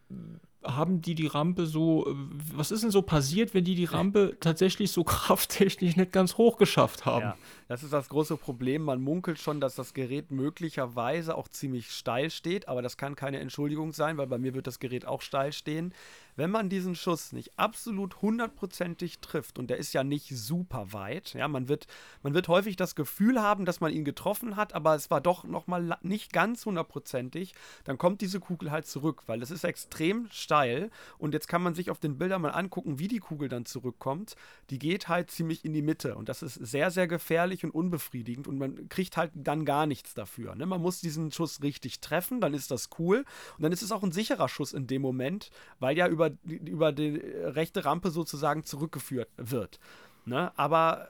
haben 0.64 1.02
die 1.02 1.16
die 1.16 1.28
Rampe 1.28 1.66
so, 1.66 2.08
äh, 2.08 2.16
was 2.56 2.72
ist 2.72 2.84
denn 2.84 2.92
so 2.92 3.02
passiert, 3.02 3.54
wenn 3.54 3.64
die 3.64 3.76
die 3.76 3.86
Rampe 3.86 4.38
tatsächlich 4.40 4.92
so 4.92 5.04
krafttechnisch 5.06 5.96
nicht 5.96 6.12
ganz 6.12 6.38
hoch 6.38 6.58
geschafft 6.58 7.06
haben? 7.06 7.22
Ja, 7.22 7.38
das 7.68 7.84
ist 7.84 7.94
das 7.94 8.10
große 8.10 8.38
Problem. 8.38 8.84
Man 8.84 9.02
munkelt 9.02 9.40
schon, 9.40 9.60
dass 9.60 9.76
das 9.76 9.94
Gerät 9.94 10.32
möglicherweise 10.32 11.36
auch 11.36 11.48
ziemlich 11.48 11.92
steil 11.92 12.30
steht, 12.30 12.68
aber 12.68 12.82
das 12.82 12.98
kann 12.98 13.16
keine 13.16 13.40
Entschuldigung 13.40 13.92
sein, 13.92 14.18
weil 14.18 14.28
bei 14.28 14.38
mir 14.38 14.54
wird 14.54 14.68
das 14.68 14.80
Gerät 14.80 15.06
auch 15.06 15.22
steil 15.22 15.52
stehen. 15.54 15.94
Wenn 16.36 16.52
man 16.52 16.70
diesen 16.70 16.96
Schuss 16.96 17.32
nicht 17.32 17.58
absolut 17.58 18.22
hundertprozentig 18.22 19.20
trifft, 19.20 19.60
und 19.60 19.70
der 19.70 19.78
ist 19.78 19.94
ja 19.94 20.04
nicht 20.04 20.30
super 20.36 20.94
weit, 20.94 21.34
ja, 21.34 21.48
man 21.48 21.68
wird, 21.68 21.88
man 22.24 22.34
wird 22.34 22.48
häufig 22.48 22.76
das 22.76 22.96
Gefühl 22.96 23.42
haben, 23.42 23.66
dass 23.66 23.82
man 23.82 23.92
ihn 23.92 24.06
getroffen 24.06 24.56
hat, 24.56 24.74
aber 24.74 24.96
es 24.96 25.10
war 25.10 25.22
doch 25.22 25.44
nochmal 25.44 25.98
nicht 26.02 26.34
ganz 26.34 26.66
hundertprozentig, 26.66 27.54
dann 27.84 27.98
kommt 27.98 28.22
diese 28.22 28.40
Kugel 28.40 28.72
halt 28.72 28.86
zurück, 28.86 29.24
weil 29.28 29.42
es 29.42 29.52
ist 29.52 29.64
extrem 29.64 30.28
steil 30.32 30.90
und 31.18 31.34
jetzt 31.34 31.48
kann 31.48 31.62
man 31.62 31.74
sich 31.74 31.90
auf 31.90 32.00
den 32.00 32.18
Bildern 32.18 32.42
mal 32.42 32.52
angucken, 32.52 33.00
wie 33.00 33.08
die 33.08 33.20
Kugel 33.20 33.50
dann 33.50 33.66
zurückkommt. 33.66 34.36
Die 34.70 34.80
geht 34.80 35.08
halt 35.08 35.32
ziemlich 35.32 35.66
in 35.66 35.74
die 35.74 35.82
Mitte 35.82 36.16
und 36.16 36.30
das 36.30 36.42
ist 36.42 36.56
sehr, 36.56 36.92
sehr 36.92 37.08
gefährlich 37.08 37.64
und 37.64 37.72
unbefriedigend 37.72 38.48
und 38.48 38.58
man 38.58 38.90
kriegt 38.90 39.18
halt 39.18 39.32
dann 39.36 39.66
gar 39.66 39.86
nichts 39.86 40.14
dafür. 40.14 40.56
Ne? 40.56 40.66
Man 40.66 40.82
muss 40.82 41.02
diesen 41.02 41.32
Schuss 41.32 41.62
richtig 41.62 42.00
treffen, 42.00 42.42
dann 42.42 42.54
ist 42.54 42.72
das 42.72 42.90
cool 43.00 43.26
und 43.58 43.64
dann 43.64 43.72
ist 43.72 43.82
es 43.82 43.92
auch 43.92 44.04
ein 44.04 44.12
sicherer 44.12 44.50
Schuss 44.50 44.74
in 44.74 44.88
dem 44.88 45.02
Moment, 45.02 45.52
weil 45.80 45.98
ja 45.98 46.08
über, 46.08 46.21
über 46.50 46.92
die 46.92 47.16
rechte 47.16 47.86
Rampe 47.86 48.12
sozusagen 48.12 48.64
zurückgeführt 48.64 49.30
wird. 49.38 49.80
Ne? 50.26 50.52
Aber 50.58 51.10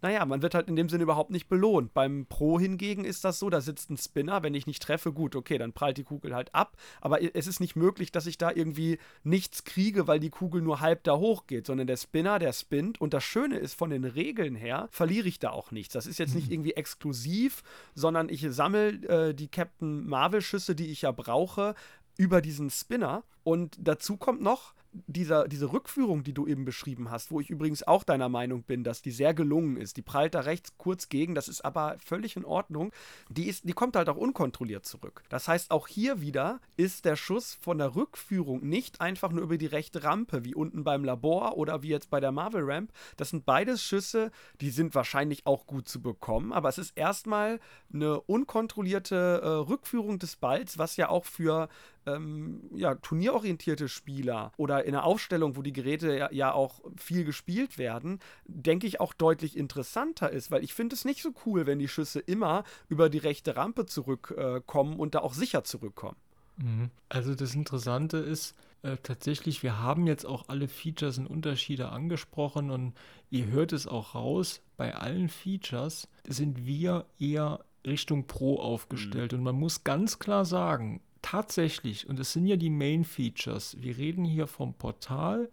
naja, 0.00 0.24
man 0.24 0.42
wird 0.42 0.54
halt 0.54 0.68
in 0.68 0.76
dem 0.76 0.88
Sinne 0.88 1.02
überhaupt 1.02 1.30
nicht 1.30 1.48
belohnt. 1.48 1.92
Beim 1.92 2.26
Pro 2.28 2.60
hingegen 2.60 3.04
ist 3.04 3.24
das 3.24 3.38
so, 3.38 3.50
da 3.50 3.60
sitzt 3.60 3.90
ein 3.90 3.96
Spinner, 3.96 4.42
wenn 4.42 4.54
ich 4.54 4.66
nicht 4.66 4.82
treffe, 4.82 5.12
gut, 5.12 5.34
okay, 5.34 5.58
dann 5.58 5.72
prallt 5.72 5.98
die 5.98 6.04
Kugel 6.04 6.34
halt 6.34 6.54
ab, 6.54 6.76
aber 7.00 7.22
es 7.34 7.46
ist 7.46 7.60
nicht 7.60 7.74
möglich, 7.74 8.12
dass 8.12 8.26
ich 8.26 8.38
da 8.38 8.50
irgendwie 8.52 8.98
nichts 9.24 9.64
kriege, 9.64 10.06
weil 10.06 10.20
die 10.20 10.30
Kugel 10.30 10.62
nur 10.62 10.80
halb 10.80 11.02
da 11.04 11.16
hoch 11.16 11.46
geht, 11.46 11.66
sondern 11.66 11.86
der 11.86 11.96
Spinner, 11.96 12.38
der 12.38 12.52
spinnt 12.52 13.00
und 13.00 13.12
das 13.12 13.24
Schöne 13.24 13.58
ist, 13.58 13.74
von 13.74 13.90
den 13.90 14.04
Regeln 14.04 14.54
her 14.54 14.88
verliere 14.90 15.28
ich 15.28 15.38
da 15.38 15.50
auch 15.50 15.72
nichts. 15.72 15.94
Das 15.94 16.06
ist 16.06 16.18
jetzt 16.18 16.34
nicht 16.34 16.46
mhm. 16.46 16.54
irgendwie 16.54 16.74
exklusiv, 16.74 17.62
sondern 17.94 18.28
ich 18.28 18.46
sammle 18.50 18.90
äh, 19.08 19.34
die 19.34 19.48
Captain 19.48 20.06
Marvel 20.06 20.42
Schüsse, 20.42 20.74
die 20.74 20.90
ich 20.92 21.02
ja 21.02 21.10
brauche, 21.10 21.74
über 22.16 22.40
diesen 22.40 22.70
Spinner 22.70 23.24
und 23.48 23.78
dazu 23.80 24.18
kommt 24.18 24.42
noch, 24.42 24.74
dieser, 25.06 25.48
diese 25.48 25.72
Rückführung, 25.72 26.22
die 26.22 26.32
du 26.32 26.46
eben 26.46 26.64
beschrieben 26.64 27.10
hast, 27.10 27.30
wo 27.30 27.40
ich 27.40 27.50
übrigens 27.50 27.86
auch 27.86 28.04
deiner 28.04 28.28
Meinung 28.28 28.62
bin, 28.62 28.84
dass 28.84 29.02
die 29.02 29.10
sehr 29.10 29.34
gelungen 29.34 29.76
ist, 29.76 29.96
die 29.96 30.02
prallt 30.02 30.34
da 30.34 30.40
rechts 30.40 30.76
kurz 30.78 31.08
gegen, 31.08 31.34
das 31.34 31.48
ist 31.48 31.64
aber 31.64 31.96
völlig 32.04 32.36
in 32.36 32.44
Ordnung, 32.44 32.92
die, 33.28 33.48
ist, 33.48 33.68
die 33.68 33.72
kommt 33.72 33.96
halt 33.96 34.08
auch 34.08 34.16
unkontrolliert 34.16 34.86
zurück. 34.86 35.22
Das 35.28 35.48
heißt, 35.48 35.70
auch 35.70 35.88
hier 35.88 36.20
wieder 36.20 36.60
ist 36.76 37.04
der 37.04 37.16
Schuss 37.16 37.54
von 37.54 37.78
der 37.78 37.94
Rückführung 37.94 38.66
nicht 38.66 39.00
einfach 39.00 39.30
nur 39.30 39.42
über 39.42 39.58
die 39.58 39.66
rechte 39.66 40.04
Rampe, 40.04 40.44
wie 40.44 40.54
unten 40.54 40.84
beim 40.84 41.04
Labor 41.04 41.56
oder 41.56 41.82
wie 41.82 41.88
jetzt 41.88 42.10
bei 42.10 42.20
der 42.20 42.32
Marvel 42.32 42.64
Ramp. 42.64 42.92
Das 43.16 43.30
sind 43.30 43.44
beides 43.44 43.82
Schüsse, 43.82 44.30
die 44.60 44.70
sind 44.70 44.94
wahrscheinlich 44.94 45.46
auch 45.46 45.66
gut 45.66 45.88
zu 45.88 46.00
bekommen, 46.00 46.52
aber 46.52 46.68
es 46.68 46.78
ist 46.78 46.96
erstmal 46.96 47.60
eine 47.92 48.20
unkontrollierte 48.20 49.40
äh, 49.42 49.48
Rückführung 49.48 50.18
des 50.18 50.36
Balls, 50.36 50.78
was 50.78 50.96
ja 50.96 51.08
auch 51.08 51.24
für 51.24 51.68
ähm, 52.08 52.60
ja, 52.74 52.94
turnierorientierte 53.38 53.88
Spieler 53.88 54.52
oder 54.56 54.84
in 54.84 54.94
einer 54.94 55.04
Aufstellung, 55.04 55.56
wo 55.56 55.62
die 55.62 55.72
Geräte 55.72 56.16
ja, 56.16 56.32
ja 56.32 56.52
auch 56.52 56.80
viel 56.96 57.24
gespielt 57.24 57.78
werden, 57.78 58.20
denke 58.46 58.86
ich 58.86 59.00
auch 59.00 59.14
deutlich 59.14 59.56
interessanter 59.56 60.30
ist, 60.30 60.50
weil 60.50 60.64
ich 60.64 60.74
finde 60.74 60.94
es 60.94 61.04
nicht 61.04 61.22
so 61.22 61.32
cool, 61.46 61.66
wenn 61.66 61.78
die 61.78 61.88
Schüsse 61.88 62.20
immer 62.20 62.64
über 62.88 63.08
die 63.08 63.18
rechte 63.18 63.56
Rampe 63.56 63.86
zurückkommen 63.86 64.94
äh, 64.94 64.96
und 64.96 65.14
da 65.14 65.20
auch 65.20 65.34
sicher 65.34 65.64
zurückkommen. 65.64 66.16
Mhm. 66.56 66.90
Also 67.08 67.34
das 67.34 67.54
Interessante 67.54 68.18
ist, 68.18 68.54
äh, 68.82 68.96
tatsächlich, 69.02 69.62
wir 69.62 69.78
haben 69.78 70.06
jetzt 70.06 70.24
auch 70.24 70.48
alle 70.48 70.68
Features 70.68 71.18
und 71.18 71.26
Unterschiede 71.26 71.90
angesprochen 71.90 72.70
und 72.70 72.94
ihr 73.30 73.46
hört 73.46 73.72
es 73.72 73.86
auch 73.86 74.14
raus, 74.14 74.60
bei 74.76 74.94
allen 74.94 75.28
Features 75.28 76.08
sind 76.26 76.66
wir 76.66 77.06
eher 77.18 77.60
Richtung 77.86 78.26
Pro 78.26 78.58
aufgestellt. 78.60 79.32
Mhm. 79.32 79.38
Und 79.38 79.44
man 79.44 79.56
muss 79.56 79.84
ganz 79.84 80.18
klar 80.18 80.44
sagen, 80.44 81.00
tatsächlich, 81.22 82.08
und 82.08 82.18
es 82.18 82.32
sind 82.32 82.46
ja 82.46 82.56
die 82.56 82.70
Main 82.70 83.04
Features, 83.04 83.76
wir 83.80 83.96
reden 83.96 84.24
hier 84.24 84.46
vom 84.46 84.74
Portal 84.74 85.48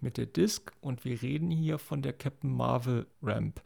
mit 0.00 0.16
der 0.16 0.26
Disk 0.26 0.72
und 0.80 1.04
wir 1.04 1.22
reden 1.22 1.50
hier 1.50 1.78
von 1.78 2.02
der 2.02 2.12
Captain 2.12 2.52
Marvel 2.52 3.06
Ramp. 3.22 3.60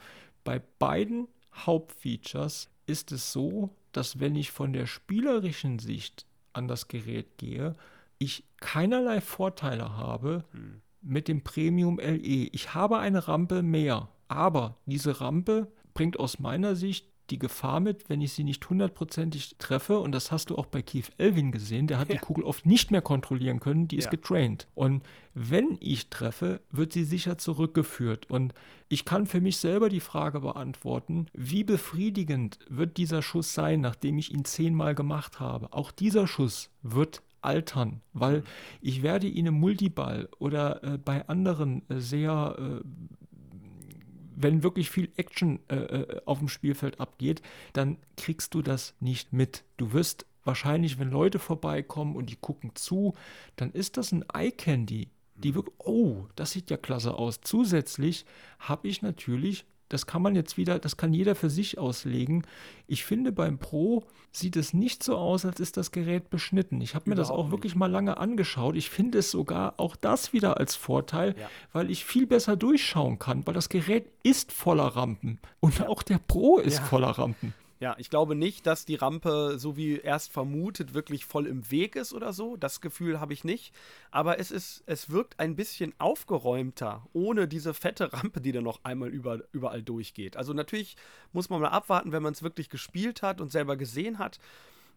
Bei 0.44 0.60
beiden 0.78 1.28
Hauptfeatures 1.54 2.70
ist 2.86 3.12
es 3.12 3.32
so, 3.32 3.70
dass 3.92 4.20
wenn 4.20 4.36
ich 4.36 4.50
von 4.50 4.72
der 4.72 4.86
spielerischen 4.86 5.78
Sicht 5.78 6.26
an 6.52 6.68
das 6.68 6.88
Gerät 6.88 7.38
gehe, 7.38 7.76
ich 8.18 8.44
keinerlei 8.60 9.20
Vorteile 9.20 9.96
habe 9.96 10.44
hm. 10.52 10.80
mit 11.02 11.28
dem 11.28 11.42
Premium 11.42 11.98
LE. 11.98 12.16
Ich 12.52 12.74
habe 12.74 12.98
eine 12.98 13.28
Rampe 13.28 13.62
mehr, 13.62 14.08
aber 14.28 14.76
diese 14.86 15.20
Rampe 15.20 15.70
bringt 15.94 16.18
aus 16.18 16.38
meiner 16.38 16.74
Sicht 16.76 17.11
die 17.32 17.38
Gefahr 17.38 17.80
mit, 17.80 18.08
wenn 18.10 18.20
ich 18.20 18.34
sie 18.34 18.44
nicht 18.44 18.68
hundertprozentig 18.68 19.56
treffe, 19.58 19.98
und 19.98 20.12
das 20.12 20.30
hast 20.30 20.50
du 20.50 20.56
auch 20.56 20.66
bei 20.66 20.82
Keith 20.82 21.10
Elvin 21.16 21.50
gesehen, 21.50 21.86
der 21.86 21.98
hat 21.98 22.10
ja. 22.10 22.16
die 22.16 22.20
Kugel 22.20 22.44
oft 22.44 22.66
nicht 22.66 22.90
mehr 22.90 23.00
kontrollieren 23.00 23.58
können, 23.58 23.88
die 23.88 23.96
ist 23.96 24.04
ja. 24.04 24.10
getraint. 24.10 24.68
Und 24.74 25.02
wenn 25.34 25.78
ich 25.80 26.10
treffe, 26.10 26.60
wird 26.70 26.92
sie 26.92 27.04
sicher 27.04 27.38
zurückgeführt. 27.38 28.30
Und 28.30 28.52
ich 28.88 29.06
kann 29.06 29.26
für 29.26 29.40
mich 29.40 29.56
selber 29.56 29.88
die 29.88 30.00
Frage 30.00 30.40
beantworten, 30.40 31.26
wie 31.32 31.64
befriedigend 31.64 32.58
wird 32.68 32.98
dieser 32.98 33.22
Schuss 33.22 33.54
sein, 33.54 33.80
nachdem 33.80 34.18
ich 34.18 34.32
ihn 34.32 34.44
zehnmal 34.44 34.94
gemacht 34.94 35.40
habe. 35.40 35.72
Auch 35.72 35.90
dieser 35.90 36.26
Schuss 36.26 36.70
wird 36.82 37.22
altern, 37.40 38.02
weil 38.12 38.38
mhm. 38.38 38.44
ich 38.82 39.02
werde 39.02 39.26
ihn 39.26 39.46
im 39.46 39.54
Multiball 39.54 40.28
oder 40.38 40.84
äh, 40.84 40.98
bei 40.98 41.26
anderen 41.28 41.88
äh, 41.88 41.98
sehr 41.98 42.56
äh, 42.58 42.84
wenn 44.42 44.62
wirklich 44.62 44.90
viel 44.90 45.10
Action 45.16 45.60
äh, 45.68 45.76
äh, 45.76 46.20
auf 46.24 46.38
dem 46.38 46.48
Spielfeld 46.48 47.00
abgeht, 47.00 47.42
dann 47.72 47.98
kriegst 48.16 48.54
du 48.54 48.62
das 48.62 48.94
nicht 49.00 49.32
mit. 49.32 49.64
Du 49.76 49.92
wirst 49.92 50.26
wahrscheinlich, 50.44 50.98
wenn 50.98 51.10
Leute 51.10 51.38
vorbeikommen 51.38 52.16
und 52.16 52.30
die 52.30 52.36
gucken 52.36 52.72
zu, 52.74 53.14
dann 53.56 53.72
ist 53.72 53.96
das 53.96 54.12
ein 54.12 54.24
Eye 54.32 54.52
Candy. 54.52 55.08
Die 55.34 55.54
wirklich, 55.54 55.74
oh, 55.78 56.26
das 56.36 56.52
sieht 56.52 56.70
ja 56.70 56.76
klasse 56.76 57.14
aus. 57.14 57.40
Zusätzlich 57.40 58.26
habe 58.58 58.88
ich 58.88 59.02
natürlich 59.02 59.64
das 59.92 60.06
kann 60.06 60.22
man 60.22 60.34
jetzt 60.34 60.56
wieder, 60.56 60.78
das 60.78 60.96
kann 60.96 61.12
jeder 61.12 61.34
für 61.34 61.50
sich 61.50 61.78
auslegen. 61.78 62.46
Ich 62.86 63.04
finde, 63.04 63.30
beim 63.30 63.58
Pro 63.58 64.04
sieht 64.30 64.56
es 64.56 64.72
nicht 64.72 65.02
so 65.02 65.16
aus, 65.16 65.44
als 65.44 65.60
ist 65.60 65.76
das 65.76 65.90
Gerät 65.90 66.30
beschnitten. 66.30 66.80
Ich 66.80 66.94
habe 66.94 67.10
mir 67.10 67.16
das 67.16 67.30
auch 67.30 67.44
nicht. 67.44 67.52
wirklich 67.52 67.74
mal 67.74 67.90
lange 67.90 68.16
angeschaut. 68.16 68.74
Ich 68.76 68.88
finde 68.88 69.18
es 69.18 69.30
sogar 69.30 69.74
auch 69.76 69.94
das 69.94 70.32
wieder 70.32 70.58
als 70.58 70.74
Vorteil, 70.74 71.34
ja. 71.38 71.48
weil 71.74 71.90
ich 71.90 72.06
viel 72.06 72.26
besser 72.26 72.56
durchschauen 72.56 73.18
kann, 73.18 73.46
weil 73.46 73.52
das 73.52 73.68
Gerät 73.68 74.06
ist 74.22 74.50
voller 74.50 74.86
Rampen. 74.86 75.38
Und 75.60 75.78
ja. 75.78 75.88
auch 75.88 76.02
der 76.02 76.18
Pro 76.18 76.58
ist 76.58 76.78
ja. 76.78 76.84
voller 76.84 77.10
Rampen. 77.10 77.52
Ja, 77.82 77.96
ich 77.98 78.10
glaube 78.10 78.36
nicht, 78.36 78.68
dass 78.68 78.84
die 78.84 78.94
Rampe, 78.94 79.58
so 79.58 79.76
wie 79.76 79.96
erst 79.98 80.30
vermutet, 80.30 80.94
wirklich 80.94 81.24
voll 81.24 81.48
im 81.48 81.68
Weg 81.72 81.96
ist 81.96 82.12
oder 82.12 82.32
so. 82.32 82.56
Das 82.56 82.80
Gefühl 82.80 83.18
habe 83.18 83.32
ich 83.32 83.42
nicht. 83.42 83.74
Aber 84.12 84.38
es 84.38 84.52
ist, 84.52 84.84
es 84.86 85.10
wirkt 85.10 85.40
ein 85.40 85.56
bisschen 85.56 85.92
aufgeräumter, 85.98 87.04
ohne 87.12 87.48
diese 87.48 87.74
fette 87.74 88.12
Rampe, 88.12 88.40
die 88.40 88.52
dann 88.52 88.62
noch 88.62 88.84
einmal 88.84 89.08
über, 89.08 89.40
überall 89.50 89.82
durchgeht. 89.82 90.36
Also 90.36 90.52
natürlich 90.52 90.94
muss 91.32 91.50
man 91.50 91.60
mal 91.60 91.70
abwarten, 91.70 92.12
wenn 92.12 92.22
man 92.22 92.34
es 92.34 92.44
wirklich 92.44 92.70
gespielt 92.70 93.20
hat 93.20 93.40
und 93.40 93.50
selber 93.50 93.76
gesehen 93.76 94.20
hat. 94.20 94.38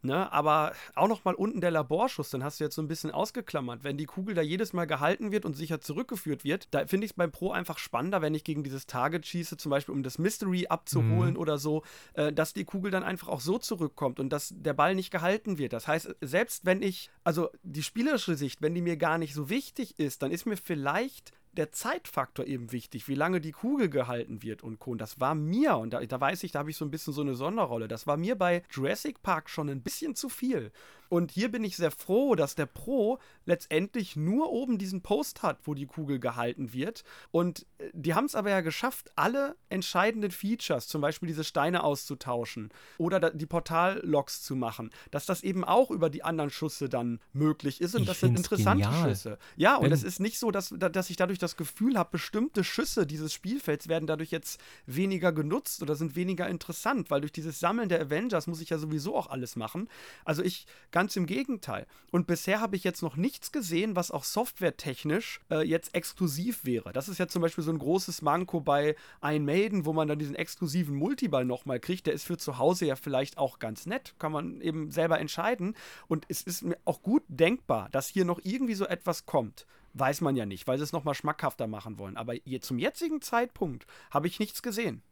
Ne, 0.05 0.31
aber 0.31 0.73
auch 0.93 1.07
noch 1.07 1.25
mal 1.25 1.33
unten 1.33 1.61
der 1.61 1.71
Laborschuss, 1.71 2.29
den 2.29 2.43
hast 2.43 2.59
du 2.59 2.63
jetzt 2.63 2.75
so 2.75 2.81
ein 2.81 2.87
bisschen 2.87 3.11
ausgeklammert. 3.11 3.83
Wenn 3.83 3.97
die 3.97 4.05
Kugel 4.05 4.35
da 4.35 4.41
jedes 4.41 4.73
Mal 4.73 4.85
gehalten 4.85 5.31
wird 5.31 5.45
und 5.45 5.55
sicher 5.55 5.81
zurückgeführt 5.81 6.43
wird, 6.43 6.67
da 6.71 6.85
finde 6.85 7.05
ich 7.05 7.11
es 7.11 7.15
beim 7.15 7.31
Pro 7.31 7.51
einfach 7.51 7.77
spannender, 7.77 8.21
wenn 8.21 8.35
ich 8.35 8.43
gegen 8.43 8.63
dieses 8.63 8.85
Target 8.85 9.25
schieße, 9.25 9.57
zum 9.57 9.71
Beispiel 9.71 9.93
um 9.95 10.03
das 10.03 10.19
Mystery 10.19 10.67
abzuholen 10.67 11.33
mhm. 11.33 11.39
oder 11.39 11.57
so, 11.57 11.83
äh, 12.13 12.31
dass 12.31 12.53
die 12.53 12.65
Kugel 12.65 12.91
dann 12.91 13.03
einfach 13.03 13.27
auch 13.27 13.41
so 13.41 13.57
zurückkommt 13.57 14.19
und 14.19 14.29
dass 14.29 14.53
der 14.55 14.73
Ball 14.73 14.95
nicht 14.95 15.11
gehalten 15.11 15.57
wird. 15.57 15.73
Das 15.73 15.87
heißt, 15.87 16.15
selbst 16.21 16.65
wenn 16.65 16.81
ich, 16.81 17.09
also 17.23 17.49
die 17.63 17.83
spielerische 17.83 18.35
Sicht, 18.35 18.61
wenn 18.61 18.75
die 18.75 18.81
mir 18.81 18.97
gar 18.97 19.17
nicht 19.17 19.33
so 19.33 19.49
wichtig 19.49 19.99
ist, 19.99 20.21
dann 20.21 20.31
ist 20.31 20.45
mir 20.45 20.57
vielleicht 20.57 21.33
der 21.57 21.71
Zeitfaktor 21.71 22.45
eben 22.45 22.71
wichtig, 22.71 23.07
wie 23.07 23.15
lange 23.15 23.41
die 23.41 23.51
Kugel 23.51 23.89
gehalten 23.89 24.43
wird 24.43 24.63
und 24.63 24.79
Co. 24.79 24.91
Und 24.91 24.99
das 24.99 25.19
war 25.19 25.35
mir, 25.35 25.77
und 25.77 25.91
da, 25.91 26.05
da 26.05 26.21
weiß 26.21 26.43
ich, 26.43 26.51
da 26.51 26.59
habe 26.59 26.69
ich 26.69 26.77
so 26.77 26.85
ein 26.85 26.91
bisschen 26.91 27.13
so 27.13 27.21
eine 27.21 27.35
Sonderrolle, 27.35 27.87
das 27.87 28.07
war 28.07 28.17
mir 28.17 28.35
bei 28.35 28.63
Jurassic 28.71 29.21
Park 29.21 29.49
schon 29.49 29.69
ein 29.69 29.81
bisschen 29.81 30.15
zu 30.15 30.29
viel. 30.29 30.71
Und 31.15 31.31
hier 31.31 31.49
bin 31.49 31.63
ich 31.63 31.77
sehr 31.77 31.91
froh, 31.91 32.35
dass 32.35 32.55
der 32.55 32.65
Pro 32.65 33.19
letztendlich 33.45 34.17
nur 34.17 34.51
oben 34.51 34.77
diesen 34.77 34.99
Post 35.01 35.43
hat, 35.43 35.59
wo 35.63 35.73
die 35.73 35.85
Kugel 35.85 36.19
gehalten 36.19 36.73
wird. 36.73 37.05
Und 37.31 37.65
äh, 37.77 37.89
die 37.93 38.15
haben 38.15 38.25
es 38.25 38.35
aber 38.35 38.49
ja 38.49 38.59
geschafft, 38.59 39.11
alle 39.15 39.55
entscheidenden 39.69 40.31
Features, 40.31 40.89
zum 40.89 40.99
Beispiel 40.99 41.27
diese 41.27 41.45
Steine 41.45 41.85
auszutauschen 41.85 42.69
oder 42.97 43.31
die 43.31 43.45
Portal-Logs 43.45 44.43
zu 44.43 44.57
machen, 44.57 44.89
dass 45.09 45.25
das 45.25 45.41
eben 45.41 45.63
auch 45.63 45.89
über 45.89 46.09
die 46.09 46.21
anderen 46.21 46.49
Schüsse 46.49 46.89
dann 46.89 47.21
möglich 47.31 47.79
ist. 47.79 47.95
Und 47.95 48.01
ich 48.01 48.07
das 48.07 48.19
sind 48.19 48.35
interessante 48.35 48.83
genial. 48.83 49.09
Schüsse. 49.09 49.37
Ja, 49.55 49.77
und 49.77 49.93
es 49.93 50.03
ist 50.03 50.19
nicht 50.19 50.37
so, 50.37 50.51
dass, 50.51 50.73
dass 50.77 51.09
ich 51.09 51.15
dadurch 51.15 51.39
das 51.39 51.55
Gefühl 51.55 51.97
habe, 51.97 52.09
bestimmte 52.11 52.65
Schüsse 52.65 53.07
dieses 53.07 53.31
Spielfelds 53.31 53.87
werden 53.87 54.05
dadurch 54.05 54.31
jetzt 54.31 54.59
weniger 54.85 55.31
genutzt 55.31 55.81
oder 55.81 55.95
sind 55.95 56.17
weniger 56.17 56.49
interessant, 56.49 57.09
weil 57.09 57.21
durch 57.21 57.31
dieses 57.31 57.61
Sammeln 57.61 57.87
der 57.87 58.01
Avengers 58.01 58.47
muss 58.47 58.59
ich 58.59 58.69
ja 58.69 58.77
sowieso 58.77 59.15
auch 59.15 59.27
alles 59.27 59.55
machen. 59.55 59.87
Also 60.25 60.43
ich 60.43 60.65
Ganz 60.95 61.04
im 61.15 61.25
Gegenteil. 61.25 61.85
Und 62.11 62.27
bisher 62.27 62.61
habe 62.61 62.75
ich 62.75 62.83
jetzt 62.83 63.01
noch 63.01 63.15
nichts 63.15 63.51
gesehen, 63.51 63.95
was 63.95 64.09
auch 64.11 64.23
softwaretechnisch 64.23 65.41
äh, 65.51 65.61
jetzt 65.67 65.93
exklusiv 65.93 66.65
wäre. 66.65 66.91
Das 66.93 67.07
ist 67.09 67.17
ja 67.17 67.27
zum 67.27 67.41
Beispiel 67.41 67.63
so 67.63 67.71
ein 67.71 67.79
großes 67.79 68.21
Manko 68.21 68.61
bei 68.61 68.95
Iron 69.21 69.45
Maiden, 69.45 69.85
wo 69.85 69.93
man 69.93 70.07
dann 70.07 70.19
diesen 70.19 70.35
exklusiven 70.35 70.95
Multiball 70.95 71.45
nochmal 71.45 71.79
kriegt. 71.79 72.07
Der 72.07 72.13
ist 72.13 72.23
für 72.23 72.37
zu 72.37 72.57
Hause 72.57 72.85
ja 72.87 72.95
vielleicht 72.95 73.37
auch 73.37 73.59
ganz 73.59 73.85
nett. 73.85 74.15
Kann 74.17 74.31
man 74.31 74.61
eben 74.61 74.89
selber 74.89 75.19
entscheiden. 75.19 75.75
Und 76.07 76.25
es 76.29 76.41
ist 76.41 76.63
mir 76.63 76.77
auch 76.85 77.01
gut 77.01 77.23
denkbar, 77.27 77.89
dass 77.91 78.07
hier 78.07 78.25
noch 78.25 78.39
irgendwie 78.43 78.75
so 78.75 78.85
etwas 78.85 79.25
kommt. 79.25 79.67
weiß 79.93 80.21
man 80.21 80.35
ja 80.35 80.45
nicht, 80.45 80.67
weil 80.67 80.77
sie 80.77 80.83
es 80.83 80.91
nochmal 80.91 81.13
schmackhafter 81.13 81.67
machen 81.67 81.99
wollen. 81.99 82.17
Aber 82.17 82.33
je, 82.33 82.59
zum 82.59 82.79
jetzigen 82.79 83.21
Zeitpunkt 83.21 83.85
habe 84.11 84.27
ich 84.27 84.39
nichts 84.39 84.61
gesehen. 84.61 85.03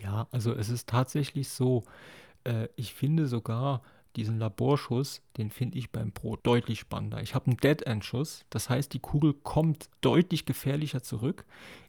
Ja, 0.00 0.26
also 0.30 0.52
es 0.52 0.68
ist 0.68 0.88
tatsächlich 0.88 1.48
so, 1.48 1.84
äh, 2.44 2.68
ich 2.76 2.94
finde 2.94 3.26
sogar 3.26 3.82
diesen 4.16 4.38
Laborschuss, 4.38 5.22
den 5.36 5.50
finde 5.50 5.78
ich 5.78 5.90
beim 5.90 6.12
Pro 6.12 6.36
deutlich 6.36 6.80
spannender. 6.80 7.22
Ich 7.22 7.34
habe 7.34 7.46
einen 7.46 7.56
Dead-End-Schuss, 7.56 8.44
das 8.50 8.68
heißt, 8.68 8.92
die 8.92 8.98
Kugel 8.98 9.34
kommt 9.34 9.88
deutlich 10.00 10.44
gefährlicher 10.44 11.02
zurück. 11.02 11.44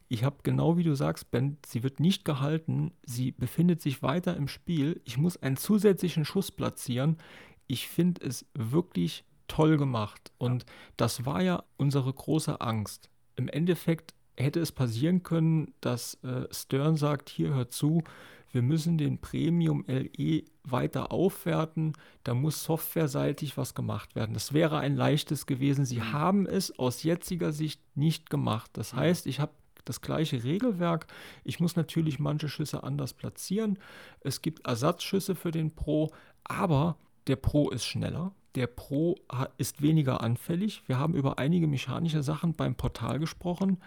Ich 0.08 0.24
habe 0.24 0.36
genau 0.42 0.76
wie 0.76 0.84
du 0.84 0.94
sagst, 0.94 1.30
Ben, 1.30 1.58
sie 1.66 1.82
wird 1.82 2.00
nicht 2.00 2.24
gehalten, 2.24 2.92
sie 3.04 3.32
befindet 3.32 3.80
sich 3.80 4.02
weiter 4.02 4.36
im 4.36 4.48
Spiel. 4.48 5.00
Ich 5.04 5.16
muss 5.16 5.42
einen 5.42 5.56
zusätzlichen 5.56 6.24
Schuss 6.24 6.50
platzieren. 6.50 7.18
Ich 7.66 7.88
finde 7.88 8.26
es 8.26 8.46
wirklich 8.54 9.24
toll 9.48 9.76
gemacht 9.76 10.32
und 10.38 10.66
das 10.96 11.26
war 11.26 11.42
ja 11.42 11.64
unsere 11.76 12.12
große 12.12 12.60
Angst. 12.60 13.10
Im 13.36 13.48
Endeffekt 13.48 14.14
hätte 14.36 14.60
es 14.60 14.72
passieren 14.72 15.22
können, 15.22 15.74
dass 15.80 16.14
äh, 16.24 16.46
Stern 16.50 16.96
sagt, 16.96 17.28
hier 17.28 17.54
hört 17.54 17.72
zu, 17.72 18.02
wir 18.54 18.62
müssen 18.62 18.96
den 18.96 19.20
Premium 19.20 19.84
LE 19.86 20.44
weiter 20.62 21.12
aufwerten, 21.12 21.92
da 22.22 22.34
muss 22.34 22.62
softwareseitig 22.64 23.56
was 23.56 23.74
gemacht 23.74 24.14
werden. 24.14 24.34
Das 24.34 24.52
wäre 24.52 24.78
ein 24.78 24.96
leichtes 24.96 25.46
gewesen. 25.46 25.84
Sie 25.84 26.02
haben 26.02 26.46
es 26.46 26.78
aus 26.78 27.02
jetziger 27.02 27.52
Sicht 27.52 27.80
nicht 27.96 28.30
gemacht. 28.30 28.70
Das 28.74 28.94
heißt, 28.94 29.26
ich 29.26 29.40
habe 29.40 29.52
das 29.84 30.00
gleiche 30.00 30.44
Regelwerk. 30.44 31.06
Ich 31.42 31.60
muss 31.60 31.76
natürlich 31.76 32.18
manche 32.18 32.48
Schüsse 32.48 32.82
anders 32.84 33.12
platzieren. 33.12 33.78
Es 34.20 34.40
gibt 34.40 34.66
Ersatzschüsse 34.66 35.34
für 35.34 35.50
den 35.50 35.74
Pro, 35.74 36.10
aber 36.44 36.96
der 37.26 37.36
Pro 37.36 37.70
ist 37.70 37.84
schneller. 37.84 38.32
Der 38.54 38.68
Pro 38.68 39.16
ist 39.58 39.82
weniger 39.82 40.20
anfällig. 40.20 40.82
Wir 40.86 40.98
haben 40.98 41.14
über 41.14 41.38
einige 41.38 41.66
mechanische 41.66 42.22
Sachen 42.22 42.54
beim 42.54 42.76
Portal 42.76 43.18
gesprochen. 43.18 43.80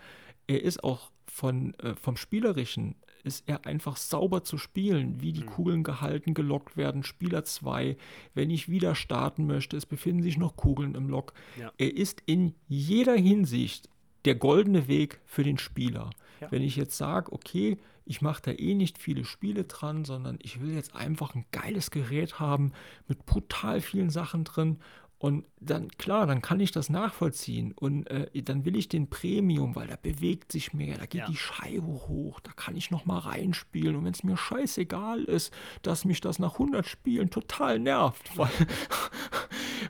Er 0.46 0.62
ist 0.62 0.84
auch 0.84 1.12
von, 1.26 1.74
äh, 1.76 1.96
vom 1.96 2.18
Spielerischen 2.18 2.96
ist 3.28 3.44
er 3.48 3.66
einfach 3.66 3.98
sauber 3.98 4.44
zu 4.44 4.58
spielen, 4.58 5.22
wie 5.22 5.34
die 5.34 5.44
mhm. 5.44 5.48
Kugeln 5.48 5.84
gehalten, 5.84 6.34
gelockt 6.34 6.78
werden. 6.78 7.04
Spieler 7.04 7.44
2, 7.44 7.98
wenn 8.34 8.50
ich 8.50 8.70
wieder 8.70 8.96
starten 8.96 9.46
möchte, 9.46 9.78
es 9.78 9.86
befinden 9.86 10.24
sich 10.24 10.38
noch 10.38 10.56
Kugeln 10.56 10.96
im 10.96 11.10
Lock. 11.10 11.34
Ja. 11.60 11.72
Er 11.78 11.96
ist 11.96 12.24
in 12.26 12.56
jeder 12.68 13.16
Hinsicht 13.16 13.90
der 14.26 14.36
goldene 14.36 14.88
Weg 14.88 15.20
für 15.26 15.44
den 15.44 15.58
Spieler. 15.58 16.10
Ja. 16.42 16.52
Wenn 16.52 16.62
ich 16.62 16.76
jetzt 16.76 16.98
sage, 16.98 17.32
okay, 17.32 17.78
ich 18.06 18.22
mache 18.22 18.42
da 18.42 18.52
eh 18.52 18.74
nicht 18.74 18.98
viele 18.98 19.26
Spiele 19.26 19.66
dran, 19.66 20.06
sondern 20.06 20.40
ich 20.42 20.62
will 20.62 20.74
jetzt 20.74 20.96
einfach 20.96 21.36
ein 21.36 21.46
geiles 21.52 21.92
Gerät 21.92 22.40
haben 22.40 22.72
mit 23.08 23.26
brutal 23.26 23.82
vielen 23.82 24.10
Sachen 24.10 24.46
drin 24.46 24.78
und 25.20 25.46
dann, 25.60 25.90
klar, 25.98 26.28
dann 26.28 26.44
kann 26.44 26.60
ich 26.60 26.72
das 26.72 26.90
nachvollziehen. 26.90 27.72
Und 27.72 28.06
äh, 28.06 28.44
dann 28.44 28.66
will 28.66 28.76
ich 28.76 28.88
den 28.88 29.10
Premium, 29.10 29.76
weil 29.76 29.88
da 29.88 29.96
bewegt 29.96 30.52
sich 30.52 30.74
mehr, 30.74 30.98
da 30.98 31.08
geht 31.08 31.22
ja. 31.22 31.28
die 31.28 31.36
Scheibe 31.36 31.88
hoch, 31.88 32.40
da 32.40 32.52
kann 32.52 32.76
ich 32.76 32.92
nochmal 32.92 33.20
reinspielen. 33.20 33.96
Und 33.96 34.06
wenn 34.06 34.14
es 34.14 34.24
mir 34.24 34.38
scheißegal 34.38 35.24
ist, 35.24 35.52
dass 35.82 36.06
mich 36.06 36.22
das 36.22 36.38
nach 36.38 36.54
100 36.54 36.86
Spielen 36.86 37.32
total 37.32 37.80
nervt, 37.80 38.30
weil, 38.38 38.52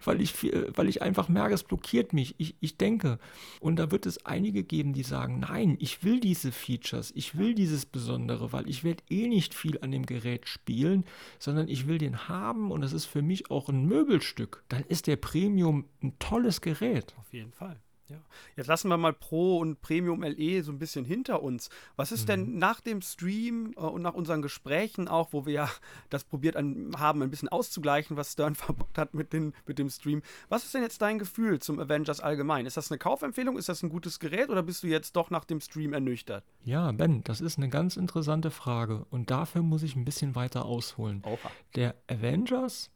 weil, 0.05 0.21
ich, 0.21 0.33
weil 0.73 0.87
ich 0.87 1.01
einfach 1.01 1.27
merke, 1.27 1.55
es 1.55 1.63
blockiert 1.63 2.13
mich. 2.13 2.35
Ich, 2.37 2.55
ich 2.61 2.77
denke, 2.77 3.19
und 3.59 3.75
da 3.77 3.91
wird 3.91 4.05
es 4.05 4.25
einige 4.25 4.63
geben, 4.63 4.93
die 4.93 5.03
sagen, 5.03 5.41
nein, 5.41 5.75
ich 5.81 6.05
will 6.05 6.21
diese 6.21 6.53
Features, 6.53 7.11
ich 7.13 7.37
will 7.37 7.53
dieses 7.53 7.85
Besondere, 7.85 8.53
weil 8.53 8.69
ich 8.69 8.85
werde 8.85 9.03
eh 9.09 9.27
nicht 9.27 9.53
viel 9.53 9.77
an 9.81 9.91
dem 9.91 10.05
Gerät 10.05 10.47
spielen, 10.47 11.03
sondern 11.37 11.67
ich 11.67 11.85
will 11.87 11.97
den 11.97 12.29
haben 12.29 12.71
und 12.71 12.79
das 12.79 12.93
ist 12.93 13.05
für 13.05 13.21
mich 13.21 13.51
auch 13.51 13.67
ein 13.67 13.85
Möbelstück. 13.85 14.63
Dann 14.69 14.85
ist 14.87 15.07
der 15.07 15.16
Premium 15.17 15.85
ein 16.01 16.17
tolles 16.19 16.61
Gerät. 16.61 17.13
Auf 17.17 17.33
jeden 17.33 17.51
Fall. 17.51 17.81
Ja. 18.09 18.17
Jetzt 18.55 18.67
lassen 18.67 18.89
wir 18.89 18.97
mal 18.97 19.13
Pro 19.13 19.57
und 19.57 19.81
Premium 19.81 20.23
LE 20.23 20.63
so 20.63 20.71
ein 20.71 20.79
bisschen 20.79 21.03
hinter 21.03 21.43
uns. 21.43 21.69
Was 21.97 22.11
ist 22.11 22.23
mhm. 22.23 22.27
denn 22.27 22.57
nach 22.57 22.79
dem 22.79 23.01
Stream 23.01 23.73
äh, 23.75 23.81
und 23.81 24.01
nach 24.01 24.13
unseren 24.13 24.41
Gesprächen 24.41 25.07
auch, 25.07 25.33
wo 25.33 25.45
wir 25.45 25.53
ja 25.53 25.69
das 26.09 26.23
probiert 26.23 26.55
an, 26.55 26.93
haben, 26.97 27.21
ein 27.21 27.29
bisschen 27.29 27.49
auszugleichen, 27.49 28.15
was 28.15 28.33
Stern 28.33 28.55
verbockt 28.55 28.97
hat 28.97 29.13
mit, 29.13 29.33
den, 29.33 29.53
mit 29.65 29.77
dem 29.77 29.89
Stream. 29.89 30.21
Was 30.47 30.63
ist 30.63 30.73
denn 30.73 30.83
jetzt 30.83 31.01
dein 31.01 31.19
Gefühl 31.19 31.59
zum 31.59 31.79
Avengers 31.79 32.21
allgemein? 32.21 32.65
Ist 32.65 32.77
das 32.77 32.91
eine 32.91 32.97
Kaufempfehlung? 32.97 33.57
Ist 33.57 33.69
das 33.69 33.83
ein 33.83 33.89
gutes 33.89 34.19
Gerät 34.19 34.49
oder 34.49 34.63
bist 34.63 34.83
du 34.83 34.87
jetzt 34.87 35.15
doch 35.15 35.29
nach 35.29 35.43
dem 35.43 35.59
Stream 35.59 35.93
ernüchtert? 35.93 36.45
Ja, 36.63 36.91
Ben, 36.91 37.23
das 37.23 37.41
ist 37.41 37.57
eine 37.57 37.69
ganz 37.69 37.97
interessante 37.97 38.51
Frage 38.51 39.05
und 39.09 39.31
dafür 39.31 39.61
muss 39.61 39.83
ich 39.83 39.95
ein 39.95 40.05
bisschen 40.05 40.35
weiter 40.35 40.65
ausholen. 40.65 41.21
Opa. 41.25 41.51
Der 41.75 41.95
Avengers 42.07 42.89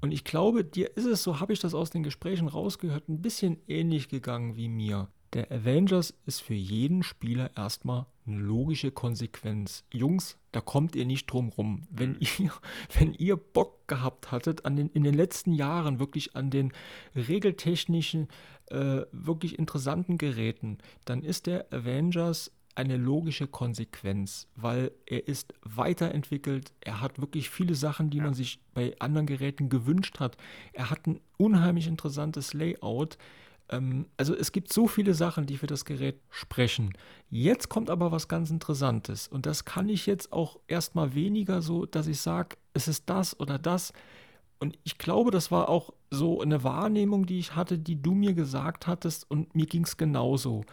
und 0.00 0.12
ich 0.12 0.24
glaube, 0.24 0.64
dir 0.64 0.96
ist 0.96 1.06
es, 1.06 1.22
so 1.22 1.40
habe 1.40 1.52
ich 1.52 1.60
das 1.60 1.74
aus 1.74 1.90
den 1.90 2.02
Gesprächen 2.02 2.48
rausgehört, 2.48 3.08
ein 3.08 3.20
bisschen 3.20 3.58
ähnlich 3.66 4.08
gegangen 4.08 4.56
wie 4.56 4.68
mir. 4.68 5.08
Der 5.34 5.52
Avengers 5.52 6.14
ist 6.24 6.40
für 6.40 6.54
jeden 6.54 7.02
Spieler 7.02 7.50
erstmal 7.54 8.06
eine 8.26 8.38
logische 8.38 8.90
Konsequenz. 8.90 9.84
Jungs, 9.92 10.38
da 10.52 10.60
kommt 10.60 10.96
ihr 10.96 11.04
nicht 11.04 11.26
drum 11.26 11.50
rum. 11.50 11.82
Wenn 11.90 12.12
mhm. 12.12 12.18
ihr, 12.38 12.52
wenn 12.98 13.14
ihr 13.14 13.36
Bock 13.36 13.86
gehabt 13.88 14.30
hattet, 14.30 14.64
an 14.64 14.76
den, 14.76 14.88
in 14.90 15.02
den 15.02 15.14
letzten 15.14 15.52
Jahren 15.52 15.98
wirklich 15.98 16.34
an 16.34 16.50
den 16.50 16.72
regeltechnischen, 17.14 18.28
äh, 18.66 19.02
wirklich 19.12 19.58
interessanten 19.58 20.16
Geräten, 20.16 20.78
dann 21.04 21.22
ist 21.22 21.46
der 21.46 21.72
Avengers 21.72 22.50
eine 22.78 22.96
logische 22.96 23.48
Konsequenz, 23.48 24.46
weil 24.54 24.92
er 25.04 25.26
ist 25.26 25.52
weiterentwickelt, 25.64 26.72
er 26.80 27.00
hat 27.00 27.20
wirklich 27.20 27.50
viele 27.50 27.74
Sachen, 27.74 28.08
die 28.08 28.20
man 28.20 28.34
sich 28.34 28.60
bei 28.72 28.94
anderen 29.00 29.26
Geräten 29.26 29.68
gewünscht 29.68 30.20
hat. 30.20 30.36
Er 30.72 30.88
hat 30.88 31.08
ein 31.08 31.18
unheimlich 31.38 31.88
interessantes 31.88 32.54
Layout. 32.54 33.18
Ähm, 33.68 34.06
also 34.16 34.32
es 34.32 34.52
gibt 34.52 34.72
so 34.72 34.86
viele 34.86 35.14
Sachen, 35.14 35.44
die 35.46 35.56
für 35.56 35.66
das 35.66 35.84
Gerät 35.84 36.20
sprechen. 36.30 36.92
Jetzt 37.30 37.68
kommt 37.68 37.90
aber 37.90 38.12
was 38.12 38.28
ganz 38.28 38.48
Interessantes 38.48 39.26
und 39.26 39.44
das 39.44 39.64
kann 39.64 39.88
ich 39.88 40.06
jetzt 40.06 40.32
auch 40.32 40.60
erstmal 40.68 41.16
weniger 41.16 41.62
so, 41.62 41.84
dass 41.84 42.06
ich 42.06 42.20
sage, 42.20 42.58
es 42.74 42.86
ist 42.86 43.10
das 43.10 43.38
oder 43.40 43.58
das. 43.58 43.92
Und 44.60 44.78
ich 44.84 44.98
glaube, 44.98 45.32
das 45.32 45.50
war 45.50 45.68
auch 45.68 45.92
so 46.10 46.40
eine 46.40 46.62
Wahrnehmung, 46.62 47.26
die 47.26 47.40
ich 47.40 47.56
hatte, 47.56 47.76
die 47.76 48.00
du 48.00 48.14
mir 48.14 48.34
gesagt 48.34 48.86
hattest 48.86 49.28
und 49.28 49.56
mir 49.56 49.66
ging 49.66 49.82
es 49.82 49.96
genauso. 49.96 50.64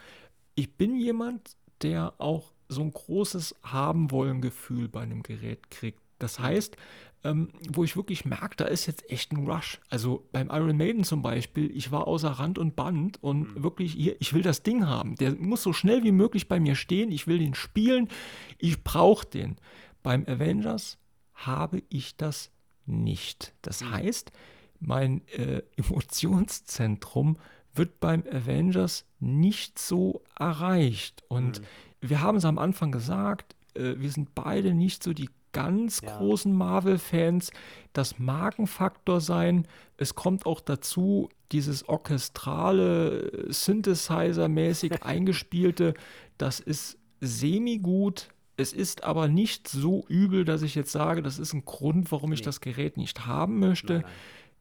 Ich 0.53 0.77
bin 0.77 0.97
jemand, 0.97 1.57
der 1.81 2.13
auch 2.17 2.51
so 2.67 2.81
ein 2.81 2.91
großes 2.91 3.55
Haben-Wollen-Gefühl 3.63 4.87
bei 4.87 5.01
einem 5.01 5.23
Gerät 5.23 5.69
kriegt. 5.69 5.99
Das 6.19 6.39
heißt, 6.39 6.77
ähm, 7.23 7.49
wo 7.69 7.83
ich 7.83 7.97
wirklich 7.97 8.23
merke, 8.25 8.55
da 8.55 8.65
ist 8.65 8.85
jetzt 8.85 9.09
echt 9.09 9.31
ein 9.31 9.47
Rush. 9.47 9.81
Also 9.89 10.27
beim 10.31 10.49
Iron 10.49 10.77
Maiden 10.77 11.03
zum 11.03 11.21
Beispiel, 11.21 11.75
ich 11.75 11.91
war 11.91 12.07
außer 12.07 12.29
Rand 12.29 12.57
und 12.59 12.75
Band 12.75 13.21
und 13.21 13.55
mhm. 13.55 13.63
wirklich, 13.63 13.93
hier, 13.93 14.15
ich 14.19 14.33
will 14.33 14.43
das 14.43 14.63
Ding 14.63 14.87
haben. 14.87 15.15
Der 15.15 15.35
muss 15.35 15.63
so 15.63 15.73
schnell 15.73 16.03
wie 16.03 16.11
möglich 16.11 16.47
bei 16.47 16.59
mir 16.59 16.75
stehen. 16.75 17.11
Ich 17.11 17.27
will 17.27 17.39
den 17.39 17.55
spielen. 17.55 18.09
Ich 18.57 18.83
brauche 18.83 19.25
den. 19.25 19.57
Beim 20.03 20.23
Avengers 20.27 20.97
habe 21.33 21.81
ich 21.89 22.15
das 22.15 22.51
nicht. 22.85 23.53
Das 23.63 23.81
mhm. 23.81 23.91
heißt, 23.91 24.31
mein 24.79 25.27
äh, 25.29 25.63
Emotionszentrum 25.75 27.37
wird 27.75 27.99
beim 27.99 28.23
Avengers 28.31 29.05
nicht 29.19 29.79
so 29.79 30.21
erreicht. 30.37 31.23
Und 31.27 31.61
mhm. 31.61 31.65
wir 32.09 32.21
haben 32.21 32.37
es 32.37 32.45
am 32.45 32.57
Anfang 32.57 32.91
gesagt, 32.91 33.55
äh, 33.75 33.95
wir 33.97 34.11
sind 34.11 34.35
beide 34.35 34.73
nicht 34.73 35.03
so 35.03 35.13
die 35.13 35.29
ganz 35.51 36.01
ja. 36.01 36.17
großen 36.17 36.53
Marvel-Fans. 36.53 37.51
Das 37.93 38.19
mag 38.19 38.59
ein 38.59 38.67
Faktor 38.67 39.21
sein. 39.21 39.67
Es 39.97 40.13
kommt 40.13 40.45
auch 40.45 40.59
dazu, 40.59 41.29
dieses 41.51 41.87
orchestrale, 41.87 43.47
Synthesizer-mäßig 43.49 45.01
eingespielte, 45.03 45.93
das 46.37 46.59
ist 46.59 46.97
semi-gut. 47.21 48.29
Es 48.57 48.73
ist 48.73 49.03
aber 49.03 49.27
nicht 49.27 49.67
so 49.67 50.05
übel, 50.07 50.45
dass 50.45 50.61
ich 50.61 50.75
jetzt 50.75 50.91
sage, 50.91 51.21
das 51.21 51.39
ist 51.39 51.53
ein 51.53 51.65
Grund, 51.65 52.11
warum 52.11 52.33
ich 52.33 52.41
das 52.41 52.61
Gerät 52.61 52.97
nicht 52.97 53.25
haben 53.25 53.59
möchte. 53.59 53.93
Nein, 53.93 54.01
nein. 54.03 54.11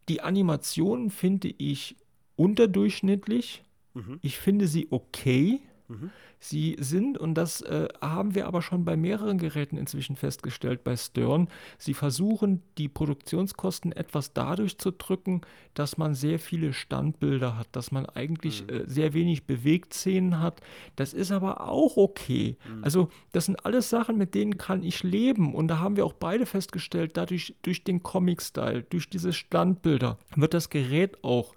Die 0.08 0.20
Animationen 0.20 1.10
finde 1.10 1.48
ich 1.48 1.96
unterdurchschnittlich. 2.37 3.62
Mhm. 3.95 4.18
Ich 4.22 4.39
finde 4.39 4.66
sie 4.66 4.89
okay. 4.91 5.61
Mhm. 5.89 6.11
Sie 6.45 6.76
sind, 6.78 7.16
und 7.16 7.37
das 7.37 7.62
äh, 7.62 7.89
haben 8.03 8.35
wir 8.35 8.47
aber 8.47 8.61
schon 8.61 8.85
bei 8.85 8.99
mehreren 8.99 9.39
Geräten 9.39 9.78
inzwischen 9.78 10.14
festgestellt, 10.14 10.85
bei 10.85 10.95
Stern, 10.95 11.49
sie 11.78 11.95
versuchen 11.95 12.62
die 12.76 12.91
Produktionskosten 12.91 13.93
etwas 13.93 14.35
dadurch 14.35 14.76
zu 14.76 14.91
drücken, 14.91 15.41
dass 15.72 15.97
man 15.97 16.14
sehr 16.14 16.39
viele 16.39 16.74
Standbilder 16.74 17.57
hat, 17.57 17.68
dass 17.72 17.93
man 17.93 18.05
eigentlich 18.05 18.62
mhm. 18.64 18.68
äh, 18.68 18.82
sehr 18.87 19.14
wenig 19.14 19.47
Bewegtszenen 19.47 20.41
hat. 20.41 20.61
Das 20.97 21.14
ist 21.14 21.32
aber 21.32 21.66
auch 21.66 21.97
okay. 21.97 22.59
Mhm. 22.68 22.85
Also 22.85 23.09
das 23.32 23.47
sind 23.47 23.64
alles 23.64 23.89
Sachen, 23.89 24.18
mit 24.18 24.35
denen 24.35 24.59
kann 24.59 24.82
ich 24.82 25.03
leben. 25.03 25.55
Und 25.55 25.68
da 25.68 25.78
haben 25.78 25.97
wir 25.97 26.05
auch 26.05 26.12
beide 26.12 26.45
festgestellt, 26.45 27.12
dadurch 27.16 27.55
durch 27.62 27.85
den 27.85 28.03
Comic-Style, 28.03 28.82
durch 28.82 29.09
diese 29.09 29.32
Standbilder 29.32 30.18
wird 30.37 30.53
das 30.53 30.68
Gerät 30.68 31.24
auch 31.24 31.55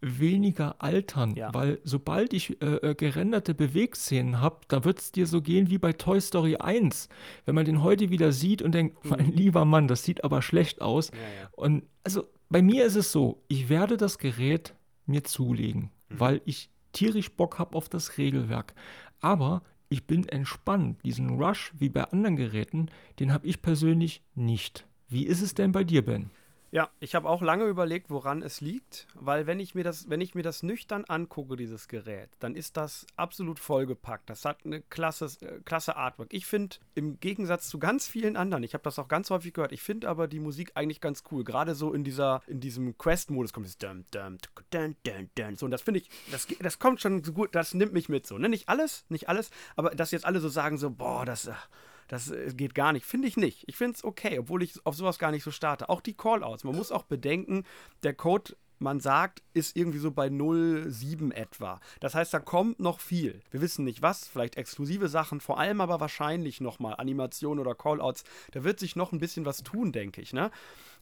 weniger 0.00 0.82
altern, 0.82 1.34
ja. 1.34 1.52
weil 1.54 1.80
sobald 1.84 2.32
ich 2.32 2.60
äh, 2.62 2.90
äh 2.90 2.94
gerenderte 2.94 3.54
Bewegszenen 3.54 4.40
habe, 4.40 4.60
da 4.68 4.84
wird 4.84 5.00
es 5.00 5.12
dir 5.12 5.26
so 5.26 5.40
gehen 5.42 5.70
wie 5.70 5.78
bei 5.78 5.92
Toy 5.92 6.20
Story 6.20 6.56
1. 6.56 7.08
Wenn 7.44 7.54
man 7.54 7.64
den 7.64 7.82
heute 7.82 8.10
wieder 8.10 8.32
sieht 8.32 8.62
und 8.62 8.72
denkt, 8.72 9.04
mhm. 9.04 9.10
mein 9.10 9.32
lieber 9.32 9.64
Mann, 9.64 9.88
das 9.88 10.04
sieht 10.04 10.24
aber 10.24 10.42
schlecht 10.42 10.80
aus. 10.80 11.10
Ja, 11.10 11.18
ja. 11.18 11.50
Und 11.52 11.84
also 12.04 12.24
bei 12.48 12.62
mir 12.62 12.84
ist 12.84 12.96
es 12.96 13.12
so, 13.12 13.42
ich 13.48 13.68
werde 13.68 13.96
das 13.96 14.18
Gerät 14.18 14.74
mir 15.06 15.24
zulegen, 15.24 15.90
mhm. 16.08 16.20
weil 16.20 16.40
ich 16.44 16.70
tierisch 16.92 17.30
Bock 17.32 17.58
habe 17.58 17.76
auf 17.76 17.88
das 17.88 18.18
Regelwerk. 18.18 18.74
Aber 19.20 19.62
ich 19.88 20.06
bin 20.06 20.28
entspannt. 20.28 21.02
Diesen 21.04 21.40
Rush 21.40 21.72
wie 21.78 21.88
bei 21.88 22.04
anderen 22.04 22.36
Geräten, 22.36 22.86
den 23.20 23.32
habe 23.32 23.46
ich 23.46 23.62
persönlich 23.62 24.22
nicht. 24.34 24.86
Wie 25.08 25.26
ist 25.26 25.42
es 25.42 25.54
denn 25.54 25.72
bei 25.72 25.84
dir, 25.84 26.04
Ben? 26.04 26.30
Ja, 26.76 26.90
ich 27.00 27.14
habe 27.14 27.26
auch 27.26 27.40
lange 27.40 27.64
überlegt, 27.64 28.10
woran 28.10 28.42
es 28.42 28.60
liegt, 28.60 29.06
weil 29.14 29.46
wenn 29.46 29.60
ich 29.60 29.74
mir 29.74 29.82
das, 29.82 30.10
wenn 30.10 30.20
ich 30.20 30.34
mir 30.34 30.42
das 30.42 30.62
nüchtern 30.62 31.06
angucke, 31.06 31.56
dieses 31.56 31.88
Gerät, 31.88 32.28
dann 32.38 32.54
ist 32.54 32.76
das 32.76 33.06
absolut 33.16 33.58
vollgepackt. 33.58 34.28
Das 34.28 34.44
hat 34.44 34.58
eine 34.66 34.82
klasse, 34.82 35.24
äh, 35.40 35.60
klasse 35.64 35.96
Artwork. 35.96 36.28
Ich 36.34 36.44
finde, 36.44 36.76
im 36.94 37.18
Gegensatz 37.18 37.70
zu 37.70 37.78
ganz 37.78 38.08
vielen 38.08 38.36
anderen, 38.36 38.62
ich 38.62 38.74
habe 38.74 38.84
das 38.84 38.98
auch 38.98 39.08
ganz 39.08 39.30
häufig 39.30 39.54
gehört, 39.54 39.72
ich 39.72 39.80
finde 39.80 40.06
aber 40.06 40.28
die 40.28 40.38
Musik 40.38 40.72
eigentlich 40.74 41.00
ganz 41.00 41.22
cool. 41.30 41.44
Gerade 41.44 41.74
so 41.74 41.94
in 41.94 42.04
dieser, 42.04 42.42
in 42.46 42.60
diesem 42.60 42.98
Quest-Modus 42.98 43.54
kommt 43.54 43.68
es 43.68 43.78
dum, 43.78 44.04
dum, 44.10 44.36
dun, 44.70 44.96
dun, 45.02 45.30
dun, 45.34 45.56
so 45.56 45.64
und 45.64 45.70
das 45.70 45.80
finde 45.80 46.00
ich, 46.00 46.10
das, 46.30 46.46
das 46.60 46.78
kommt 46.78 47.00
schon 47.00 47.24
so 47.24 47.32
gut, 47.32 47.54
das 47.54 47.72
nimmt 47.72 47.94
mich 47.94 48.10
mit 48.10 48.26
so. 48.26 48.36
Ne? 48.36 48.50
Nicht 48.50 48.68
alles, 48.68 49.06
nicht 49.08 49.30
alles, 49.30 49.48
aber 49.76 49.92
dass 49.92 50.10
jetzt 50.10 50.26
alle 50.26 50.40
so 50.40 50.50
sagen 50.50 50.76
so, 50.76 50.90
boah, 50.90 51.24
das. 51.24 51.48
Ach, 51.48 51.70
das 52.08 52.30
äh, 52.30 52.52
geht 52.54 52.74
gar 52.74 52.92
nicht. 52.92 53.06
Finde 53.06 53.28
ich 53.28 53.36
nicht. 53.36 53.64
Ich 53.66 53.76
finde 53.76 53.96
es 53.96 54.04
okay, 54.04 54.38
obwohl 54.38 54.62
ich 54.62 54.84
auf 54.84 54.96
sowas 54.96 55.18
gar 55.18 55.30
nicht 55.30 55.44
so 55.44 55.50
starte. 55.50 55.88
Auch 55.88 56.00
die 56.00 56.14
Callouts. 56.14 56.64
Man 56.64 56.76
muss 56.76 56.92
auch 56.92 57.04
bedenken, 57.04 57.64
der 58.02 58.14
Code 58.14 58.56
man 58.78 59.00
sagt, 59.00 59.42
ist 59.54 59.76
irgendwie 59.76 59.98
so 59.98 60.10
bei 60.10 60.28
0,7 60.28 61.32
etwa. 61.32 61.80
Das 62.00 62.14
heißt, 62.14 62.34
da 62.34 62.40
kommt 62.40 62.78
noch 62.78 63.00
viel. 63.00 63.40
Wir 63.50 63.60
wissen 63.60 63.84
nicht 63.84 64.02
was, 64.02 64.28
vielleicht 64.28 64.56
exklusive 64.56 65.08
Sachen, 65.08 65.40
vor 65.40 65.58
allem 65.58 65.80
aber 65.80 66.00
wahrscheinlich 66.00 66.60
nochmal 66.60 66.96
Animationen 66.98 67.58
oder 67.58 67.74
Callouts. 67.74 68.24
Da 68.52 68.64
wird 68.64 68.78
sich 68.78 68.94
noch 68.94 69.12
ein 69.12 69.18
bisschen 69.18 69.46
was 69.46 69.62
tun, 69.62 69.92
denke 69.92 70.20
ich. 70.20 70.32
Ne? 70.32 70.50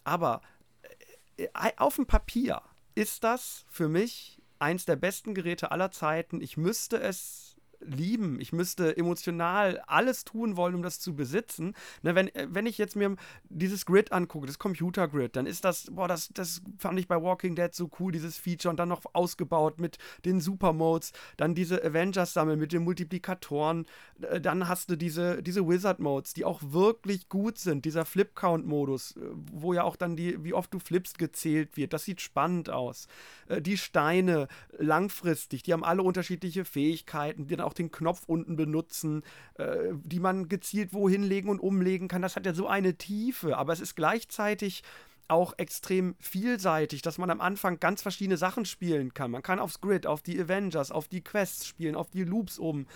Aber 0.04 0.40
äh, 1.36 1.48
auf 1.76 1.96
dem 1.96 2.06
Papier 2.06 2.62
ist 2.94 3.24
das 3.24 3.64
für 3.68 3.88
mich 3.88 4.40
eins 4.60 4.84
der 4.84 4.96
besten 4.96 5.34
Geräte 5.34 5.72
aller 5.72 5.90
Zeiten. 5.90 6.40
Ich 6.40 6.56
müsste 6.56 7.00
es 7.00 7.53
lieben. 7.80 8.40
Ich 8.40 8.52
müsste 8.52 8.96
emotional 8.96 9.82
alles 9.86 10.24
tun 10.24 10.56
wollen, 10.56 10.74
um 10.74 10.82
das 10.82 11.00
zu 11.00 11.14
besitzen. 11.14 11.74
Ne, 12.02 12.14
wenn, 12.14 12.34
äh, 12.34 12.46
wenn 12.50 12.66
ich 12.66 12.78
jetzt 12.78 12.96
mir 12.96 13.16
dieses 13.48 13.86
Grid 13.86 14.12
angucke, 14.12 14.46
das 14.46 14.58
Computer-Grid, 14.58 15.36
dann 15.36 15.46
ist 15.46 15.64
das, 15.64 15.86
boah, 15.90 16.08
das, 16.08 16.30
das 16.34 16.62
fand 16.78 16.98
ich 16.98 17.08
bei 17.08 17.20
Walking 17.20 17.54
Dead 17.54 17.74
so 17.74 17.90
cool, 17.98 18.12
dieses 18.12 18.38
Feature 18.38 18.70
und 18.70 18.78
dann 18.78 18.88
noch 18.88 19.02
ausgebaut 19.12 19.80
mit 19.80 19.98
den 20.24 20.40
Super-Modes, 20.40 21.12
dann 21.36 21.54
diese 21.54 21.84
Avengers-Sammel 21.84 22.56
mit 22.56 22.72
den 22.72 22.84
Multiplikatoren, 22.84 23.86
äh, 24.22 24.40
dann 24.40 24.68
hast 24.68 24.90
du 24.90 24.96
diese, 24.96 25.42
diese 25.42 25.66
Wizard-Modes, 25.68 26.34
die 26.34 26.44
auch 26.44 26.60
wirklich 26.62 27.28
gut 27.28 27.58
sind, 27.58 27.84
dieser 27.84 28.04
Flip-Count-Modus, 28.04 29.16
äh, 29.16 29.20
wo 29.52 29.72
ja 29.72 29.84
auch 29.84 29.96
dann 29.96 30.16
die, 30.16 30.42
wie 30.44 30.54
oft 30.54 30.72
du 30.72 30.78
flippst, 30.78 31.18
gezählt 31.18 31.76
wird. 31.76 31.92
Das 31.92 32.04
sieht 32.04 32.20
spannend 32.20 32.70
aus. 32.70 33.08
Die 33.60 33.76
Steine 33.76 34.48
langfristig, 34.78 35.62
die 35.62 35.72
haben 35.72 35.84
alle 35.84 36.02
unterschiedliche 36.02 36.64
Fähigkeiten, 36.64 37.46
die 37.46 37.56
dann 37.56 37.66
auch 37.66 37.73
auch 37.74 37.78
den 37.78 37.90
Knopf 37.90 38.22
unten 38.26 38.56
benutzen, 38.56 39.22
äh, 39.54 39.92
die 40.04 40.20
man 40.20 40.48
gezielt 40.48 40.92
wohin 40.92 41.22
legen 41.22 41.48
und 41.48 41.60
umlegen 41.60 42.08
kann. 42.08 42.22
Das 42.22 42.36
hat 42.36 42.46
ja 42.46 42.54
so 42.54 42.68
eine 42.68 42.94
Tiefe, 42.94 43.56
aber 43.56 43.72
es 43.72 43.80
ist 43.80 43.96
gleichzeitig 43.96 44.82
auch 45.26 45.54
extrem 45.56 46.14
vielseitig, 46.20 47.02
dass 47.02 47.18
man 47.18 47.30
am 47.30 47.40
Anfang 47.40 47.80
ganz 47.80 48.02
verschiedene 48.02 48.36
Sachen 48.36 48.66
spielen 48.66 49.14
kann. 49.14 49.30
Man 49.30 49.42
kann 49.42 49.58
aufs 49.58 49.80
Grid, 49.80 50.06
auf 50.06 50.22
die 50.22 50.38
Avengers, 50.38 50.92
auf 50.92 51.08
die 51.08 51.22
Quests 51.22 51.66
spielen, 51.66 51.96
auf 51.96 52.10
die 52.10 52.24
Loops 52.24 52.58
oben. 52.58 52.86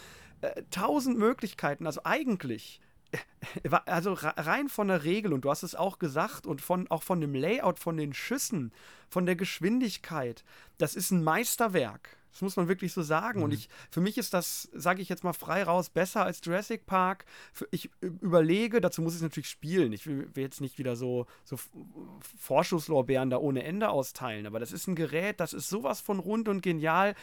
Äh, 0.43 0.62
tausend 0.70 1.18
Möglichkeiten. 1.18 1.87
Also 1.87 2.03
eigentlich 2.05 2.81
äh, 3.12 3.70
also 3.87 4.12
rein 4.12 4.68
von 4.68 4.89
der 4.89 5.05
Regel, 5.05 5.33
und 5.33 5.47
du 5.47 5.51
hast 5.51 5.62
es 5.62 5.74
auch 5.74 5.99
gesagt, 5.99 6.47
und 6.47 6.61
von, 6.61 6.87
auch 6.91 7.03
von 7.03 7.20
dem 7.20 7.35
Layout, 7.35 7.79
von 7.79 7.97
den 7.97 8.12
Schüssen, 8.12 8.72
von 9.09 9.24
der 9.24 9.35
Geschwindigkeit, 9.35 10.45
das 10.76 10.95
ist 10.95 11.11
ein 11.11 11.24
Meisterwerk. 11.24 12.18
Das 12.39 12.43
muss 12.43 12.57
man 12.57 12.68
wirklich 12.68 12.93
so 12.93 13.03
sagen. 13.03 13.41
Mhm. 13.41 13.45
Und 13.47 13.55
ich, 13.55 13.68
für 13.91 14.01
mich 14.01 14.16
ist 14.16 14.32
das, 14.32 14.68
sage 14.72 15.03
ich 15.03 15.09
jetzt 15.09 15.24
mal 15.24 15.32
frei 15.32 15.64
raus, 15.64 15.91
besser 15.91 16.24
als 16.24 16.41
Jurassic 16.45 16.86
Park. 16.86 17.24
Ich 17.72 17.91
überlege, 18.01 18.80
dazu 18.80 19.03
muss 19.03 19.14
ich 19.14 19.18
es 19.18 19.22
natürlich 19.22 19.51
spielen. 19.51 19.93
Ich 19.93 20.07
will, 20.07 20.30
will, 20.34 20.45
jetzt 20.45 20.61
nicht 20.61 20.78
wieder 20.78 20.95
so, 20.95 21.26
so 21.43 21.57
Vorschusslorbeeren 22.39 23.28
da 23.28 23.39
ohne 23.39 23.64
Ende 23.64 23.89
austeilen. 23.89 24.47
Aber 24.47 24.61
das 24.61 24.70
ist 24.70 24.86
ein 24.86 24.95
Gerät, 24.95 25.41
das 25.41 25.53
ist 25.53 25.68
sowas 25.68 26.01
von 26.01 26.20
rund 26.20 26.49
und 26.49 26.62
genial. 26.62 27.16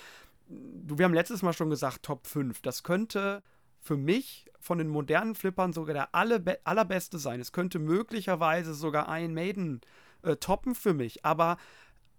Du, 0.49 0.97
wir 0.97 1.05
haben 1.05 1.13
letztes 1.13 1.41
Mal 1.43 1.53
schon 1.53 1.69
gesagt, 1.69 2.03
Top 2.03 2.27
5. 2.27 2.61
Das 2.61 2.83
könnte 2.83 3.41
für 3.79 3.95
mich 3.95 4.51
von 4.59 4.79
den 4.79 4.89
modernen 4.89 5.35
Flippern 5.35 5.71
sogar 5.71 5.93
der 5.93 6.13
alle, 6.13 6.59
allerbeste 6.65 7.19
sein. 7.19 7.39
Es 7.39 7.53
könnte 7.53 7.79
möglicherweise 7.79 8.73
sogar 8.73 9.07
ein 9.07 9.33
Maiden 9.33 9.79
äh, 10.23 10.35
toppen 10.35 10.75
für 10.75 10.93
mich. 10.93 11.23
Aber 11.23 11.55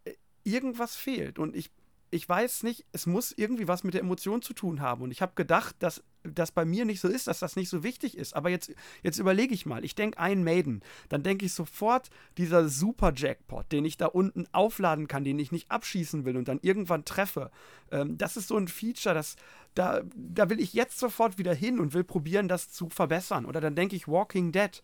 äh, 0.04 0.14
irgendwas 0.44 0.96
fehlt. 0.96 1.38
Und 1.38 1.54
ich 1.54 1.75
ich 2.10 2.28
weiß 2.28 2.62
nicht, 2.62 2.84
es 2.92 3.06
muss 3.06 3.32
irgendwie 3.32 3.68
was 3.68 3.84
mit 3.84 3.94
der 3.94 4.00
Emotion 4.00 4.42
zu 4.42 4.54
tun 4.54 4.80
haben. 4.80 5.02
Und 5.02 5.10
ich 5.10 5.22
habe 5.22 5.32
gedacht, 5.34 5.76
dass 5.80 6.02
das 6.22 6.50
bei 6.50 6.64
mir 6.64 6.84
nicht 6.84 7.00
so 7.00 7.08
ist, 7.08 7.26
dass 7.26 7.38
das 7.38 7.56
nicht 7.56 7.68
so 7.68 7.82
wichtig 7.82 8.16
ist. 8.16 8.34
Aber 8.34 8.48
jetzt, 8.48 8.72
jetzt 9.02 9.18
überlege 9.18 9.54
ich 9.54 9.66
mal. 9.66 9.84
Ich 9.84 9.94
denke 9.94 10.18
ein 10.18 10.44
Maiden. 10.44 10.82
Dann 11.08 11.22
denke 11.22 11.46
ich 11.46 11.52
sofort 11.52 12.10
dieser 12.38 12.68
Super 12.68 13.12
Jackpot, 13.14 13.70
den 13.72 13.84
ich 13.84 13.96
da 13.96 14.06
unten 14.06 14.46
aufladen 14.52 15.08
kann, 15.08 15.24
den 15.24 15.38
ich 15.38 15.52
nicht 15.52 15.70
abschießen 15.70 16.24
will 16.24 16.36
und 16.36 16.48
dann 16.48 16.60
irgendwann 16.62 17.04
treffe. 17.04 17.50
Ähm, 17.90 18.18
das 18.18 18.36
ist 18.36 18.48
so 18.48 18.56
ein 18.56 18.68
Feature, 18.68 19.14
das, 19.14 19.36
da, 19.74 20.02
da 20.14 20.48
will 20.50 20.60
ich 20.60 20.74
jetzt 20.74 20.98
sofort 20.98 21.38
wieder 21.38 21.54
hin 21.54 21.78
und 21.80 21.94
will 21.94 22.04
probieren, 22.04 22.48
das 22.48 22.70
zu 22.70 22.88
verbessern. 22.88 23.46
Oder 23.46 23.60
dann 23.60 23.74
denke 23.74 23.96
ich 23.96 24.08
Walking 24.08 24.52
Dead 24.52 24.82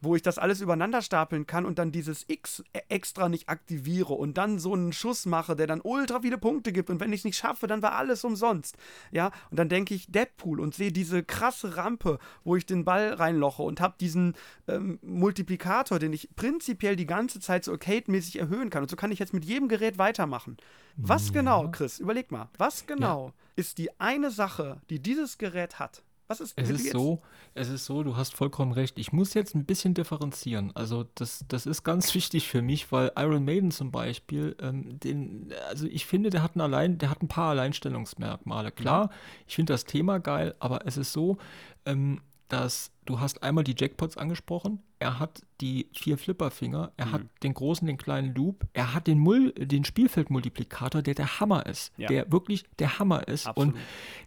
wo 0.00 0.16
ich 0.16 0.22
das 0.22 0.38
alles 0.38 0.60
übereinander 0.60 1.02
stapeln 1.02 1.46
kann 1.46 1.66
und 1.66 1.78
dann 1.78 1.92
dieses 1.92 2.24
X 2.28 2.62
e- 2.72 2.80
extra 2.88 3.28
nicht 3.28 3.48
aktiviere 3.48 4.14
und 4.14 4.38
dann 4.38 4.58
so 4.58 4.72
einen 4.72 4.92
Schuss 4.92 5.26
mache, 5.26 5.56
der 5.56 5.66
dann 5.66 5.80
ultra 5.82 6.20
viele 6.20 6.38
Punkte 6.38 6.72
gibt 6.72 6.90
und 6.90 7.00
wenn 7.00 7.12
ich 7.12 7.20
es 7.20 7.24
nicht 7.24 7.36
schaffe, 7.36 7.66
dann 7.66 7.82
war 7.82 7.92
alles 7.92 8.24
umsonst. 8.24 8.76
Ja, 9.10 9.30
und 9.50 9.58
dann 9.58 9.68
denke 9.68 9.94
ich 9.94 10.10
Deadpool 10.10 10.60
und 10.60 10.74
sehe 10.74 10.92
diese 10.92 11.22
krasse 11.22 11.76
Rampe, 11.76 12.18
wo 12.44 12.56
ich 12.56 12.66
den 12.66 12.84
Ball 12.84 13.14
reinloche 13.14 13.62
und 13.62 13.80
habe 13.80 13.96
diesen 14.00 14.34
ähm, 14.66 14.98
Multiplikator, 15.02 15.98
den 15.98 16.12
ich 16.12 16.28
prinzipiell 16.36 16.96
die 16.96 17.06
ganze 17.06 17.40
Zeit 17.40 17.64
so 17.64 17.72
arcade-mäßig 17.72 18.38
erhöhen 18.38 18.70
kann 18.70 18.82
und 18.82 18.90
so 18.90 18.96
kann 18.96 19.12
ich 19.12 19.18
jetzt 19.18 19.34
mit 19.34 19.44
jedem 19.44 19.68
Gerät 19.68 19.98
weitermachen. 19.98 20.56
Was 20.96 21.28
ja. 21.28 21.34
genau, 21.34 21.68
Chris, 21.70 22.00
überleg 22.00 22.32
mal, 22.32 22.48
was 22.58 22.86
genau 22.86 23.26
ja. 23.26 23.32
ist 23.56 23.78
die 23.78 24.00
eine 24.00 24.30
Sache, 24.30 24.80
die 24.90 25.00
dieses 25.00 25.38
Gerät 25.38 25.78
hat, 25.78 26.02
was 26.28 26.40
ist 26.40 26.52
es 26.56 26.68
ist 26.68 26.84
jetzt? 26.84 26.92
so, 26.92 27.22
es 27.54 27.68
ist 27.68 27.86
so, 27.86 28.02
du 28.02 28.16
hast 28.16 28.34
vollkommen 28.34 28.72
recht. 28.72 28.98
Ich 28.98 29.12
muss 29.12 29.32
jetzt 29.32 29.54
ein 29.54 29.64
bisschen 29.64 29.94
differenzieren. 29.94 30.70
Also 30.74 31.06
das, 31.14 31.44
das 31.48 31.64
ist 31.64 31.84
ganz 31.84 32.14
wichtig 32.14 32.46
für 32.48 32.60
mich, 32.60 32.92
weil 32.92 33.12
Iron 33.16 33.44
Maiden 33.44 33.70
zum 33.70 33.90
Beispiel, 33.90 34.54
ähm, 34.60 35.00
den, 35.00 35.52
also 35.68 35.86
ich 35.86 36.06
finde, 36.06 36.30
der 36.30 36.42
hat 36.42 36.54
ein 36.54 36.60
allein, 36.60 36.98
der 36.98 37.10
hat 37.10 37.22
ein 37.22 37.28
paar 37.28 37.50
Alleinstellungsmerkmale. 37.50 38.70
Klar, 38.72 39.10
ich 39.46 39.54
finde 39.56 39.72
das 39.72 39.84
Thema 39.84 40.20
geil, 40.20 40.54
aber 40.60 40.86
es 40.86 40.98
ist 40.98 41.12
so, 41.12 41.38
ähm, 41.86 42.20
dass 42.48 42.90
du 43.06 43.20
hast 43.20 43.42
einmal 43.42 43.64
die 43.64 43.74
Jackpots 43.76 44.16
angesprochen, 44.18 44.82
er 44.98 45.18
hat 45.18 45.42
die 45.60 45.88
vier 45.92 46.18
Flipperfinger, 46.18 46.92
er 46.96 47.06
mhm. 47.06 47.12
hat 47.12 47.22
den 47.42 47.54
großen, 47.54 47.86
den 47.86 47.96
kleinen 47.96 48.34
Loop, 48.34 48.66
er 48.72 48.94
hat 48.94 49.06
den, 49.06 49.18
Mul 49.18 49.52
den 49.52 49.84
Spielfeldmultiplikator, 49.84 51.02
der 51.02 51.14
der 51.14 51.40
Hammer 51.40 51.66
ist, 51.66 51.92
ja. 51.96 52.08
der 52.08 52.30
wirklich 52.30 52.64
der 52.78 52.98
Hammer 52.98 53.26
ist. 53.26 53.46
Absolut. 53.46 53.74
Und 53.74 53.80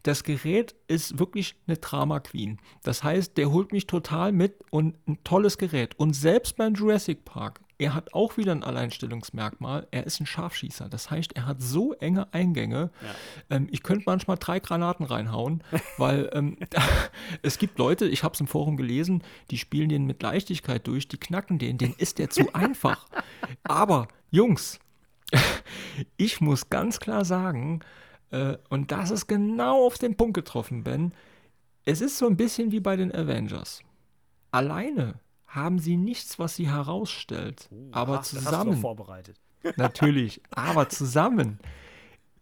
das 0.03 0.24
Gerät 0.24 0.76
ist 0.88 1.19
wirklich 1.19 1.55
eine 1.67 1.78
Drama 1.78 2.19
Queen. 2.19 2.59
Das 2.84 3.03
heißt, 3.03 3.38
der 3.38 3.51
holt 3.51 3.72
mich 3.72 3.88
total 3.88 4.32
mit 4.32 4.59
und 4.69 4.95
ein 5.07 5.19
tolles 5.24 5.57
Gerät. 5.57 5.97
Und 5.97 6.13
selbst 6.13 6.57
beim 6.57 6.74
Jurassic 6.74 7.24
Park 7.26 7.61
er 7.82 7.95
hat 7.95 8.13
auch 8.13 8.38
wieder 8.38 8.51
ein 8.51 8.63
Alleinstellungsmerkmal. 8.63 9.88
Er 9.89 10.05
ist 10.05 10.19
ein 10.19 10.27
Scharfschießer. 10.27 10.88
Das 10.88 11.09
heißt, 11.09 11.36
er 11.36 11.47
hat 11.47 11.63
so 11.63 11.93
enge 11.93 12.32
Eingänge. 12.32 12.91
Ja. 13.01 13.57
Ähm, 13.57 13.67
ich 13.71 13.82
könnte 13.82 14.03
manchmal 14.05 14.38
drei 14.38 14.59
Granaten 14.59 15.03
reinhauen, 15.03 15.63
weil 15.97 16.29
ähm, 16.34 16.57
es 17.41 17.57
gibt 17.57 17.79
Leute, 17.79 18.07
ich 18.07 18.23
habe 18.23 18.36
es 18.36 18.39
im 18.39 18.45
Forum 18.45 18.77
gelesen, 18.77 19.23
die 19.49 19.57
spielen 19.57 19.89
den 19.89 20.05
mit 20.05 20.21
Leichtigkeit 20.21 20.86
durch, 20.86 21.07
die 21.07 21.17
knacken 21.17 21.57
den. 21.57 21.79
Den 21.79 21.95
ist 21.97 22.19
der 22.19 22.29
zu 22.29 22.53
einfach. 22.53 23.07
Aber, 23.63 24.07
Jungs, 24.29 24.77
ich 26.17 26.39
muss 26.39 26.69
ganz 26.69 26.99
klar 26.99 27.25
sagen, 27.25 27.79
äh, 28.29 28.57
und 28.69 28.91
das 28.91 29.09
ist 29.09 29.25
genau 29.25 29.88
auf 29.88 29.97
den 29.97 30.15
Punkt 30.17 30.36
getroffen, 30.36 30.84
Ben, 30.84 31.13
es 31.84 31.99
ist 31.99 32.19
so 32.19 32.27
ein 32.27 32.38
bisschen 32.38 32.71
wie 32.71 32.79
bei 32.79 32.95
den 32.95 33.11
Avengers. 33.11 33.82
Alleine 34.51 35.15
haben 35.53 35.79
sie 35.79 35.97
nichts, 35.97 36.39
was 36.39 36.55
sie 36.55 36.69
herausstellt. 36.69 37.69
Oh, 37.71 37.89
aber 37.91 38.15
aha, 38.15 38.21
zusammen. 38.23 38.77
vorbereitet. 38.77 39.37
Natürlich, 39.77 40.41
aber 40.49 40.89
zusammen 40.89 41.59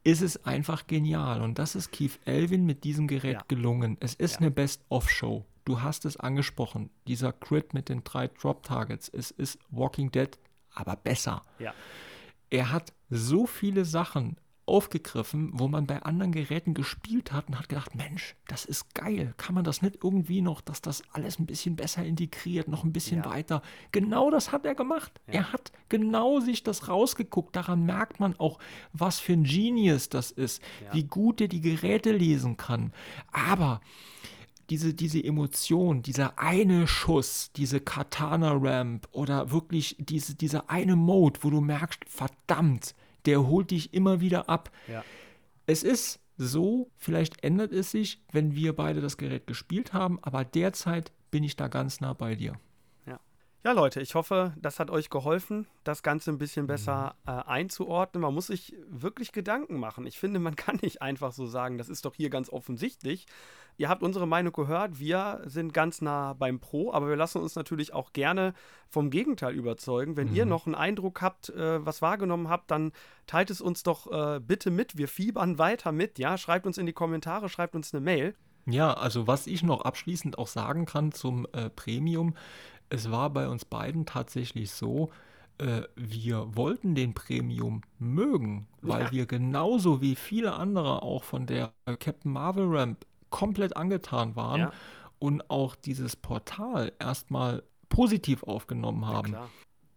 ist 0.03 0.21
es 0.21 0.45
einfach 0.45 0.87
genial. 0.87 1.41
Und 1.41 1.59
das 1.59 1.75
ist 1.75 1.91
Keith 1.91 2.19
Elvin 2.25 2.65
mit 2.65 2.83
diesem 2.83 3.07
Gerät 3.07 3.33
ja. 3.33 3.43
gelungen. 3.47 3.97
Es 3.99 4.13
ist 4.13 4.35
ja. 4.35 4.39
eine 4.39 4.51
Best-of-Show. 4.51 5.45
Du 5.65 5.81
hast 5.81 6.05
es 6.05 6.17
angesprochen. 6.17 6.89
Dieser 7.07 7.33
Crit 7.33 7.73
mit 7.73 7.89
den 7.89 8.03
drei 8.03 8.27
Drop-Targets. 8.27 9.09
Es 9.09 9.31
ist 9.31 9.59
Walking 9.69 10.11
Dead, 10.11 10.39
aber 10.73 10.95
besser. 10.95 11.41
Ja. 11.59 11.73
Er 12.49 12.71
hat 12.71 12.93
so 13.09 13.45
viele 13.45 13.85
Sachen 13.85 14.37
aufgegriffen, 14.69 15.51
wo 15.53 15.67
man 15.67 15.85
bei 15.87 16.01
anderen 16.03 16.31
Geräten 16.31 16.73
gespielt 16.73 17.31
hat 17.31 17.47
und 17.47 17.59
hat 17.59 17.69
gedacht, 17.69 17.95
Mensch, 17.95 18.35
das 18.47 18.65
ist 18.65 18.93
geil. 18.93 19.33
Kann 19.37 19.55
man 19.55 19.63
das 19.63 19.81
nicht 19.81 19.99
irgendwie 20.03 20.41
noch, 20.41 20.61
dass 20.61 20.81
das 20.81 21.03
alles 21.11 21.39
ein 21.39 21.45
bisschen 21.45 21.75
besser 21.75 22.05
integriert, 22.05 22.67
noch 22.67 22.83
ein 22.83 22.93
bisschen 22.93 23.23
ja. 23.23 23.25
weiter? 23.25 23.61
Genau 23.91 24.29
das 24.31 24.51
hat 24.51 24.65
er 24.65 24.75
gemacht. 24.75 25.11
Ja. 25.27 25.33
Er 25.33 25.53
hat 25.53 25.71
genau 25.89 26.39
sich 26.39 26.63
das 26.63 26.87
rausgeguckt. 26.87 27.55
Daran 27.55 27.85
merkt 27.85 28.19
man 28.19 28.39
auch, 28.39 28.59
was 28.93 29.19
für 29.19 29.33
ein 29.33 29.43
Genius 29.43 30.09
das 30.09 30.31
ist, 30.31 30.61
ja. 30.83 30.93
wie 30.93 31.03
gut 31.03 31.41
er 31.41 31.47
die 31.47 31.61
Geräte 31.61 32.11
lesen 32.11 32.55
kann. 32.55 32.93
Aber 33.31 33.81
diese, 34.69 34.93
diese 34.93 35.23
Emotion, 35.23 36.01
dieser 36.03 36.37
eine 36.37 36.87
Schuss, 36.87 37.51
diese 37.55 37.79
Katana-Ramp 37.79 39.07
oder 39.11 39.51
wirklich 39.51 39.95
diese, 39.99 40.35
dieser 40.35 40.69
eine 40.69 40.95
Mode, 40.95 41.39
wo 41.41 41.49
du 41.49 41.61
merkst, 41.61 42.05
verdammt, 42.07 42.95
der 43.25 43.47
holt 43.47 43.71
dich 43.71 43.93
immer 43.93 44.21
wieder 44.21 44.49
ab. 44.49 44.71
Ja. 44.87 45.03
Es 45.65 45.83
ist 45.83 46.19
so, 46.37 46.89
vielleicht 46.97 47.43
ändert 47.43 47.71
es 47.73 47.91
sich, 47.91 48.23
wenn 48.31 48.55
wir 48.55 48.73
beide 48.73 49.01
das 49.01 49.17
Gerät 49.17 49.45
gespielt 49.45 49.93
haben, 49.93 50.19
aber 50.21 50.45
derzeit 50.45 51.11
bin 51.31 51.43
ich 51.43 51.55
da 51.55 51.67
ganz 51.67 51.99
nah 51.99 52.13
bei 52.13 52.35
dir. 52.35 52.53
Ja, 53.61 53.73
Leute, 53.73 53.99
ich 53.99 54.15
hoffe, 54.15 54.53
das 54.57 54.79
hat 54.79 54.89
euch 54.89 55.09
geholfen, 55.09 55.67
das 55.83 56.01
Ganze 56.01 56.31
ein 56.31 56.37
bisschen 56.37 56.65
besser 56.65 57.15
mhm. 57.25 57.31
äh, 57.31 57.43
einzuordnen. 57.45 58.21
Man 58.21 58.33
muss 58.33 58.47
sich 58.47 58.73
wirklich 58.87 59.33
Gedanken 59.33 59.77
machen. 59.77 60.07
Ich 60.07 60.17
finde, 60.17 60.39
man 60.39 60.55
kann 60.55 60.79
nicht 60.81 61.01
einfach 61.01 61.33
so 61.33 61.45
sagen, 61.45 61.77
das 61.77 61.89
ist 61.89 62.05
doch 62.05 62.15
hier 62.15 62.29
ganz 62.29 62.49
offensichtlich. 62.49 63.27
Ihr 63.75 63.89
habt 63.89 64.01
unsere 64.01 64.27
Meinung 64.27 64.53
gehört, 64.53 64.99
wir 64.99 65.41
sind 65.45 65.73
ganz 65.73 66.01
nah 66.01 66.33
beim 66.33 66.59
Pro, 66.59 66.93
aber 66.93 67.09
wir 67.09 67.15
lassen 67.17 67.41
uns 67.41 67.55
natürlich 67.55 67.93
auch 67.93 68.13
gerne 68.13 68.53
vom 68.87 69.09
Gegenteil 69.09 69.53
überzeugen. 69.53 70.15
Wenn 70.15 70.29
mhm. 70.29 70.35
ihr 70.35 70.45
noch 70.45 70.65
einen 70.65 70.75
Eindruck 70.75 71.21
habt, 71.21 71.49
äh, 71.49 71.85
was 71.85 72.01
wahrgenommen 72.01 72.47
habt, 72.47 72.71
dann 72.71 72.93
teilt 73.27 73.49
es 73.49 73.59
uns 73.59 73.83
doch 73.83 74.09
äh, 74.09 74.39
bitte 74.39 74.71
mit. 74.71 74.97
Wir 74.97 75.09
fiebern 75.09 75.57
weiter 75.57 75.91
mit, 75.91 76.17
ja. 76.17 76.37
Schreibt 76.37 76.65
uns 76.65 76.77
in 76.77 76.85
die 76.85 76.93
Kommentare, 76.93 77.49
schreibt 77.49 77.75
uns 77.75 77.93
eine 77.93 78.01
Mail. 78.01 78.35
Ja, 78.65 78.93
also 78.93 79.27
was 79.27 79.47
ich 79.47 79.63
noch 79.63 79.81
abschließend 79.81 80.37
auch 80.37 80.47
sagen 80.47 80.85
kann 80.85 81.11
zum 81.11 81.47
äh, 81.53 81.69
Premium, 81.69 82.35
es 82.89 83.11
war 83.11 83.29
bei 83.29 83.47
uns 83.47 83.65
beiden 83.65 84.05
tatsächlich 84.05 84.71
so, 84.71 85.09
äh, 85.57 85.83
wir 85.95 86.55
wollten 86.55 86.95
den 86.95 87.13
Premium 87.13 87.81
mögen, 87.97 88.67
weil 88.81 89.03
ja. 89.05 89.11
wir 89.11 89.25
genauso 89.25 90.01
wie 90.01 90.15
viele 90.15 90.53
andere 90.53 91.03
auch 91.03 91.23
von 91.23 91.45
der 91.45 91.73
Captain 91.99 92.31
Marvel 92.31 92.65
Ramp 92.67 93.05
komplett 93.29 93.77
angetan 93.77 94.35
waren 94.35 94.61
ja. 94.61 94.73
und 95.19 95.49
auch 95.49 95.75
dieses 95.75 96.15
Portal 96.15 96.91
erstmal 96.99 97.63
positiv 97.89 98.43
aufgenommen 98.43 99.05
haben. 99.05 99.33
Ja, 99.33 99.49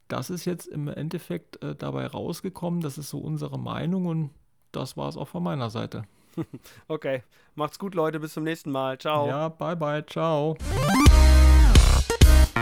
das 0.09 0.29
ist 0.29 0.45
jetzt 0.45 0.67
im 0.67 0.89
Endeffekt 0.89 1.63
äh, 1.63 1.75
dabei 1.75 2.07
rausgekommen, 2.07 2.81
das 2.81 2.99
ist 2.99 3.09
so 3.09 3.19
unsere 3.19 3.59
Meinung 3.59 4.07
und 4.07 4.31
das 4.71 4.97
war 4.97 5.09
es 5.09 5.17
auch 5.17 5.29
von 5.29 5.43
meiner 5.43 5.71
Seite. 5.71 6.05
okay, 6.89 7.23
macht's 7.55 7.79
gut, 7.79 7.95
Leute, 7.95 8.21
bis 8.21 8.35
zum 8.35 8.45
nächsten 8.45 8.71
Mal. 8.71 8.99
Ciao. 8.99 9.27
Ja, 9.27 9.49
bye 9.49 9.77
bye, 9.77 10.05
ciao. 10.05 10.57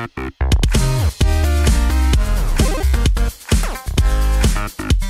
Thank 0.07 0.41
you. 5.05 5.10